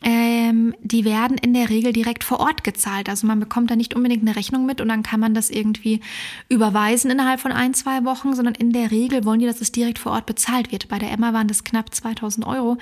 ähm, 0.00 0.74
die 0.80 1.04
werden 1.04 1.36
in 1.38 1.54
der 1.54 1.70
Regel 1.70 1.92
direkt 1.92 2.22
vor 2.22 2.40
Ort 2.40 2.62
gezahlt. 2.62 3.08
Also 3.08 3.26
man 3.26 3.40
bekommt 3.40 3.70
da 3.70 3.76
nicht 3.76 3.94
unbedingt 3.94 4.22
eine 4.22 4.36
Rechnung 4.36 4.64
mit 4.64 4.80
und 4.80 4.88
dann 4.88 5.02
kann 5.02 5.18
man 5.18 5.34
das 5.34 5.50
irgendwie 5.50 6.00
überweisen 6.48 7.10
innerhalb 7.10 7.40
von 7.40 7.52
ein, 7.52 7.74
zwei 7.74 8.04
Wochen, 8.04 8.34
sondern 8.34 8.54
in 8.54 8.72
der 8.72 8.90
Regel 8.90 9.24
wollen 9.24 9.40
die, 9.40 9.46
dass 9.46 9.60
es 9.60 9.72
direkt 9.72 9.98
vor 9.98 10.12
Ort 10.12 10.26
bezahlt 10.26 10.70
wird. 10.70 10.88
Bei 10.88 10.98
der 10.98 11.10
Emma 11.10 11.32
waren 11.32 11.48
das 11.48 11.64
knapp 11.64 11.92
2000 11.92 12.46
Euro. 12.46 12.78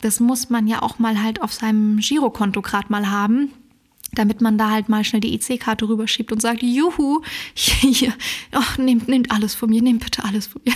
Das 0.00 0.20
muss 0.20 0.48
man 0.48 0.66
ja 0.66 0.82
auch 0.82 0.98
mal 0.98 1.22
halt 1.22 1.42
auf 1.42 1.52
seinem 1.52 1.98
Girokonto 1.98 2.62
gerade 2.62 2.86
mal 2.88 3.10
haben 3.10 3.52
damit 4.14 4.40
man 4.40 4.58
da 4.58 4.70
halt 4.70 4.88
mal 4.88 5.04
schnell 5.04 5.20
die 5.20 5.34
EC-Karte 5.34 5.88
rüberschiebt 5.88 6.32
und 6.32 6.40
sagt, 6.40 6.62
juhu, 6.62 7.22
hier, 7.54 8.12
oh, 8.52 8.80
nehmt, 8.82 9.08
nehmt 9.08 9.30
alles 9.30 9.54
von 9.54 9.70
mir, 9.70 9.82
nehmt 9.82 10.02
bitte 10.04 10.24
alles 10.24 10.46
von 10.48 10.62
mir. 10.64 10.74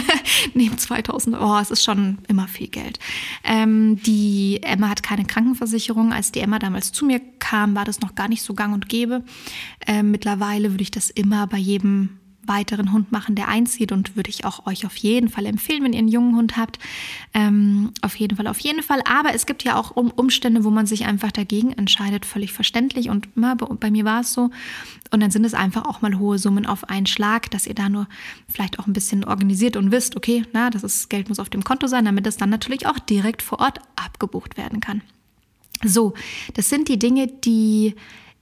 nehmt 0.54 0.80
2000 0.80 1.36
Euro, 1.36 1.56
oh, 1.56 1.58
es 1.60 1.70
ist 1.70 1.84
schon 1.84 2.18
immer 2.28 2.48
viel 2.48 2.68
Geld. 2.68 2.98
Ähm, 3.44 4.00
die 4.02 4.60
Emma 4.62 4.88
hat 4.88 5.02
keine 5.02 5.24
Krankenversicherung. 5.24 6.12
Als 6.12 6.32
die 6.32 6.40
Emma 6.40 6.58
damals 6.58 6.92
zu 6.92 7.04
mir 7.04 7.20
kam, 7.38 7.74
war 7.74 7.84
das 7.84 8.00
noch 8.00 8.14
gar 8.14 8.28
nicht 8.28 8.42
so 8.42 8.54
gang 8.54 8.74
und 8.74 8.88
gäbe. 8.88 9.24
Ähm, 9.86 10.10
mittlerweile 10.10 10.70
würde 10.70 10.82
ich 10.82 10.90
das 10.90 11.10
immer 11.10 11.46
bei 11.46 11.58
jedem 11.58 12.19
weiteren 12.46 12.92
Hund 12.92 13.12
machen, 13.12 13.34
der 13.34 13.48
einzieht 13.48 13.92
und 13.92 14.16
würde 14.16 14.30
ich 14.30 14.44
auch 14.44 14.66
euch 14.66 14.86
auf 14.86 14.96
jeden 14.96 15.28
Fall 15.28 15.46
empfehlen, 15.46 15.84
wenn 15.84 15.92
ihr 15.92 15.98
einen 15.98 16.08
jungen 16.08 16.36
Hund 16.36 16.56
habt. 16.56 16.78
Ähm, 17.34 17.92
auf 18.02 18.16
jeden 18.16 18.36
Fall, 18.36 18.46
auf 18.46 18.58
jeden 18.60 18.82
Fall. 18.82 19.02
Aber 19.04 19.34
es 19.34 19.46
gibt 19.46 19.62
ja 19.64 19.76
auch 19.76 19.90
um 19.92 20.10
Umstände, 20.10 20.64
wo 20.64 20.70
man 20.70 20.86
sich 20.86 21.06
einfach 21.06 21.32
dagegen 21.32 21.72
entscheidet, 21.72 22.26
völlig 22.26 22.52
verständlich. 22.52 23.10
Und 23.10 23.28
na, 23.34 23.54
bei 23.54 23.90
mir 23.90 24.04
war 24.04 24.20
es 24.20 24.32
so. 24.32 24.50
Und 25.10 25.20
dann 25.20 25.30
sind 25.30 25.44
es 25.44 25.54
einfach 25.54 25.84
auch 25.84 26.00
mal 26.00 26.18
hohe 26.18 26.38
Summen 26.38 26.66
auf 26.66 26.88
einen 26.88 27.06
Schlag, 27.06 27.50
dass 27.50 27.66
ihr 27.66 27.74
da 27.74 27.88
nur 27.88 28.08
vielleicht 28.48 28.78
auch 28.78 28.86
ein 28.86 28.92
bisschen 28.92 29.24
organisiert 29.24 29.76
und 29.76 29.90
wisst, 29.90 30.16
okay, 30.16 30.44
na, 30.52 30.70
das 30.70 30.82
ist, 30.82 31.10
Geld 31.10 31.28
muss 31.28 31.38
auf 31.38 31.50
dem 31.50 31.64
Konto 31.64 31.86
sein, 31.86 32.04
damit 32.04 32.26
es 32.26 32.36
dann 32.36 32.50
natürlich 32.50 32.86
auch 32.86 32.98
direkt 32.98 33.42
vor 33.42 33.60
Ort 33.60 33.78
abgebucht 33.96 34.56
werden 34.56 34.80
kann. 34.80 35.02
So, 35.82 36.14
das 36.54 36.68
sind 36.68 36.88
die 36.88 36.98
Dinge, 36.98 37.26
die 37.26 37.94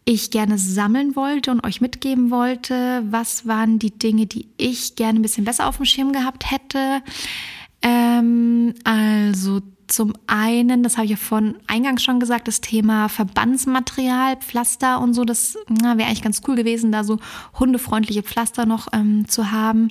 ich 0.08 0.30
gerne 0.30 0.56
sammeln 0.56 1.16
wollte 1.16 1.50
und 1.50 1.66
euch 1.66 1.82
mitgeben 1.82 2.30
wollte. 2.30 3.04
Was 3.10 3.46
waren 3.46 3.78
die 3.78 3.90
Dinge, 3.90 4.24
die 4.24 4.48
ich 4.56 4.96
gerne 4.96 5.18
ein 5.18 5.22
bisschen 5.22 5.44
besser 5.44 5.66
auf 5.68 5.76
dem 5.76 5.84
Schirm 5.84 6.12
gehabt 6.12 6.50
hätte? 6.50 7.02
Ähm, 7.82 8.72
also 8.84 9.60
zum 9.86 10.14
einen, 10.26 10.82
das 10.82 10.96
habe 10.96 11.04
ich 11.04 11.10
ja 11.10 11.16
von 11.18 11.56
eingangs 11.66 12.02
schon 12.02 12.20
gesagt, 12.20 12.48
das 12.48 12.62
Thema 12.62 13.10
Verbandsmaterial, 13.10 14.36
Pflaster 14.36 14.98
und 15.02 15.12
so, 15.12 15.26
das 15.26 15.58
wäre 15.68 16.06
eigentlich 16.06 16.22
ganz 16.22 16.40
cool 16.48 16.56
gewesen, 16.56 16.90
da 16.90 17.04
so 17.04 17.18
hundefreundliche 17.58 18.22
Pflaster 18.22 18.64
noch 18.64 18.88
ähm, 18.94 19.28
zu 19.28 19.50
haben. 19.50 19.88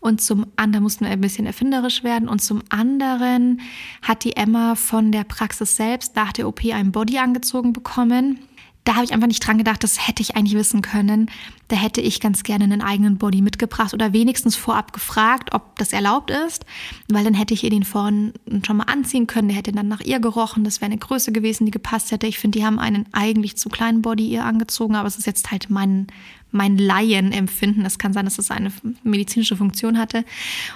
Und 0.00 0.20
zum 0.20 0.46
anderen 0.56 0.82
mussten 0.82 1.04
wir 1.04 1.12
ein 1.12 1.20
bisschen 1.20 1.46
erfinderisch 1.46 2.02
werden. 2.02 2.28
Und 2.28 2.40
zum 2.40 2.62
anderen 2.68 3.60
hat 4.02 4.24
die 4.24 4.36
Emma 4.36 4.74
von 4.74 5.12
der 5.12 5.22
Praxis 5.22 5.76
selbst 5.76 6.16
nach 6.16 6.32
der 6.32 6.48
OP 6.48 6.64
ein 6.64 6.90
Body 6.90 7.18
angezogen 7.18 7.72
bekommen 7.72 8.40
da 8.86 8.94
habe 8.94 9.04
ich 9.04 9.12
einfach 9.12 9.26
nicht 9.26 9.44
dran 9.44 9.58
gedacht, 9.58 9.82
das 9.82 10.06
hätte 10.06 10.22
ich 10.22 10.36
eigentlich 10.36 10.54
wissen 10.54 10.80
können. 10.80 11.28
Da 11.66 11.74
hätte 11.74 12.00
ich 12.00 12.20
ganz 12.20 12.44
gerne 12.44 12.64
einen 12.64 12.82
eigenen 12.82 13.18
Body 13.18 13.42
mitgebracht 13.42 13.92
oder 13.92 14.12
wenigstens 14.12 14.54
vorab 14.54 14.92
gefragt, 14.92 15.52
ob 15.52 15.76
das 15.76 15.92
erlaubt 15.92 16.30
ist, 16.30 16.64
weil 17.08 17.24
dann 17.24 17.34
hätte 17.34 17.52
ich 17.52 17.64
ihr 17.64 17.70
den 17.70 17.82
vorn 17.82 18.32
schon 18.64 18.76
mal 18.76 18.84
anziehen 18.84 19.26
können. 19.26 19.48
Der 19.48 19.56
hätte 19.56 19.72
dann 19.72 19.88
nach 19.88 20.02
ihr 20.02 20.20
gerochen. 20.20 20.62
Das 20.62 20.80
wäre 20.80 20.86
eine 20.86 20.98
Größe 20.98 21.32
gewesen, 21.32 21.64
die 21.66 21.72
gepasst 21.72 22.12
hätte. 22.12 22.28
Ich 22.28 22.38
finde, 22.38 22.60
die 22.60 22.64
haben 22.64 22.78
einen 22.78 23.06
eigentlich 23.10 23.56
zu 23.56 23.68
kleinen 23.70 24.02
Body 24.02 24.28
ihr 24.28 24.44
angezogen, 24.44 24.94
aber 24.94 25.08
es 25.08 25.18
ist 25.18 25.26
jetzt 25.26 25.50
halt 25.50 25.68
mein, 25.68 26.06
mein 26.52 26.78
Laienempfinden. 26.78 27.84
Es 27.84 27.98
kann 27.98 28.12
sein, 28.12 28.26
dass 28.26 28.38
es 28.38 28.52
eine 28.52 28.70
medizinische 29.02 29.56
Funktion 29.56 29.98
hatte. 29.98 30.24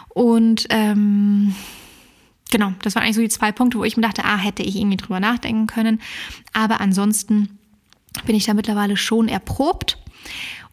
Und 0.09 0.67
ähm, 0.71 1.55
genau, 2.51 2.73
das 2.83 2.97
waren 2.97 3.05
eigentlich 3.05 3.15
so 3.15 3.23
die 3.23 3.29
zwei 3.29 3.53
Punkte, 3.53 3.79
wo 3.79 3.85
ich 3.85 3.97
mir 3.97 4.03
dachte, 4.03 4.25
ah, 4.25 4.37
hätte 4.37 4.65
ich 4.65 4.75
irgendwie 4.75 4.97
drüber 4.97 5.21
nachdenken 5.21 5.69
können. 5.69 6.01
Aber 6.53 6.81
ansonsten 6.81 7.60
bin 8.27 8.35
ich 8.35 8.47
da 8.47 8.55
mittlerweile 8.55 8.97
schon 8.97 9.29
erprobt 9.29 9.99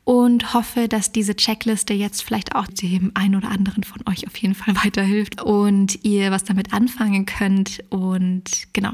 und 0.08 0.54
hoffe, 0.54 0.88
dass 0.88 1.12
diese 1.12 1.36
Checkliste 1.36 1.94
jetzt 1.94 2.24
vielleicht 2.24 2.56
auch 2.56 2.68
dem 2.68 3.12
einen 3.14 3.36
oder 3.36 3.50
anderen 3.50 3.84
von 3.84 4.02
euch 4.08 4.26
auf 4.26 4.38
jeden 4.38 4.56
Fall 4.56 4.74
weiterhilft 4.86 5.42
und 5.42 6.06
ihr 6.06 6.32
was 6.32 6.46
damit 6.46 6.74
anfangen 6.74 7.26
könnt. 7.26 7.84
Und 7.90 8.74
genau, 8.74 8.92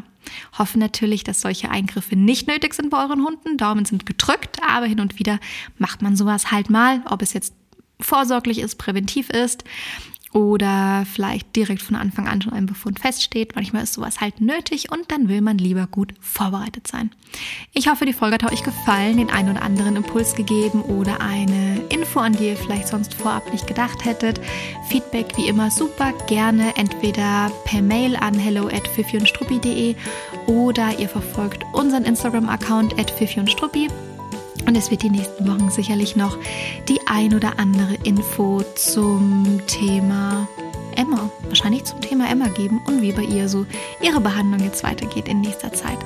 hoffe 0.57 0.79
natürlich, 0.79 1.23
dass 1.23 1.41
solche 1.41 1.69
Eingriffe 1.69 2.15
nicht 2.15 2.47
nötig 2.47 2.73
sind 2.73 2.89
bei 2.89 3.03
euren 3.03 3.23
Hunden. 3.23 3.57
Daumen 3.57 3.85
sind 3.85 4.07
gedrückt, 4.07 4.57
aber 4.67 4.87
hin 4.87 4.99
und 4.99 5.19
wieder 5.19 5.39
macht 5.77 6.01
man 6.01 6.15
sowas 6.15 6.51
halt 6.51 6.71
mal, 6.71 7.03
ob 7.07 7.21
es 7.21 7.33
jetzt 7.33 7.53
vorsorglich 7.99 8.57
ist, 8.57 8.77
präventiv 8.77 9.29
ist 9.29 9.63
oder 10.33 11.05
vielleicht 11.11 11.55
direkt 11.55 11.81
von 11.81 11.95
Anfang 11.95 12.27
an 12.27 12.41
schon 12.41 12.53
ein 12.53 12.65
Befund 12.65 12.99
feststeht. 12.99 13.55
Manchmal 13.55 13.83
ist 13.83 13.93
sowas 13.93 14.19
halt 14.19 14.41
nötig 14.41 14.91
und 14.91 15.11
dann 15.11 15.29
will 15.29 15.41
man 15.41 15.57
lieber 15.57 15.87
gut 15.87 16.13
vorbereitet 16.19 16.87
sein. 16.87 17.11
Ich 17.73 17.87
hoffe, 17.87 18.05
die 18.05 18.13
Folge 18.13 18.35
hat 18.35 18.51
euch 18.51 18.63
gefallen, 18.63 19.17
den 19.17 19.29
einen 19.29 19.51
oder 19.51 19.61
anderen 19.61 19.95
Impuls 19.95 20.35
gegeben 20.35 20.81
oder 20.81 21.21
eine 21.21 21.81
Info, 21.89 22.19
an 22.19 22.33
die 22.33 22.49
ihr 22.49 22.57
vielleicht 22.57 22.87
sonst 22.87 23.13
vorab 23.13 23.51
nicht 23.51 23.67
gedacht 23.67 24.05
hättet. 24.05 24.39
Feedback 24.89 25.37
wie 25.37 25.47
immer 25.47 25.71
super 25.71 26.13
gerne 26.27 26.75
entweder 26.77 27.51
per 27.65 27.81
Mail 27.81 28.15
an 28.15 28.33
hello 28.35 28.67
at 28.67 28.89
oder 30.47 30.99
ihr 30.99 31.09
verfolgt 31.09 31.63
unseren 31.73 32.03
Instagram-Account 32.05 32.99
at 32.99 33.11
Und 34.65 34.77
es 34.77 34.91
wird 34.91 35.03
die 35.03 35.09
nächsten 35.09 35.47
Wochen 35.47 35.69
sicherlich 35.69 36.15
noch 36.15 36.37
die 36.87 36.99
ein 37.05 37.33
oder 37.33 37.59
andere 37.59 37.95
Info 38.03 38.63
zum 38.75 39.61
Thema 39.67 40.47
Emma, 40.95 41.29
wahrscheinlich 41.47 41.83
zum 41.85 42.01
Thema 42.01 42.29
Emma 42.29 42.47
geben 42.49 42.81
und 42.85 43.01
wie 43.01 43.11
bei 43.11 43.23
ihr 43.23 43.49
so 43.49 43.65
ihre 44.01 44.21
Behandlung 44.21 44.63
jetzt 44.63 44.83
weitergeht 44.83 45.27
in 45.27 45.41
nächster 45.41 45.73
Zeit. 45.73 45.97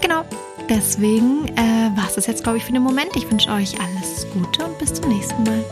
Genau, 0.00 0.24
deswegen 0.68 1.46
äh, 1.56 1.96
war 1.96 2.06
es 2.08 2.14
das 2.14 2.26
jetzt, 2.26 2.42
glaube 2.42 2.58
ich, 2.58 2.64
für 2.64 2.72
den 2.72 2.82
Moment. 2.82 3.10
Ich 3.16 3.30
wünsche 3.30 3.50
euch 3.50 3.78
alles 3.80 4.26
Gute 4.32 4.64
und 4.64 4.78
bis 4.78 4.94
zum 4.94 5.08
nächsten 5.08 5.42
Mal. 5.42 5.64